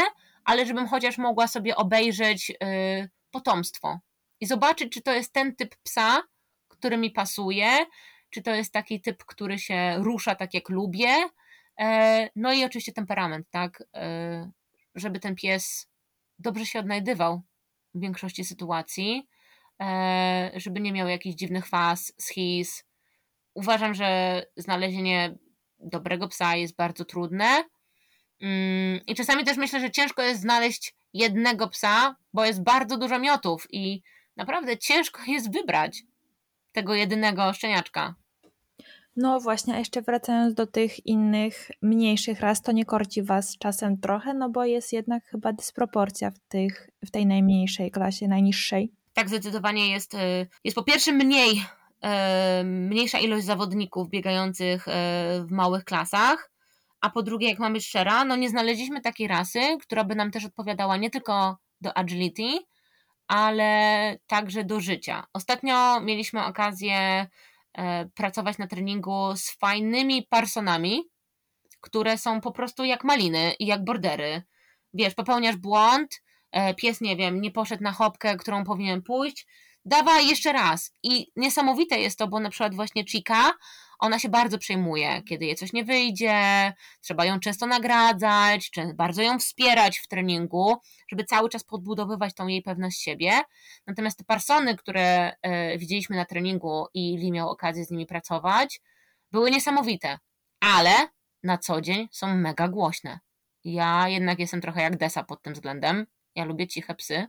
ale 0.44 0.66
żebym 0.66 0.88
chociaż 0.88 1.18
mogła 1.18 1.49
sobie 1.49 1.77
obejrzeć 1.77 2.53
e, 2.62 3.09
potomstwo 3.31 3.99
i 4.40 4.46
zobaczyć, 4.46 4.92
czy 4.92 5.03
to 5.03 5.12
jest 5.12 5.33
ten 5.33 5.57
typ 5.57 5.77
psa, 5.83 6.23
który 6.68 6.96
mi 6.96 7.11
pasuje, 7.11 7.87
czy 8.31 8.42
to 8.42 8.55
jest 8.55 8.73
taki 8.73 9.01
typ, 9.01 9.25
który 9.25 9.59
się 9.59 9.94
rusza 9.99 10.35
tak 10.35 10.55
jak 10.55 10.68
lubię. 10.68 11.16
E, 11.81 12.29
no 12.37 12.53
i 12.53 12.64
oczywiście 12.64 12.92
temperament, 12.92 13.46
tak, 13.51 13.83
żeby 14.94 15.20
ten 15.20 15.35
pies 15.35 15.88
dobrze 16.38 16.66
się 16.66 16.79
odnajdywał 16.79 17.42
w 17.94 18.01
większości 18.01 18.44
sytuacji, 18.44 19.29
żeby 20.57 20.81
nie 20.81 20.93
miał 20.93 21.09
jakichś 21.09 21.37
dziwnych 21.37 21.66
faz, 21.66 22.12
schiz. 22.19 22.85
Uważam, 23.55 23.95
że 23.95 24.43
znalezienie 24.57 25.35
dobrego 25.79 26.29
psa 26.29 26.57
jest 26.57 26.77
bardzo 26.77 27.05
trudne. 27.05 27.64
Mm, 28.40 29.01
I 29.07 29.14
czasami 29.14 29.45
też 29.45 29.57
myślę, 29.57 29.81
że 29.81 29.90
ciężko 29.90 30.23
jest 30.23 30.40
znaleźć 30.40 30.95
jednego 31.12 31.69
psa, 31.69 32.16
bo 32.33 32.45
jest 32.45 32.62
bardzo 32.62 32.97
dużo 32.97 33.19
miotów 33.19 33.66
i 33.71 34.03
naprawdę 34.37 34.79
ciężko 34.79 35.21
jest 35.27 35.53
wybrać 35.53 36.03
tego 36.73 36.95
jedynego 36.95 37.53
szczeniaczka. 37.53 38.14
No 39.16 39.40
właśnie, 39.40 39.75
a 39.75 39.79
jeszcze 39.79 40.03
wracając 40.03 40.55
do 40.55 40.66
tych 40.66 41.07
innych, 41.07 41.71
mniejszych 41.83 42.40
ras, 42.40 42.62
to 42.62 42.73
nie 42.73 42.85
korci 42.85 43.23
Was 43.23 43.59
czasem 43.59 44.01
trochę, 44.01 44.35
no 44.35 44.51
bo 44.51 44.64
jest 44.64 44.93
jednak 44.93 45.25
chyba 45.25 45.53
dysproporcja 45.53 46.31
w, 46.31 46.38
tych, 46.38 46.90
w 47.05 47.11
tej 47.11 47.27
najmniejszej 47.27 47.90
klasie, 47.90 48.29
najniższej. 48.29 48.93
Tak, 49.12 49.29
zdecydowanie 49.29 49.90
jest, 49.90 50.14
y, 50.14 50.49
jest 50.64 50.75
po 50.75 50.83
pierwsze 50.83 51.12
mniej, 51.12 51.64
y, 52.61 52.64
mniejsza 52.64 53.18
ilość 53.18 53.44
zawodników 53.44 54.09
biegających 54.09 54.88
y, 54.88 54.90
w 55.44 55.51
małych 55.51 55.85
klasach, 55.85 56.51
a 57.01 57.11
po 57.11 57.23
drugie, 57.23 57.49
jak 57.49 57.59
mamy 57.59 57.81
szczera, 57.81 58.25
no 58.25 58.37
nie 58.37 58.49
znaleźliśmy 58.49 59.01
takiej 59.01 59.29
rasy, 59.29 59.61
która 59.81 60.05
by 60.05 60.14
nam 60.14 60.31
też 60.31 60.44
odpowiadała 60.44 60.96
nie 60.96 61.11
tylko 61.11 61.59
do 61.81 61.99
agility, 61.99 62.59
ale 63.29 64.16
także 64.27 64.64
do 64.64 64.81
życia. 64.81 65.25
Ostatnio 65.33 66.01
mieliśmy 66.01 66.44
okazję 66.44 67.27
e, 67.73 68.07
pracować 68.14 68.59
na 68.59 68.66
treningu 68.66 69.37
z 69.37 69.51
fajnymi 69.51 70.27
personami, 70.31 71.03
które 71.81 72.18
są 72.18 72.40
po 72.40 72.53
prostu 72.53 72.85
jak 72.85 73.05
maliny 73.05 73.53
i 73.59 73.66
jak 73.66 73.85
bordery. 73.85 74.42
Wiesz, 74.94 75.14
popełniasz 75.14 75.57
błąd, 75.57 76.14
e, 76.14 76.30
pies, 76.76 77.00
nie 77.00 77.16
wiem, 77.16 77.40
nie 77.40 77.50
poszedł 77.50 77.82
na 77.82 77.92
chopkę, 77.92 78.36
którą 78.36 78.64
powinien 78.64 79.02
pójść, 79.02 79.46
dawaj 79.84 80.28
jeszcze 80.28 80.52
raz. 80.52 80.94
I 81.02 81.32
niesamowite 81.36 81.98
jest 81.98 82.18
to, 82.18 82.28
bo 82.28 82.40
na 82.40 82.50
przykład 82.50 82.74
właśnie 82.74 83.04
Chica, 83.04 83.52
ona 83.98 84.18
się 84.18 84.28
bardzo 84.28 84.58
przejmuje, 84.58 85.22
kiedy 85.22 85.44
jej 85.44 85.56
coś 85.56 85.72
nie 85.72 85.84
wyjdzie, 85.84 86.72
trzeba 87.00 87.24
ją 87.24 87.40
często 87.40 87.66
nagradzać, 87.66 88.70
bardzo 88.94 89.22
ją 89.22 89.38
wspierać 89.38 89.98
w 89.98 90.08
treningu, 90.08 90.76
żeby 91.10 91.24
cały 91.24 91.48
czas 91.48 91.64
podbudowywać 91.64 92.34
tą 92.34 92.46
jej 92.46 92.62
pewność 92.62 93.02
siebie. 93.02 93.40
Natomiast 93.86 94.18
te 94.18 94.24
persony, 94.24 94.76
które 94.76 95.32
e, 95.42 95.78
widzieliśmy 95.78 96.16
na 96.16 96.24
treningu 96.24 96.86
i 96.94 97.18
Lee 97.18 97.32
miał 97.32 97.50
okazję 97.50 97.84
z 97.84 97.90
nimi 97.90 98.06
pracować, 98.06 98.80
były 99.32 99.50
niesamowite, 99.50 100.18
ale 100.60 100.92
na 101.42 101.58
co 101.58 101.80
dzień 101.80 102.08
są 102.12 102.36
mega 102.36 102.68
głośne. 102.68 103.20
Ja 103.64 104.08
jednak 104.08 104.38
jestem 104.38 104.60
trochę 104.60 104.82
jak 104.82 104.96
Desa 104.96 105.24
pod 105.24 105.42
tym 105.42 105.54
względem. 105.54 106.06
Ja 106.40 106.46
lubię 106.46 106.66
ciche 106.66 106.94
psy 106.94 107.26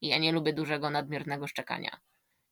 i 0.00 0.08
ja 0.08 0.18
nie 0.18 0.32
lubię 0.32 0.52
dużego, 0.52 0.90
nadmiernego 0.90 1.46
szczekania. 1.46 2.00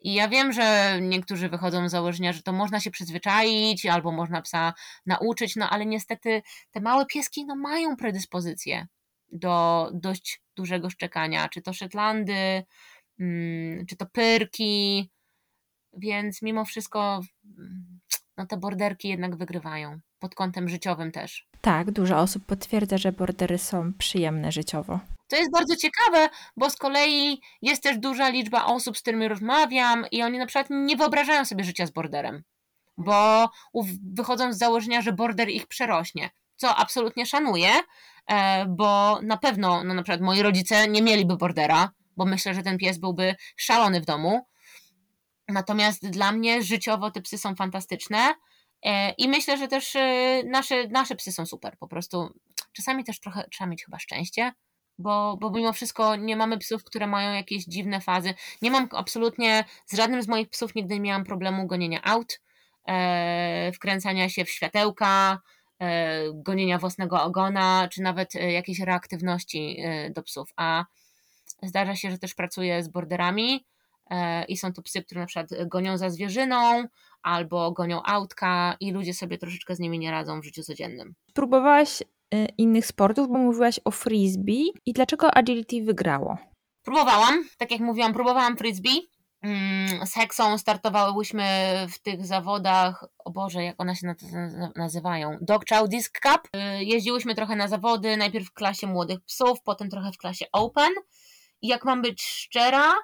I 0.00 0.14
ja 0.14 0.28
wiem, 0.28 0.52
że 0.52 0.98
niektórzy 1.02 1.48
wychodzą 1.48 1.88
z 1.88 1.90
założenia, 1.90 2.32
że 2.32 2.42
to 2.42 2.52
można 2.52 2.80
się 2.80 2.90
przyzwyczaić 2.90 3.86
albo 3.86 4.12
można 4.12 4.42
psa 4.42 4.74
nauczyć, 5.06 5.56
no 5.56 5.70
ale 5.70 5.86
niestety 5.86 6.42
te 6.70 6.80
małe 6.80 7.06
pieski 7.06 7.46
no, 7.46 7.56
mają 7.56 7.96
predyspozycję 7.96 8.86
do 9.32 9.88
dość 9.94 10.42
dużego 10.56 10.90
szczekania, 10.90 11.48
czy 11.48 11.62
to 11.62 11.72
Szetlandy, 11.72 12.62
mm, 13.20 13.86
czy 13.86 13.96
to 13.96 14.06
Pyrki, 14.06 15.10
więc 15.92 16.42
mimo 16.42 16.64
wszystko 16.64 17.20
no, 18.36 18.46
te 18.46 18.56
borderki 18.56 19.08
jednak 19.08 19.36
wygrywają, 19.36 20.00
pod 20.18 20.34
kątem 20.34 20.68
życiowym 20.68 21.12
też. 21.12 21.48
Tak, 21.60 21.90
dużo 21.90 22.18
osób 22.18 22.46
potwierdza, 22.46 22.98
że 22.98 23.12
bordery 23.12 23.58
są 23.58 23.92
przyjemne 23.94 24.52
życiowo. 24.52 25.00
To 25.28 25.36
jest 25.36 25.52
bardzo 25.52 25.76
ciekawe, 25.76 26.28
bo 26.56 26.70
z 26.70 26.76
kolei 26.76 27.40
jest 27.62 27.82
też 27.82 27.98
duża 27.98 28.28
liczba 28.28 28.64
osób, 28.64 28.98
z 28.98 29.02
którymi 29.02 29.28
rozmawiam 29.28 30.04
i 30.10 30.22
oni 30.22 30.38
na 30.38 30.46
przykład 30.46 30.66
nie 30.70 30.96
wyobrażają 30.96 31.44
sobie 31.44 31.64
życia 31.64 31.86
z 31.86 31.90
borderem, 31.90 32.42
bo 32.98 33.50
wychodzą 34.16 34.52
z 34.52 34.58
założenia, 34.58 35.02
że 35.02 35.12
border 35.12 35.48
ich 35.48 35.66
przerośnie, 35.66 36.30
co 36.56 36.76
absolutnie 36.76 37.26
szanuję, 37.26 37.70
e, 38.26 38.66
bo 38.66 39.20
na 39.22 39.36
pewno, 39.36 39.84
no 39.84 39.94
na 39.94 40.02
przykład 40.02 40.20
moi 40.20 40.42
rodzice 40.42 40.88
nie 40.88 41.02
mieliby 41.02 41.36
bordera, 41.36 41.90
bo 42.16 42.24
myślę, 42.24 42.54
że 42.54 42.62
ten 42.62 42.78
pies 42.78 42.98
byłby 42.98 43.34
szalony 43.56 44.00
w 44.00 44.04
domu. 44.04 44.46
Natomiast 45.48 46.10
dla 46.10 46.32
mnie 46.32 46.62
życiowo 46.62 47.10
te 47.10 47.20
psy 47.20 47.38
są 47.38 47.54
fantastyczne 47.54 48.34
e, 48.82 49.10
i 49.10 49.28
myślę, 49.28 49.58
że 49.58 49.68
też 49.68 49.96
e, 49.96 50.42
nasze, 50.44 50.88
nasze 50.88 51.16
psy 51.16 51.32
są 51.32 51.46
super. 51.46 51.76
Po 51.78 51.88
prostu 51.88 52.38
czasami 52.72 53.04
też 53.04 53.20
trochę 53.20 53.48
trzeba 53.52 53.70
mieć 53.70 53.84
chyba 53.84 53.98
szczęście, 53.98 54.52
bo, 54.98 55.36
bo 55.40 55.50
mimo 55.50 55.72
wszystko 55.72 56.16
nie 56.16 56.36
mamy 56.36 56.58
psów, 56.58 56.84
które 56.84 57.06
mają 57.06 57.32
jakieś 57.32 57.64
dziwne 57.64 58.00
fazy. 58.00 58.34
Nie 58.62 58.70
mam 58.70 58.88
absolutnie, 58.92 59.64
z 59.86 59.96
żadnym 59.96 60.22
z 60.22 60.28
moich 60.28 60.48
psów 60.48 60.74
nigdy 60.74 60.94
nie 60.94 61.00
miałam 61.00 61.24
problemu 61.24 61.66
gonienia 61.66 62.02
aut, 62.02 62.40
e, 62.88 63.72
wkręcania 63.72 64.28
się 64.28 64.44
w 64.44 64.50
światełka, 64.50 65.40
e, 65.80 66.22
gonienia 66.34 66.78
własnego 66.78 67.22
ogona, 67.22 67.88
czy 67.92 68.02
nawet 68.02 68.36
e, 68.36 68.52
jakiejś 68.52 68.80
reaktywności 68.80 69.76
e, 69.78 70.10
do 70.10 70.22
psów. 70.22 70.52
A 70.56 70.84
zdarza 71.62 71.96
się, 71.96 72.10
że 72.10 72.18
też 72.18 72.34
pracuję 72.34 72.82
z 72.82 72.88
borderami 72.88 73.66
e, 74.10 74.44
i 74.44 74.56
są 74.56 74.72
to 74.72 74.82
psy, 74.82 75.02
które 75.02 75.20
na 75.20 75.26
przykład 75.26 75.48
gonią 75.66 75.98
za 75.98 76.10
zwierzyną, 76.10 76.84
albo 77.22 77.72
gonią 77.72 78.02
autka 78.02 78.76
i 78.80 78.92
ludzie 78.92 79.14
sobie 79.14 79.38
troszeczkę 79.38 79.74
z 79.74 79.78
nimi 79.78 79.98
nie 79.98 80.10
radzą 80.10 80.40
w 80.40 80.44
życiu 80.44 80.62
codziennym. 80.62 81.14
Próbowałaś 81.34 82.02
innych 82.58 82.86
sportów, 82.86 83.28
bo 83.28 83.38
mówiłaś 83.38 83.80
o 83.84 83.90
frisbee 83.90 84.72
i 84.86 84.92
dlaczego 84.92 85.34
agility 85.34 85.82
wygrało? 85.82 86.38
Próbowałam, 86.84 87.44
tak 87.58 87.70
jak 87.70 87.80
mówiłam, 87.80 88.12
próbowałam 88.12 88.56
frisbee. 88.56 89.10
Mm, 89.42 90.06
z 90.06 90.14
Heksą 90.14 90.58
startowałyśmy 90.58 91.44
w 91.90 91.98
tych 91.98 92.26
zawodach, 92.26 93.04
o 93.24 93.30
Boże, 93.30 93.64
jak 93.64 93.80
one 93.80 93.96
się 93.96 94.14
nazywają? 94.76 95.38
Dog 95.40 95.64
Disc 95.88 96.20
Cup. 96.22 96.48
Y, 96.56 96.84
jeździłyśmy 96.84 97.34
trochę 97.34 97.56
na 97.56 97.68
zawody, 97.68 98.16
najpierw 98.16 98.46
w 98.46 98.52
klasie 98.52 98.86
młodych 98.86 99.20
psów, 99.24 99.62
potem 99.62 99.90
trochę 99.90 100.12
w 100.12 100.18
klasie 100.18 100.46
Open. 100.52 100.90
I 101.62 101.68
jak 101.68 101.84
mam 101.84 102.02
być 102.02 102.22
szczera, 102.22 102.94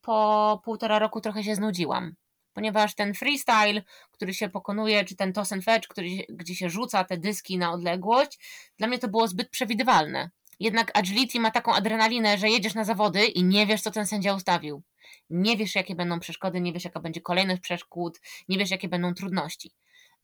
po 0.00 0.60
półtora 0.64 0.98
roku 0.98 1.20
trochę 1.20 1.44
się 1.44 1.54
znudziłam 1.54 2.14
ponieważ 2.56 2.94
ten 2.94 3.14
freestyle, 3.14 3.82
który 4.10 4.34
się 4.34 4.48
pokonuje, 4.48 5.04
czy 5.04 5.16
ten 5.16 5.32
toss 5.32 5.52
and 5.52 5.64
fetch, 5.64 5.88
który, 5.88 6.08
gdzie 6.28 6.54
się 6.54 6.70
rzuca 6.70 7.04
te 7.04 7.16
dyski 7.18 7.58
na 7.58 7.72
odległość, 7.72 8.38
dla 8.78 8.86
mnie 8.86 8.98
to 8.98 9.08
było 9.08 9.28
zbyt 9.28 9.50
przewidywalne. 9.50 10.30
Jednak 10.60 10.98
agility 10.98 11.40
ma 11.40 11.50
taką 11.50 11.74
adrenalinę, 11.74 12.38
że 12.38 12.48
jedziesz 12.48 12.74
na 12.74 12.84
zawody 12.84 13.26
i 13.26 13.44
nie 13.44 13.66
wiesz, 13.66 13.82
co 13.82 13.90
ten 13.90 14.06
sędzia 14.06 14.34
ustawił. 14.34 14.82
Nie 15.30 15.56
wiesz, 15.56 15.74
jakie 15.74 15.94
będą 15.94 16.20
przeszkody, 16.20 16.60
nie 16.60 16.72
wiesz, 16.72 16.84
jaka 16.84 17.00
będzie 17.00 17.20
kolejność 17.20 17.62
przeszkód, 17.62 18.20
nie 18.48 18.58
wiesz, 18.58 18.70
jakie 18.70 18.88
będą 18.88 19.14
trudności. 19.14 19.72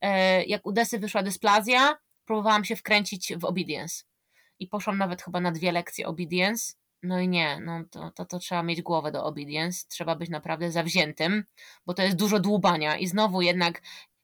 E, 0.01 0.43
jak 0.43 0.65
u 0.65 0.71
Desy 0.71 0.99
wyszła 0.99 1.23
dysplazja, 1.23 1.97
próbowałam 2.25 2.65
się 2.65 2.75
wkręcić 2.75 3.33
w 3.37 3.45
obedience. 3.45 4.03
I 4.59 4.67
poszłam 4.67 4.97
nawet 4.97 5.21
chyba 5.21 5.39
na 5.39 5.51
dwie 5.51 5.71
lekcje 5.71 6.07
obedience. 6.07 6.73
No 7.03 7.19
i 7.19 7.27
nie, 7.27 7.59
no 7.59 7.83
to, 7.91 8.11
to, 8.11 8.25
to 8.25 8.39
trzeba 8.39 8.63
mieć 8.63 8.81
głowę 8.81 9.11
do 9.11 9.25
obedience, 9.25 9.85
trzeba 9.89 10.15
być 10.15 10.29
naprawdę 10.29 10.71
zawziętym, 10.71 11.43
bo 11.85 11.93
to 11.93 12.03
jest 12.03 12.15
dużo 12.15 12.39
dłubania 12.39 12.97
i 12.97 13.07
znowu 13.07 13.41
jednak 13.41 13.81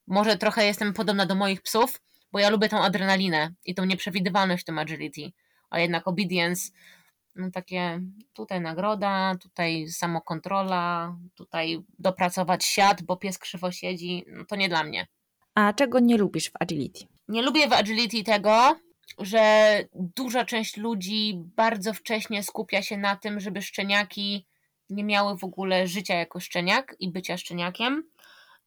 może 0.07 0.37
trochę 0.37 0.65
jestem 0.65 0.93
podobna 0.93 1.25
do 1.25 1.35
moich 1.35 1.61
psów, 1.61 2.01
bo 2.31 2.39
ja 2.39 2.49
lubię 2.49 2.69
tą 2.69 2.83
adrenalinę 2.83 3.53
i 3.65 3.75
tą 3.75 3.85
nieprzewidywalność 3.85 4.63
w 4.63 4.65
tym 4.65 4.79
agility, 4.79 5.31
a 5.69 5.79
jednak 5.79 6.07
obedience, 6.07 6.71
no 7.35 7.51
takie 7.51 8.01
tutaj 8.33 8.61
nagroda, 8.61 9.35
tutaj 9.41 9.87
samokontrola, 9.87 11.15
tutaj 11.35 11.83
dopracować 11.99 12.65
siat, 12.65 13.03
bo 13.03 13.17
pies 13.17 13.37
krzywo 13.37 13.71
siedzi, 13.71 14.25
no 14.27 14.45
to 14.45 14.55
nie 14.55 14.69
dla 14.69 14.83
mnie. 14.83 15.07
A 15.55 15.73
czego 15.73 15.99
nie 15.99 16.17
lubisz 16.17 16.49
w 16.49 16.53
agility? 16.59 17.05
Nie 17.27 17.41
lubię 17.41 17.67
w 17.67 17.73
agility 17.73 18.23
tego, 18.23 18.75
że 19.19 19.73
duża 19.93 20.45
część 20.45 20.77
ludzi 20.77 21.33
bardzo 21.37 21.93
wcześnie 21.93 22.43
skupia 22.43 22.81
się 22.81 22.97
na 22.97 23.15
tym, 23.15 23.39
żeby 23.39 23.61
szczeniaki 23.61 24.45
nie 24.89 25.03
miały 25.03 25.37
w 25.37 25.43
ogóle 25.43 25.87
życia 25.87 26.15
jako 26.15 26.39
szczeniak 26.39 26.95
i 26.99 27.11
bycia 27.11 27.37
szczeniakiem. 27.37 28.03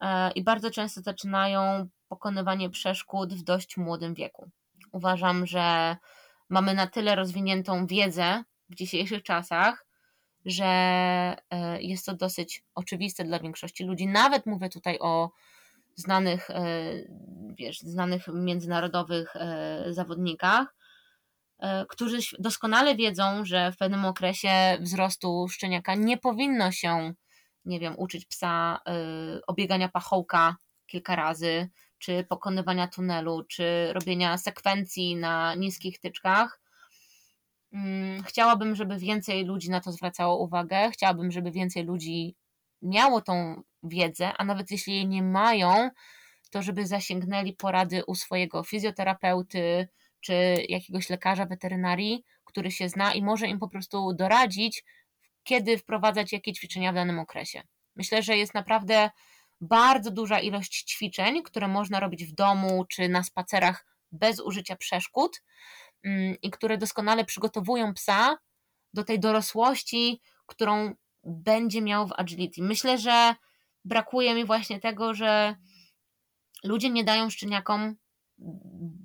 E, 0.00 0.30
I 0.30 0.42
bardzo 0.42 0.70
często 0.70 1.00
zaczynają 1.00 1.88
pokonywanie 2.09 2.70
przeszkód 2.70 3.34
w 3.34 3.42
dość 3.42 3.76
młodym 3.76 4.14
wieku. 4.14 4.50
Uważam, 4.92 5.46
że 5.46 5.96
mamy 6.48 6.74
na 6.74 6.86
tyle 6.86 7.14
rozwiniętą 7.14 7.86
wiedzę 7.86 8.44
w 8.70 8.74
dzisiejszych 8.74 9.22
czasach, 9.22 9.86
że 10.44 10.64
e, 11.50 11.82
jest 11.82 12.07
to 12.07 12.14
dosyć 12.14 12.64
oczywiste 12.74 13.24
dla 13.24 13.38
większości 13.38 13.84
ludzi. 13.84 14.07
Nawet 14.07 14.46
mówię 14.46 14.68
tutaj 14.68 14.98
o 15.00 15.30
znanych, 15.97 16.51
e, 16.51 16.93
wiesz, 17.59 17.80
znanych 17.80 18.28
międzynarodowych 18.28 19.36
e, 19.36 19.84
zawodnikach, 19.90 20.74
e, 21.59 21.86
którzy 21.86 22.18
doskonale 22.38 22.97
wiedzą, 22.97 23.45
że 23.45 23.72
w 23.72 23.76
pewnym 23.76 24.05
okresie 24.05 24.78
wzrostu 24.80 25.49
szczeniaka 25.49 25.95
nie 25.95 26.18
powinno 26.18 26.72
się, 26.72 27.14
nie 27.64 27.80
wiem, 27.80 27.95
uczyć 27.99 28.26
psa 28.26 28.80
obiegania 29.47 29.88
pachołka 29.88 30.57
kilka 30.86 31.16
razy, 31.16 31.68
czy 31.99 32.24
pokonywania 32.28 32.88
tunelu, 32.88 33.43
czy 33.43 33.93
robienia 33.93 34.38
sekwencji 34.38 35.16
na 35.16 35.55
niskich 35.55 36.01
tyczkach. 36.01 36.61
Mm, 37.72 38.22
chciałabym, 38.22 38.74
żeby 38.74 38.99
więcej 38.99 39.45
ludzi 39.45 39.70
na 39.70 39.80
to 39.80 39.93
zwracało 39.93 40.38
uwagę. 40.38 40.90
Chciałabym, 40.90 41.30
żeby 41.30 41.51
więcej 41.51 41.84
ludzi 41.84 42.36
miało 42.83 43.20
tą 43.20 43.62
wiedzę, 43.83 44.33
a 44.39 44.45
nawet 44.45 44.70
jeśli 44.70 44.95
jej 44.95 45.09
nie 45.09 45.22
mają, 45.22 45.91
to 46.51 46.62
żeby 46.62 46.87
zasięgnęli 46.87 47.53
porady 47.53 48.05
u 48.07 48.14
swojego 48.14 48.64
fizjoterapeuty 48.64 49.89
czy 50.20 50.35
jakiegoś 50.68 51.11
lekarza 51.11 51.47
weterynarii, 51.47 52.24
który 52.45 52.70
się 52.70 52.89
zna 52.89 53.14
i 53.14 53.22
może 53.22 53.47
im 53.47 53.59
po 53.59 53.68
prostu 53.68 54.12
doradzić, 54.14 54.85
kiedy 55.45 55.78
wprowadzać 55.78 56.33
jakie 56.33 56.53
ćwiczenia 56.53 56.93
w 56.93 56.95
danym 56.95 57.18
okresie. 57.18 57.62
Myślę, 57.97 58.22
że 58.22 58.37
jest 58.37 58.55
naprawdę 58.55 59.11
bardzo 59.61 60.11
duża 60.11 60.41
ilość 60.41 60.85
ćwiczeń, 60.85 61.43
które 61.43 61.68
można 61.68 62.01
robić 62.01 62.24
w 62.24 62.35
domu 62.35 62.85
czy 62.85 63.09
na 63.09 63.22
spacerach 63.22 63.87
bez 64.12 64.41
użycia 64.41 64.76
przeszkód 64.76 65.43
mm, 66.05 66.37
i 66.43 66.51
które 66.51 66.78
doskonale 66.78 67.24
przygotowują 67.24 67.95
psa 67.95 68.39
do 68.95 69.05
tej 69.05 69.20
dorosłości, 69.20 70.20
którą 70.47 70.95
będzie 71.25 71.83
miał 71.83 72.09
w 72.09 72.12
agility. 72.16 72.62
Myślę, 72.62 72.99
że 72.99 73.35
brakuje 73.85 74.35
mi 74.35 74.45
właśnie 74.45 74.81
tego, 74.81 75.14
że 75.14 75.57
ludzie 76.64 76.91
nie 76.91 77.05
dają 77.05 77.31
szczeniakom 77.31 77.97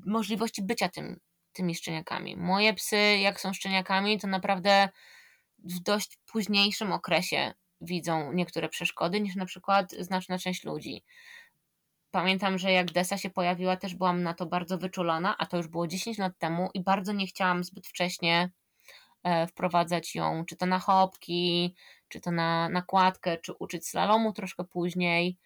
możliwości 0.06 0.64
bycia 0.64 0.90
tym, 0.90 1.20
tymi 1.54 1.76
szczeniakami. 1.76 2.38
Moje 2.38 2.74
psy, 2.74 3.18
jak 3.18 3.40
są 3.40 3.54
szczeniakami, 3.54 4.20
to 4.20 4.28
naprawdę 4.28 4.90
w 5.60 5.80
dość 5.80 6.18
późniejszym 6.26 6.92
okresie 6.92 7.54
widzą 7.82 8.34
niektóre 8.34 8.70
przeszkody 8.70 9.22
niż 9.22 9.36
na 9.36 9.46
przykład 9.46 9.92
znaczna 9.92 10.38
część 10.40 10.64
ludzi. 10.64 11.04
Pamiętam, 12.12 12.58
że 12.58 12.72
jak 12.72 12.92
Desa 12.92 13.18
się 13.18 13.30
pojawiła, 13.30 13.78
też 13.78 13.96
byłam 13.96 14.24
na 14.24 14.34
to 14.34 14.46
bardzo 14.46 14.78
wyczulona, 14.78 15.38
a 15.38 15.46
to 15.46 15.58
już 15.58 15.68
było 15.68 15.88
10 15.88 16.18
lat 16.18 16.38
temu 16.38 16.70
i 16.74 16.84
bardzo 16.84 17.14
nie 17.14 17.28
chciałam 17.28 17.64
zbyt 17.64 17.88
wcześnie 17.88 18.52
e, 19.24 19.48
wprowadzać 19.48 20.16
ją, 20.16 20.46
czy 20.46 20.56
to 20.56 20.66
na 20.66 20.80
chopki, 20.80 21.76
czy 22.08 22.22
to 22.22 22.32
na 22.32 22.70
nakładkę, 22.70 23.38
czy 23.38 23.54
uczyć 23.54 23.88
slalomu 23.88 24.34
troszkę 24.34 24.64
później. 24.64 25.38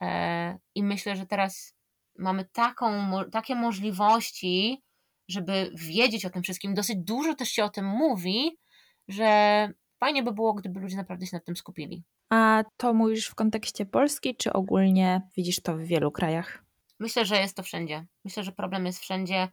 E, 0.00 0.58
I 0.74 0.82
myślę, 0.82 1.16
że 1.16 1.26
teraz 1.26 1.76
mamy 2.18 2.44
taką, 2.44 3.10
takie 3.32 3.54
możliwości, 3.54 4.82
żeby 5.28 5.70
wiedzieć 5.74 6.24
o 6.24 6.30
tym 6.30 6.42
wszystkim. 6.42 6.74
Dosyć 6.74 6.96
dużo 6.98 7.34
też 7.34 7.48
się 7.48 7.64
o 7.64 7.68
tym 7.68 7.84
mówi, 7.84 8.58
że 9.08 9.70
fajnie 10.00 10.22
by 10.22 10.32
było, 10.32 10.54
gdyby 10.54 10.80
ludzie 10.80 10.96
naprawdę 10.96 11.26
się 11.26 11.36
nad 11.36 11.44
tym 11.44 11.56
skupili. 11.56 12.04
A 12.30 12.64
to 12.76 12.94
mówisz 12.94 13.26
w 13.26 13.34
kontekście 13.34 13.86
Polski, 13.86 14.36
czy 14.36 14.52
ogólnie 14.52 15.22
widzisz 15.36 15.60
to 15.60 15.76
w 15.76 15.80
wielu 15.80 16.12
krajach? 16.12 16.64
Myślę, 16.98 17.24
że 17.24 17.36
jest 17.36 17.56
to 17.56 17.62
wszędzie. 17.62 18.06
Myślę, 18.24 18.42
że 18.42 18.52
problem 18.52 18.86
jest 18.86 18.98
wszędzie. 18.98 19.48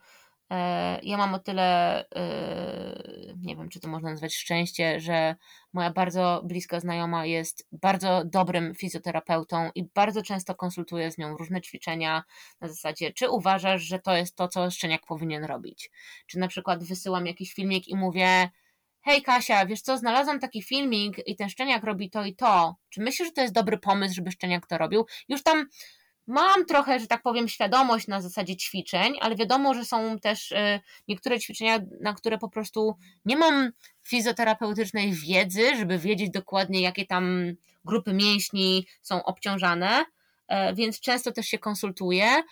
E, 0.50 1.00
ja 1.04 1.18
mam 1.18 1.34
o 1.34 1.40
tyle, 1.40 2.00
e, 2.16 3.34
nie 3.38 3.56
wiem, 3.56 3.70
czy 3.70 3.80
to 3.80 3.88
można 3.88 4.10
nazwać 4.10 4.36
szczęście, 4.36 5.00
że 5.00 5.36
moja 5.74 5.92
bardzo 5.92 6.42
bliska 6.46 6.80
znajoma 6.80 7.26
jest 7.26 7.68
bardzo 7.72 8.24
dobrym 8.26 8.76
fizjoterapeutą 8.76 9.70
i 9.76 9.84
bardzo 9.84 10.24
często 10.24 10.56
konsultuję 10.56 11.12
z 11.12 11.18
nią 11.18 11.38
różne 11.38 11.62
ćwiczenia 11.62 12.24
na 12.62 12.68
zasadzie, 12.68 13.14
czy 13.14 13.30
uważasz, 13.30 13.82
że 13.82 14.00
to 14.00 14.16
jest 14.16 14.36
to, 14.36 14.48
co 14.48 14.72
szczeniak 14.72 15.06
powinien 15.06 15.44
robić. 15.44 15.92
Czy 16.28 16.40
na 16.40 16.48
przykład 16.48 16.84
wysyłam 16.84 17.28
jakiś 17.28 17.54
filmik 17.54 17.88
i 17.88 17.96
mówię, 17.96 18.50
hej 19.02 19.22
Kasia, 19.22 19.66
wiesz 19.66 19.82
co, 19.82 19.98
znalazłam 19.98 20.40
taki 20.40 20.62
filmik 20.62 21.18
i 21.28 21.36
ten 21.36 21.50
szczeniak 21.50 21.84
robi 21.84 22.10
to 22.10 22.26
i 22.26 22.36
to. 22.36 22.76
Czy 22.90 23.02
myślisz, 23.02 23.28
że 23.28 23.32
to 23.32 23.42
jest 23.42 23.54
dobry 23.54 23.78
pomysł, 23.78 24.16
żeby 24.16 24.32
szczeniak 24.32 24.68
to 24.68 24.78
robił? 24.78 25.06
Już 25.30 25.44
tam 25.44 25.68
Mam 26.28 26.66
trochę, 26.66 27.00
że 27.00 27.08
tak 27.08 27.22
powiem, 27.22 27.48
świadomość 27.48 28.08
na 28.08 28.22
zasadzie 28.22 28.56
ćwiczeń, 28.56 29.18
ale 29.22 29.36
wiadomo, 29.36 29.74
że 29.74 29.86
są 29.86 30.20
też 30.20 30.52
y, 30.52 30.80
niektóre 31.08 31.40
ćwiczenia, 31.40 31.80
na 32.02 32.14
które 32.14 32.38
po 32.38 32.50
prostu 32.50 32.96
nie 33.26 33.38
mam 33.38 33.72
fizjoterapeutycznej 34.04 35.12
wiedzy, 35.14 35.76
żeby 35.76 36.00
wiedzieć 36.00 36.30
dokładnie, 36.32 36.82
jakie 36.82 37.06
tam 37.06 37.54
grupy 37.86 38.14
mięśni 38.14 38.88
są 39.02 39.24
obciążane, 39.24 40.06
e, 40.48 40.74
więc 40.76 41.00
często 41.00 41.32
też 41.32 41.46
się 41.46 41.60
konsultuję. 41.60 42.44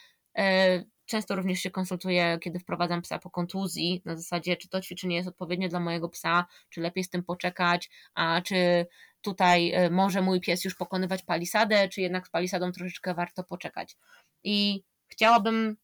Często 1.11 1.35
również 1.35 1.59
się 1.59 1.71
konsultuję, 1.71 2.37
kiedy 2.41 2.59
wprowadzam 2.59 3.01
psa 3.01 3.19
po 3.19 3.29
kontuzji, 3.29 4.01
na 4.05 4.15
zasadzie, 4.15 4.57
czy 4.57 4.69
to 4.69 4.81
ćwiczenie 4.81 5.15
jest 5.15 5.27
odpowiednie 5.29 5.69
dla 5.69 5.79
mojego 5.79 6.09
psa, 6.09 6.45
czy 6.69 6.81
lepiej 6.81 7.03
z 7.03 7.09
tym 7.09 7.23
poczekać, 7.23 7.89
a 8.13 8.41
czy 8.41 8.85
tutaj 9.21 9.71
e, 9.71 9.89
może 9.89 10.21
mój 10.21 10.41
pies 10.41 10.65
już 10.65 10.75
pokonywać 10.75 11.23
palisadę, 11.23 11.89
czy 11.89 12.01
jednak 12.01 12.27
z 12.27 12.29
palisadą 12.29 12.71
troszeczkę 12.71 13.13
warto 13.13 13.43
poczekać. 13.43 13.97
I 14.43 14.83
chciałabym 15.07 15.77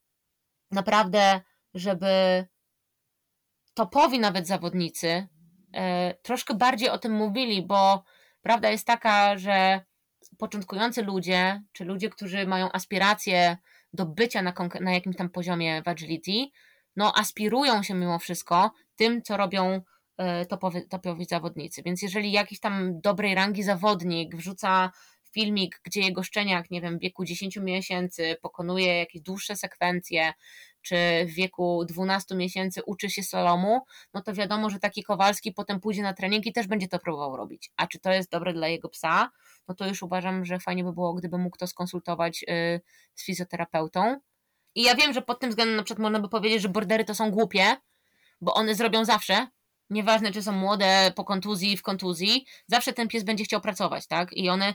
naprawdę, 0.71 1.41
żeby 1.73 2.45
topowi 3.73 4.19
nawet 4.19 4.47
zawodnicy 4.47 5.27
e, 5.73 6.13
troszkę 6.13 6.53
bardziej 6.53 6.89
o 6.89 6.97
tym 6.97 7.11
mówili, 7.11 7.65
bo 7.65 8.03
prawda 8.41 8.69
jest 8.69 8.87
taka, 8.87 9.37
że 9.37 9.81
początkujący 10.37 11.03
ludzie, 11.03 11.63
czy 11.71 11.85
ludzie, 11.85 12.09
którzy 12.09 12.47
mają 12.47 12.71
aspiracje 12.71 13.57
do 13.93 14.05
bycia 14.05 14.41
na, 14.41 14.53
na 14.81 14.93
jakimś 14.93 15.15
tam 15.15 15.29
poziomie 15.29 15.81
w 15.83 15.87
agility, 15.87 16.45
no 16.95 17.13
aspirują 17.15 17.83
się 17.83 17.93
mimo 17.93 18.19
wszystko 18.19 18.71
tym, 18.95 19.21
co 19.21 19.37
robią 19.37 19.81
E, 20.17 20.45
topowy, 20.45 20.81
topowi 20.81 21.25
zawodnicy. 21.25 21.83
Więc 21.83 22.01
jeżeli 22.01 22.31
jakiś 22.31 22.59
tam 22.59 23.01
dobrej 23.01 23.35
rangi 23.35 23.63
zawodnik 23.63 24.35
wrzuca 24.35 24.91
filmik, 25.37 25.79
gdzie 25.83 26.01
jego 26.01 26.23
szczeniak, 26.23 26.71
nie 26.71 26.81
wiem, 26.81 26.97
w 26.97 27.01
wieku 27.01 27.25
10 27.25 27.57
miesięcy 27.57 28.37
pokonuje 28.41 28.97
jakieś 28.97 29.21
dłuższe 29.21 29.55
sekwencje, 29.55 30.33
czy 30.81 30.95
w 31.25 31.33
wieku 31.33 31.85
12 31.85 32.35
miesięcy 32.35 32.83
uczy 32.83 33.09
się 33.09 33.23
slalomu, 33.23 33.81
no 34.13 34.21
to 34.21 34.33
wiadomo, 34.33 34.69
że 34.69 34.79
taki 34.79 35.03
Kowalski 35.03 35.51
potem 35.51 35.79
pójdzie 35.79 36.01
na 36.01 36.13
trening 36.13 36.45
i 36.45 36.53
też 36.53 36.67
będzie 36.67 36.87
to 36.87 36.99
próbował 36.99 37.37
robić. 37.37 37.71
A 37.77 37.87
czy 37.87 37.99
to 37.99 38.11
jest 38.11 38.31
dobre 38.31 38.53
dla 38.53 38.67
jego 38.67 38.89
psa? 38.89 39.31
No 39.67 39.75
to 39.75 39.87
już 39.87 40.03
uważam, 40.03 40.45
że 40.45 40.59
fajnie 40.59 40.83
by 40.83 40.93
było, 40.93 41.13
gdyby 41.13 41.37
mógł 41.37 41.57
to 41.57 41.67
skonsultować 41.67 42.43
y, 42.43 42.81
z 43.15 43.25
fizjoterapeutą. 43.25 44.19
I 44.75 44.81
ja 44.81 44.95
wiem, 44.95 45.13
że 45.13 45.21
pod 45.21 45.39
tym 45.39 45.49
względem 45.49 45.75
na 45.75 45.83
przykład 45.83 46.01
można 46.01 46.19
by 46.19 46.29
powiedzieć, 46.29 46.61
że 46.61 46.69
bordery 46.69 47.05
to 47.05 47.15
są 47.15 47.31
głupie, 47.31 47.75
bo 48.41 48.53
one 48.53 48.75
zrobią 48.75 49.05
zawsze, 49.05 49.47
nieważne 49.89 50.31
czy 50.31 50.43
są 50.43 50.51
młode, 50.51 51.11
po 51.15 51.23
kontuzji, 51.23 51.77
w 51.77 51.81
kontuzji, 51.81 52.45
zawsze 52.67 52.93
ten 52.93 53.07
pies 53.07 53.23
będzie 53.23 53.43
chciał 53.43 53.61
pracować, 53.61 54.07
tak? 54.07 54.33
I 54.33 54.49
one, 54.49 54.73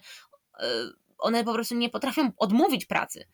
one 1.18 1.44
po 1.44 1.52
prostu 1.52 1.74
nie 1.74 1.90
potrafią 1.90 2.30
odmówić 2.36 2.86
pracy. 2.86 3.24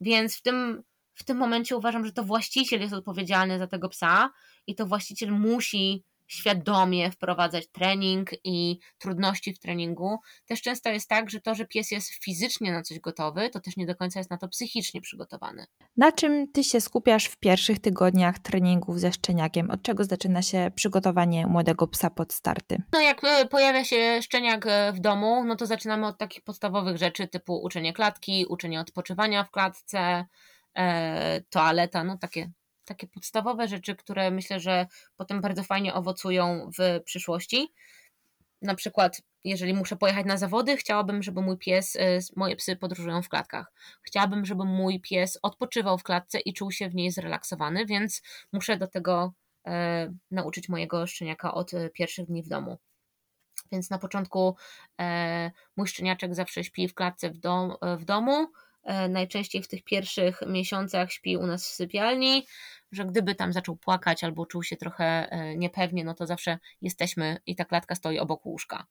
Więc 0.00 0.36
w 0.36 0.42
tym, 0.42 0.82
w 1.14 1.24
tym 1.24 1.36
momencie 1.36 1.76
uważam, 1.76 2.06
że 2.06 2.12
to 2.12 2.24
właściciel 2.24 2.80
jest 2.80 2.94
odpowiedzialny 2.94 3.58
za 3.58 3.66
tego 3.66 3.88
psa 3.88 4.30
i 4.66 4.74
to 4.74 4.86
właściciel 4.86 5.32
musi 5.32 6.04
świadomie 6.28 7.10
wprowadzać 7.10 7.68
trening 7.68 8.30
i 8.44 8.78
trudności 8.98 9.54
w 9.54 9.58
treningu. 9.58 10.18
Też 10.46 10.62
często 10.62 10.90
jest 10.90 11.08
tak, 11.08 11.30
że 11.30 11.40
to, 11.40 11.54
że 11.54 11.66
pies 11.66 11.90
jest 11.90 12.24
fizycznie 12.24 12.72
na 12.72 12.82
coś 12.82 13.00
gotowy, 13.00 13.50
to 13.50 13.60
też 13.60 13.76
nie 13.76 13.86
do 13.86 13.94
końca 13.94 14.20
jest 14.20 14.30
na 14.30 14.38
to 14.38 14.48
psychicznie 14.48 15.00
przygotowany. 15.00 15.66
Na 15.96 16.12
czym 16.12 16.52
ty 16.52 16.64
się 16.64 16.80
skupiasz 16.80 17.24
w 17.24 17.36
pierwszych 17.36 17.78
tygodniach 17.78 18.38
treningów 18.38 19.00
ze 19.00 19.12
szczeniakiem? 19.12 19.70
Od 19.70 19.82
czego 19.82 20.04
zaczyna 20.04 20.42
się 20.42 20.70
przygotowanie 20.74 21.46
młodego 21.46 21.86
psa 21.86 22.10
pod 22.10 22.32
starty? 22.32 22.82
No 22.92 23.00
jak 23.00 23.24
e, 23.24 23.46
pojawia 23.46 23.84
się 23.84 24.22
szczeniak 24.22 24.66
e, 24.66 24.92
w 24.92 25.00
domu, 25.00 25.44
no 25.44 25.56
to 25.56 25.66
zaczynamy 25.66 26.06
od 26.06 26.18
takich 26.18 26.44
podstawowych 26.44 26.96
rzeczy 26.96 27.28
typu 27.28 27.62
uczenie 27.62 27.92
klatki, 27.92 28.46
uczenie 28.48 28.80
odpoczywania 28.80 29.44
w 29.44 29.50
klatce, 29.50 30.26
e, 30.74 31.40
toaleta, 31.50 32.04
no 32.04 32.18
takie 32.18 32.50
takie 32.88 33.06
podstawowe 33.06 33.68
rzeczy, 33.68 33.96
które 33.96 34.30
myślę, 34.30 34.60
że 34.60 34.86
potem 35.16 35.40
bardzo 35.40 35.62
fajnie 35.62 35.94
owocują 35.94 36.70
w 36.78 37.02
przyszłości. 37.04 37.72
Na 38.62 38.74
przykład, 38.74 39.22
jeżeli 39.44 39.74
muszę 39.74 39.96
pojechać 39.96 40.26
na 40.26 40.36
zawody, 40.36 40.76
chciałabym, 40.76 41.22
żeby 41.22 41.42
mój 41.42 41.58
pies, 41.58 41.96
y, 41.96 42.18
moje 42.36 42.56
psy 42.56 42.76
podróżują 42.76 43.22
w 43.22 43.28
klatkach. 43.28 43.72
Chciałabym, 44.02 44.44
żeby 44.44 44.64
mój 44.64 45.00
pies 45.00 45.38
odpoczywał 45.42 45.98
w 45.98 46.02
klatce 46.02 46.40
i 46.40 46.52
czuł 46.52 46.70
się 46.70 46.88
w 46.88 46.94
niej 46.94 47.10
zrelaksowany, 47.10 47.86
więc 47.86 48.22
muszę 48.52 48.76
do 48.76 48.86
tego 48.86 49.32
e, 49.66 50.12
nauczyć 50.30 50.68
mojego 50.68 51.06
szczeniaka 51.06 51.54
od 51.54 51.74
e, 51.74 51.90
pierwszych 51.90 52.26
dni 52.26 52.42
w 52.42 52.48
domu. 52.48 52.78
Więc 53.72 53.90
na 53.90 53.98
początku 53.98 54.56
e, 55.00 55.50
mój 55.76 55.86
szczeniaczek 55.86 56.34
zawsze 56.34 56.64
śpi 56.64 56.88
w 56.88 56.94
klatce 56.94 57.30
w, 57.30 57.38
dom, 57.38 57.74
w 57.98 58.04
domu. 58.04 58.46
E, 58.88 59.08
najczęściej 59.08 59.62
w 59.62 59.68
tych 59.68 59.84
pierwszych 59.84 60.40
miesiącach 60.46 61.12
śpi 61.12 61.36
u 61.36 61.46
nas 61.46 61.68
w 61.68 61.72
sypialni 61.72 62.46
że 62.92 63.04
gdyby 63.04 63.34
tam 63.34 63.52
zaczął 63.52 63.76
płakać 63.76 64.24
albo 64.24 64.46
czuł 64.46 64.62
się 64.62 64.76
trochę 64.76 65.04
e, 65.30 65.56
niepewnie, 65.56 66.04
no 66.04 66.14
to 66.14 66.26
zawsze 66.26 66.58
jesteśmy 66.82 67.40
i 67.46 67.56
ta 67.56 67.64
klatka 67.64 67.94
stoi 67.94 68.18
obok 68.18 68.46
łóżka. 68.46 68.86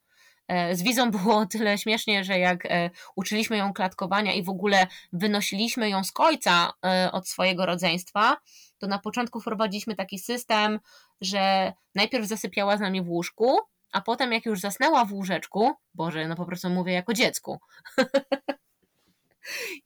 E, 0.48 0.76
z 0.76 0.82
wizą 0.82 1.10
było 1.10 1.46
tyle 1.52 1.78
śmiesznie, 1.78 2.24
że 2.24 2.38
jak 2.38 2.68
uczyliśmy 3.16 3.56
ją 3.56 3.72
klatkowania 3.72 4.34
i 4.34 4.42
w 4.42 4.48
ogóle 4.48 4.86
wynosiliśmy 5.12 5.90
ją 5.90 6.04
z 6.04 6.12
końca 6.12 6.72
od 7.12 7.28
swojego 7.28 7.66
rodzeństwa, 7.66 8.36
to 8.78 8.86
na 8.86 8.98
początku 8.98 9.40
wprowadziliśmy 9.40 9.94
taki 9.94 10.18
system, 10.18 10.80
że 11.20 11.72
najpierw 11.94 12.26
zasypiała 12.26 12.76
z 12.76 12.80
nami 12.80 13.02
w 13.02 13.08
łóżku, 13.08 13.58
a 13.92 14.00
potem 14.00 14.32
jak 14.32 14.46
już 14.46 14.60
zasnęła 14.60 15.04
w 15.04 15.12
łóżeczku, 15.12 15.72
Boże, 15.94 16.28
no 16.28 16.36
po 16.36 16.46
prostu 16.46 16.70
mówię 16.70 16.92
jako 16.92 17.12
dziecku, 17.14 17.58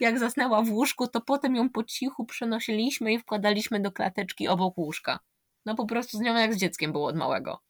jak 0.01 0.19
zasnęła 0.19 0.63
w 0.63 0.71
łóżku, 0.71 1.09
to 1.09 1.21
potem 1.21 1.57
ją 1.57 1.71
po 1.71 1.85
cichu 1.85 2.25
przenosiliśmy 2.25 3.13
i 3.13 3.19
wkładaliśmy 3.19 3.81
do 3.81 3.93
klateczki 3.93 4.49
obok 4.49 4.79
łóżka. 4.79 5.19
No 5.67 5.75
po 5.75 5.87
prostu 5.87 6.19
z 6.19 6.21
nią 6.21 6.37
jak 6.37 6.55
z 6.55 6.59
dzieckiem 6.59 6.93
było 6.93 7.07
od 7.07 7.17
małego. 7.17 7.63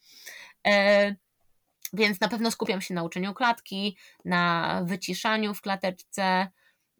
E, 0.66 1.14
więc 1.93 2.20
na 2.20 2.28
pewno 2.28 2.51
skupiam 2.51 2.80
się 2.80 2.95
na 2.95 3.03
uczeniu 3.03 3.34
klatki, 3.34 3.97
na 4.24 4.80
wyciszaniu 4.84 5.55
w 5.55 5.61
klateczce. 5.61 6.49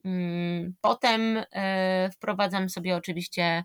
Mm, 0.05 0.75
potem 0.81 1.45
e, 1.53 2.11
wprowadzam 2.11 2.69
sobie 2.71 2.97
oczywiście 2.97 3.65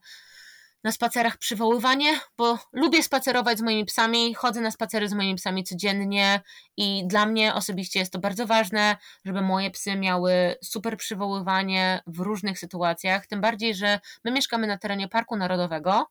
na 0.87 0.91
spacerach 0.91 1.37
przywoływanie, 1.37 2.19
bo 2.37 2.59
lubię 2.73 3.03
spacerować 3.03 3.57
z 3.57 3.61
moimi 3.61 3.85
psami, 3.85 4.33
chodzę 4.33 4.61
na 4.61 4.71
spacery 4.71 5.09
z 5.09 5.13
moimi 5.13 5.35
psami 5.35 5.63
codziennie 5.63 6.41
i 6.77 7.03
dla 7.07 7.25
mnie 7.25 7.53
osobiście 7.53 7.99
jest 7.99 8.13
to 8.13 8.19
bardzo 8.19 8.47
ważne, 8.47 8.97
żeby 9.25 9.41
moje 9.41 9.71
psy 9.71 9.95
miały 9.95 10.55
super 10.63 10.97
przywoływanie 10.97 12.01
w 12.07 12.19
różnych 12.19 12.59
sytuacjach, 12.59 13.27
tym 13.27 13.41
bardziej, 13.41 13.75
że 13.75 13.99
my 14.23 14.31
mieszkamy 14.31 14.67
na 14.67 14.77
terenie 14.77 15.07
Parku 15.07 15.35
Narodowego 15.35 16.07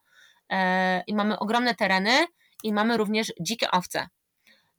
e, 0.51 1.03
i 1.07 1.15
mamy 1.15 1.39
ogromne 1.39 1.75
tereny 1.75 2.27
i 2.63 2.73
mamy 2.73 2.97
również 2.97 3.33
dzikie 3.41 3.71
owce. 3.71 4.09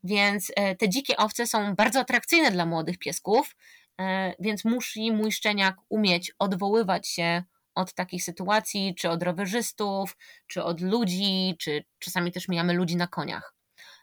Więc 0.03 0.51
e, 0.55 0.75
te 0.75 0.89
dzikie 0.89 1.17
owce 1.17 1.47
są 1.47 1.75
bardzo 1.75 1.99
atrakcyjne 1.99 2.51
dla 2.51 2.65
młodych 2.65 2.97
piesków, 2.97 3.55
e, 3.99 4.33
więc 4.39 4.65
musi 4.65 5.11
mój 5.11 5.31
szczeniak 5.31 5.75
umieć 5.89 6.31
odwoływać 6.39 7.07
się 7.07 7.43
od 7.78 7.93
takich 7.93 8.23
sytuacji, 8.23 8.95
czy 8.95 9.09
od 9.09 9.23
rowerzystów, 9.23 10.17
czy 10.47 10.63
od 10.63 10.82
ludzi, 10.82 11.55
czy 11.59 11.84
czasami 11.99 12.32
też 12.32 12.47
mijamy 12.47 12.73
ludzi 12.73 12.95
na 12.95 13.07
koniach. 13.07 13.53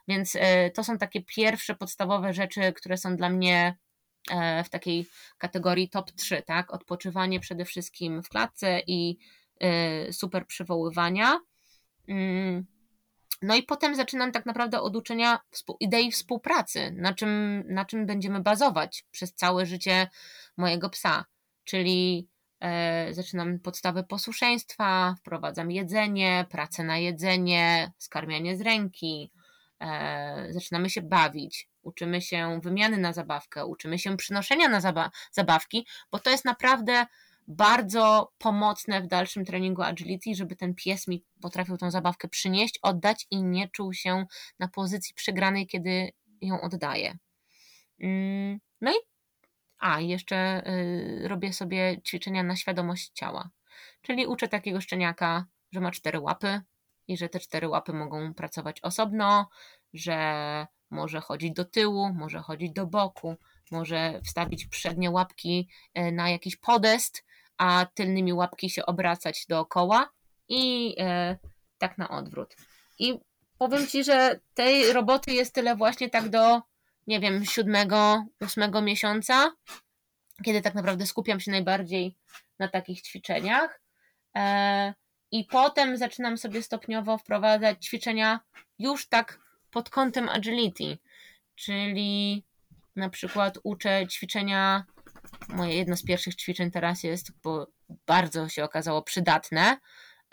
Więc 0.09 0.37
e, 0.37 0.71
to 0.71 0.85
są 0.85 0.99
takie 0.99 1.23
pierwsze 1.23 1.75
podstawowe 1.75 2.33
rzeczy, 2.33 2.73
które 2.73 2.97
są 2.97 3.17
dla 3.17 3.29
mnie 3.29 3.77
e, 4.31 4.65
w 4.65 4.71
takiej 4.71 5.07
kategorii 5.39 5.89
top 5.89 6.11
3, 6.11 6.43
tak? 6.47 6.75
Odpoczywanie 6.75 7.41
przede 7.41 7.65
wszystkim 7.65 8.23
w 8.23 8.29
klatce 8.29 8.81
i 8.87 9.19
e, 9.61 10.13
super 10.13 10.47
przywoływania. 10.47 11.41
Mm. 12.09 12.67
No 13.43 13.55
i 13.55 13.63
potem 13.63 13.95
zaczynam 13.95 14.33
tak 14.33 14.47
naprawdę 14.47 14.81
od 14.81 14.97
uczenia 14.97 15.39
idei 15.81 16.13
współpracy, 16.13 16.91
na 16.97 17.15
czym, 17.15 17.63
na 17.69 17.85
czym 17.85 18.07
będziemy 18.07 18.41
bazować 18.41 19.05
przez 19.11 19.35
całe 19.35 19.67
życie 19.67 20.09
mojego 20.57 20.91
psa. 20.91 21.25
Czyli 21.65 22.29
zaczynam 23.11 23.59
podstawy 23.59 24.05
posłuszeństwa, 24.05 25.15
wprowadzam 25.19 25.71
jedzenie, 25.71 26.47
pracę 26.51 26.85
na 26.85 26.99
jedzenie, 26.99 27.93
skarmianie 27.99 28.57
z 28.57 28.61
ręki, 28.61 29.31
e, 29.81 30.47
zaczynamy 30.51 30.91
się 30.91 31.03
bawić, 31.03 31.69
uczymy 31.83 32.21
się 32.21 32.61
wymiany 32.63 32.99
na 32.99 33.13
zabawkę, 33.13 33.67
uczymy 33.67 33.99
się 33.99 34.17
przynoszenia 34.17 34.69
na 34.69 34.81
zabawki, 35.33 35.87
bo 36.13 36.19
to 36.19 36.31
jest 36.31 36.45
naprawdę 36.45 37.07
bardzo 37.49 38.33
pomocne 38.39 39.03
w 39.03 39.07
dalszym 39.07 39.45
treningu 39.45 39.83
agility, 39.83 40.35
żeby 40.35 40.57
ten 40.57 40.75
pies 40.75 41.09
mi 41.09 41.25
potrafił 41.41 41.77
tą 41.77 41.91
zabawkę 41.91 42.29
przynieść, 42.29 42.79
oddać 42.83 43.27
i 43.31 43.43
nie 43.43 43.69
czuł 43.69 43.93
się 43.93 44.27
na 44.59 44.69
pozycji 44.69 45.15
przegranej, 45.15 45.67
kiedy 45.67 46.11
ją 46.41 46.61
oddaje. 46.61 47.19
Mm, 48.01 48.61
no 48.81 48.93
i 48.93 49.14
a, 49.85 50.01
jeszcze 50.01 50.69
y, 50.69 51.29
robię 51.29 51.53
sobie 51.53 52.03
ćwiczenia 52.03 52.43
na 52.43 52.57
świadomość 52.57 53.11
ciała. 53.15 53.51
Czyli 54.03 54.27
uczę 54.27 54.49
takiego 54.49 54.81
szczeniaka, 54.81 55.47
że 55.73 55.81
ma 55.81 55.91
cztery 55.91 56.21
łapy 56.21 56.61
i 57.09 57.17
że 57.17 57.29
te 57.29 57.41
cztery 57.41 57.69
łapy 57.69 57.93
mogą 57.93 58.35
pracować 58.35 58.81
osobno, 58.81 59.49
że 59.95 60.67
może 60.91 61.21
chodzić 61.21 61.53
do 61.53 61.65
tyłu, 61.65 62.13
może 62.15 62.39
chodzić 62.39 62.73
do 62.73 62.87
boku, 62.87 63.37
może 63.71 64.21
wstawić 64.25 64.67
przednie 64.67 65.11
łapki 65.11 65.69
y, 65.99 66.13
na 66.13 66.31
jakiś 66.31 66.57
podest, 66.57 67.25
a 67.57 67.87
tylnymi 67.95 68.33
łapki 68.33 68.71
się 68.71 68.87
obracać 68.87 69.47
dookoła 69.47 70.11
i 70.49 70.95
y, 71.33 71.39
tak 71.79 71.99
na 71.99 72.09
odwrót. 72.09 72.57
I 72.99 73.19
powiem 73.59 73.87
Ci, 73.87 74.05
że 74.05 74.41
tej 74.55 74.93
roboty 74.93 75.33
jest 75.33 75.55
tyle 75.55 75.77
właśnie 75.77 76.11
tak 76.11 76.29
do 76.29 76.63
nie 77.07 77.21
wiem, 77.21 77.45
siódmego, 77.45 78.25
ósmego 78.41 78.83
miesiąca, 78.83 79.53
kiedy 80.45 80.63
tak 80.63 80.75
naprawdę 80.75 81.07
skupiam 81.07 81.41
się 81.41 81.51
najbardziej 81.51 82.17
na 82.59 82.69
takich 82.69 83.03
ćwiczeniach. 83.03 83.81
E, 84.37 84.95
I 85.31 85.45
potem 85.45 85.97
zaczynam 85.97 86.39
sobie 86.39 86.63
stopniowo 86.63 87.19
wprowadzać 87.19 87.87
ćwiczenia 87.87 88.41
już 88.79 89.09
tak 89.09 89.41
pod 89.71 89.91
kątem 89.91 90.29
agility, 90.29 90.99
czyli 91.55 92.45
na 92.97 93.11
przykład 93.11 93.59
uczę 93.63 94.07
ćwiczenia. 94.09 94.85
Moje 95.49 95.75
jedno 95.77 95.97
z 95.97 96.05
pierwszych 96.05 96.35
ćwiczeń 96.35 96.71
teraz 96.71 97.03
jest, 97.03 97.33
bo 97.43 97.67
bardzo 98.07 98.49
się 98.49 98.65
okazało 98.65 99.03
przydatne, 99.03 99.79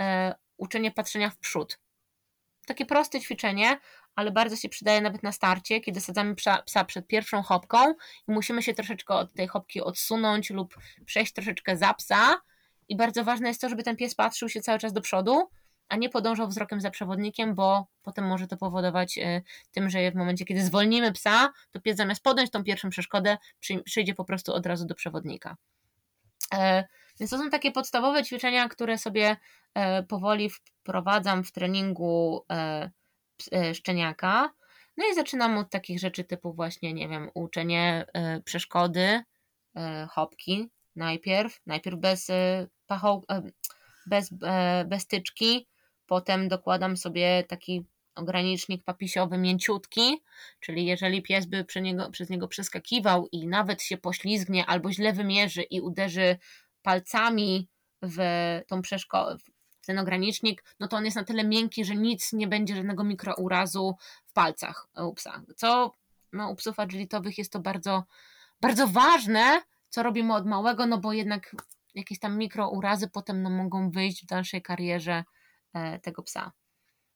e, 0.01 0.35
uczenie 0.57 0.91
patrzenia 0.91 1.29
w 1.29 1.37
przód. 1.37 1.79
Takie 2.65 2.85
proste 2.85 3.21
ćwiczenie, 3.21 3.79
ale 4.21 4.31
bardzo 4.31 4.55
się 4.55 4.69
przydaje 4.69 5.01
nawet 5.01 5.23
na 5.23 5.31
starcie, 5.31 5.81
kiedy 5.81 6.01
sadzamy 6.01 6.35
psa, 6.35 6.85
przed 6.87 7.07
pierwszą 7.07 7.41
hopką 7.41 7.77
i 8.27 8.31
musimy 8.31 8.63
się 8.63 8.73
troszeczkę 8.73 9.13
od 9.13 9.33
tej 9.33 9.47
hopki 9.47 9.81
odsunąć 9.81 10.49
lub 10.49 10.75
przejść 11.05 11.33
troszeczkę 11.33 11.77
za 11.77 11.93
psa. 11.93 12.41
I 12.87 12.95
bardzo 12.95 13.23
ważne 13.23 13.47
jest 13.47 13.61
to, 13.61 13.69
żeby 13.69 13.83
ten 13.83 13.95
pies 13.95 14.15
patrzył 14.15 14.49
się 14.49 14.61
cały 14.61 14.79
czas 14.79 14.93
do 14.93 15.01
przodu, 15.01 15.49
a 15.89 15.95
nie 15.95 16.09
podążał 16.09 16.47
wzrokiem 16.47 16.81
za 16.81 16.91
przewodnikiem, 16.91 17.55
bo 17.55 17.87
potem 18.01 18.27
może 18.27 18.47
to 18.47 18.57
powodować 18.57 19.17
y, 19.17 19.43
tym, 19.71 19.89
że 19.89 20.11
w 20.11 20.15
momencie, 20.15 20.45
kiedy 20.45 20.63
zwolnimy 20.63 21.11
psa, 21.11 21.49
to 21.71 21.81
pies 21.81 21.97
zamiast 21.97 22.23
podjąć 22.23 22.51
tą 22.51 22.63
pierwszą 22.63 22.89
przeszkodę, 22.89 23.37
przyjdzie 23.85 24.15
po 24.15 24.25
prostu 24.25 24.53
od 24.53 24.65
razu 24.65 24.85
do 24.85 24.95
przewodnika. 24.95 25.55
E, 26.53 26.83
więc 27.19 27.31
to 27.31 27.37
są 27.37 27.49
takie 27.49 27.71
podstawowe 27.71 28.23
ćwiczenia, 28.23 28.69
które 28.69 28.97
sobie 28.97 29.37
e, 29.73 30.03
powoli 30.03 30.49
wprowadzam 30.49 31.43
w 31.43 31.51
treningu 31.51 32.45
e, 32.51 32.91
E, 32.91 33.00
szczeniaka. 33.73 34.53
No 34.97 35.05
i 35.11 35.15
zaczynam 35.15 35.57
od 35.57 35.69
takich 35.69 35.99
rzeczy 35.99 36.23
typu 36.23 36.53
właśnie, 36.53 36.93
nie 36.93 37.09
wiem, 37.09 37.29
uczenie 37.33 38.05
e, 38.13 38.41
przeszkody, 38.41 39.23
e, 39.75 40.07
hopki 40.11 40.69
najpierw, 40.95 41.61
najpierw 41.65 41.99
bez 41.99 42.27
pachoł, 42.87 43.25
bez, 44.05 44.33
bez 44.85 45.07
tyczki, 45.07 45.67
potem 46.05 46.47
dokładam 46.47 46.97
sobie 46.97 47.43
taki 47.43 47.85
ogranicznik 48.15 48.83
papisiowy 48.83 49.37
mięciutki, 49.37 50.23
czyli 50.59 50.85
jeżeli 50.85 51.21
pies 51.21 51.45
by 51.45 51.65
przez 51.65 51.83
niego, 51.83 52.09
przez 52.09 52.29
niego 52.29 52.47
przeskakiwał 52.47 53.27
i 53.31 53.47
nawet 53.47 53.81
się 53.81 53.97
poślizgnie 53.97 54.65
albo 54.65 54.91
źle 54.91 55.13
wymierzy 55.13 55.61
i 55.61 55.81
uderzy 55.81 56.37
palcami 56.81 57.69
w 58.01 58.17
tą 58.67 58.81
przeszkodę, 58.81 59.37
ten 59.85 59.99
ogranicznik, 59.99 60.63
no 60.79 60.87
to 60.87 60.97
on 60.97 61.05
jest 61.05 61.17
na 61.17 61.23
tyle 61.23 61.43
miękki, 61.43 61.85
że 61.85 61.95
nic 61.95 62.33
nie 62.33 62.47
będzie 62.47 62.75
żadnego 62.75 63.03
mikrourazu 63.03 63.95
w 64.25 64.33
palcach 64.33 64.87
u 65.07 65.13
psa. 65.13 65.41
Co 65.55 65.93
no, 66.33 66.49
u 66.49 66.55
psów 66.55 66.79
agilitowych 66.79 67.37
jest 67.37 67.51
to 67.51 67.59
bardzo, 67.59 68.03
bardzo 68.61 68.87
ważne, 68.87 69.61
co 69.89 70.03
robimy 70.03 70.35
od 70.35 70.45
małego, 70.45 70.85
no 70.85 70.97
bo 70.97 71.13
jednak 71.13 71.55
jakieś 71.95 72.19
tam 72.19 72.37
mikrourazy 72.37 73.09
potem 73.09 73.41
no, 73.41 73.49
mogą 73.49 73.89
wyjść 73.89 74.23
w 74.23 74.27
dalszej 74.27 74.61
karierze 74.61 75.23
e, 75.73 75.99
tego 75.99 76.23
psa. 76.23 76.51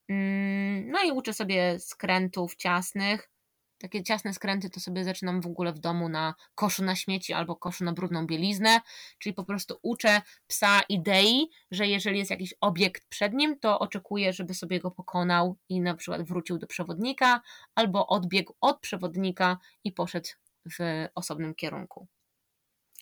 Mm, 0.10 0.92
no 0.92 1.04
i 1.04 1.12
uczę 1.12 1.34
sobie 1.34 1.80
skrętów 1.80 2.56
ciasnych. 2.56 3.30
Takie 3.78 4.04
ciasne 4.04 4.34
skręty 4.34 4.70
to 4.70 4.80
sobie 4.80 5.04
zaczynam 5.04 5.42
w 5.42 5.48
ogóle 5.48 5.74
w 5.74 5.80
domu 5.80 6.10
na 6.10 6.36
koszu 6.56 6.84
na 6.84 6.96
śmieci 6.96 7.34
albo 7.34 7.56
koszu 7.56 7.84
na 7.84 7.94
brudną 7.94 8.28
bieliznę, 8.28 8.82
czyli 9.20 9.34
po 9.34 9.44
prostu 9.44 9.80
uczę 9.82 10.22
psa 10.48 10.82
idei, 10.90 11.50
że 11.72 11.88
jeżeli 11.88 12.20
jest 12.20 12.32
jakiś 12.32 12.54
obiekt 12.62 13.06
przed 13.10 13.34
nim, 13.34 13.60
to 13.60 13.80
oczekuję, 13.80 14.34
żeby 14.34 14.54
sobie 14.54 14.80
go 14.80 14.92
pokonał 14.92 15.58
i 15.70 15.82
na 15.82 15.96
przykład 15.96 16.24
wrócił 16.24 16.58
do 16.58 16.68
przewodnika, 16.68 17.42
albo 17.76 18.08
odbiegł 18.08 18.54
od 18.62 18.80
przewodnika 18.80 19.58
i 19.84 19.92
poszedł 19.92 20.30
w 20.66 21.08
osobnym 21.16 21.56
kierunku. 21.56 22.08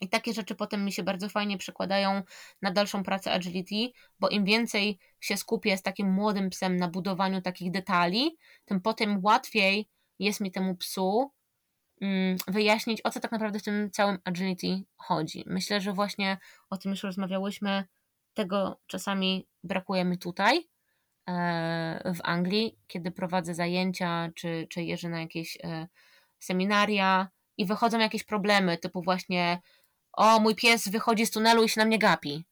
I 0.02 0.10
takie 0.10 0.34
rzeczy 0.34 0.56
potem 0.56 0.86
mi 0.86 0.92
się 0.92 1.04
bardzo 1.04 1.30
fajnie 1.30 1.58
przekładają 1.58 2.22
na 2.62 2.72
dalszą 2.72 3.04
pracę 3.04 3.32
agility, 3.32 4.00
bo 4.20 4.30
im 4.30 4.46
więcej 4.46 5.00
się 5.20 5.38
skupię 5.38 5.78
z 5.78 5.82
takim 5.82 6.12
młodym 6.12 6.50
psem 6.50 6.78
na 6.78 6.88
budowaniu 6.88 7.42
takich 7.42 7.72
detali, 7.72 8.38
tym 8.66 8.82
potem 8.82 9.20
łatwiej 9.24 9.90
jest 10.24 10.40
mi 10.42 10.52
temu 10.52 10.76
psu 10.76 11.32
mm, 12.02 12.38
wyjaśnić, 12.48 13.02
o 13.04 13.10
co 13.10 13.20
tak 13.20 13.32
naprawdę 13.32 13.60
w 13.60 13.64
tym 13.64 13.92
całym 13.92 14.18
agility 14.24 14.84
chodzi. 14.98 15.44
Myślę, 15.48 15.82
że 15.82 15.94
właśnie 15.94 16.38
o 16.70 16.78
tym 16.78 16.92
już 16.92 17.04
rozmawiałyśmy, 17.04 17.84
tego 18.34 18.80
czasami 18.88 19.48
brakuje 19.64 20.06
mi 20.06 20.18
tutaj 20.18 20.70
e, 21.30 22.14
w 22.16 22.20
Anglii, 22.24 22.80
kiedy 22.88 23.12
prowadzę 23.12 23.56
zajęcia, 23.56 24.30
czy, 24.36 24.68
czy 24.70 24.84
jeżdżę 24.84 25.10
na 25.10 25.22
jakieś 25.22 25.58
e, 25.64 25.88
seminaria 26.40 27.30
i 27.58 27.66
wychodzą 27.66 28.00
jakieś 28.00 28.24
problemy, 28.24 28.78
typu 28.78 29.02
właśnie 29.02 29.62
o, 30.14 30.40
mój 30.40 30.56
pies 30.56 30.88
wychodzi 30.88 31.26
z 31.26 31.32
tunelu 31.32 31.64
i 31.64 31.70
się 31.70 31.82
na 31.82 31.86
mnie 31.86 32.00
gapi. 32.00 32.46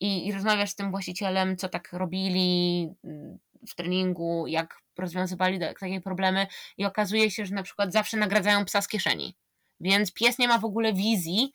I, 0.00 0.26
i 0.26 0.32
rozmawiasz 0.32 0.70
z 0.70 0.74
tym 0.74 0.90
właścicielem, 0.90 1.56
co 1.56 1.68
tak 1.68 1.92
robili 1.92 2.88
mm, 3.04 3.38
w 3.68 3.74
treningu, 3.74 4.46
jak 4.46 4.78
rozwiązywali 4.98 5.60
takie 5.60 6.00
problemy 6.00 6.46
i 6.78 6.84
okazuje 6.84 7.30
się, 7.30 7.46
że 7.46 7.54
na 7.54 7.62
przykład 7.62 7.92
zawsze 7.92 8.16
nagradzają 8.16 8.64
psa 8.64 8.80
z 8.80 8.88
kieszeni. 8.88 9.36
Więc 9.80 10.12
pies 10.12 10.38
nie 10.38 10.48
ma 10.48 10.58
w 10.58 10.64
ogóle 10.64 10.92
wizji 10.92 11.52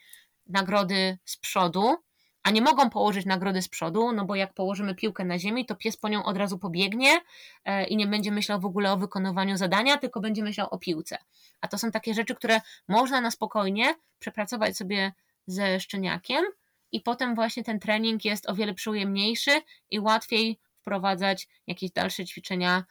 nagrody 0.48 1.18
z 1.26 1.38
przodu, 1.38 1.96
a 2.44 2.52
nie 2.52 2.62
mogą 2.62 2.90
położyć 2.90 3.26
nagrody 3.26 3.62
z 3.62 3.70
przodu, 3.70 4.12
no 4.12 4.26
bo 4.26 4.36
jak 4.36 4.54
położymy 4.54 4.96
piłkę 4.96 5.26
na 5.26 5.40
ziemi, 5.40 5.66
to 5.66 5.76
pies 5.76 5.98
po 5.98 6.10
nią 6.10 6.24
od 6.24 6.38
razu 6.38 6.60
pobiegnie 6.60 7.22
e, 7.66 7.88
i 7.88 7.98
nie 7.98 8.08
będzie 8.08 8.32
myślał 8.32 8.60
w 8.60 8.66
ogóle 8.66 8.92
o 8.92 8.98
wykonywaniu 8.98 9.58
zadania, 9.58 9.98
tylko 9.98 10.20
będzie 10.20 10.44
myślał 10.44 10.68
o 10.72 10.78
piłce. 10.78 11.18
A 11.62 11.68
to 11.68 11.78
są 11.78 11.92
takie 11.92 12.14
rzeczy, 12.14 12.36
które 12.36 12.62
można 12.88 13.22
na 13.22 13.32
spokojnie 13.32 13.96
przepracować 14.20 14.78
sobie 14.78 15.14
ze 15.48 15.80
szczeniakiem 15.80 16.46
i 16.92 17.02
potem 17.02 17.36
właśnie 17.36 17.64
ten 17.64 17.80
trening 17.80 18.26
jest 18.26 18.50
o 18.50 18.56
wiele 18.56 18.74
przyjemniejszy 18.74 19.62
i 19.92 20.00
łatwiej 20.00 20.60
wprowadzać 20.82 21.48
jakieś 21.68 21.92
dalsze 21.92 22.26
ćwiczenia 22.26 22.86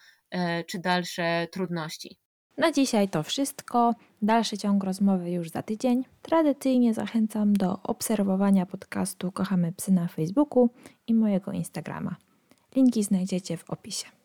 czy 0.66 0.78
dalsze 0.78 1.48
trudności. 1.52 2.18
Na 2.58 2.72
dzisiaj 2.72 3.08
to 3.08 3.22
wszystko. 3.22 3.94
Dalszy 4.22 4.58
ciąg 4.58 4.84
rozmowy 4.84 5.30
już 5.30 5.50
za 5.50 5.62
tydzień. 5.62 6.04
Tradycyjnie 6.22 6.94
zachęcam 6.94 7.52
do 7.52 7.82
obserwowania 7.82 8.66
podcastu 8.66 9.32
Kochamy 9.32 9.72
Psy 9.72 9.92
na 9.92 10.08
Facebooku 10.08 10.70
i 11.06 11.14
mojego 11.14 11.52
Instagrama. 11.52 12.16
Linki 12.76 13.04
znajdziecie 13.04 13.56
w 13.56 13.70
opisie. 13.70 14.08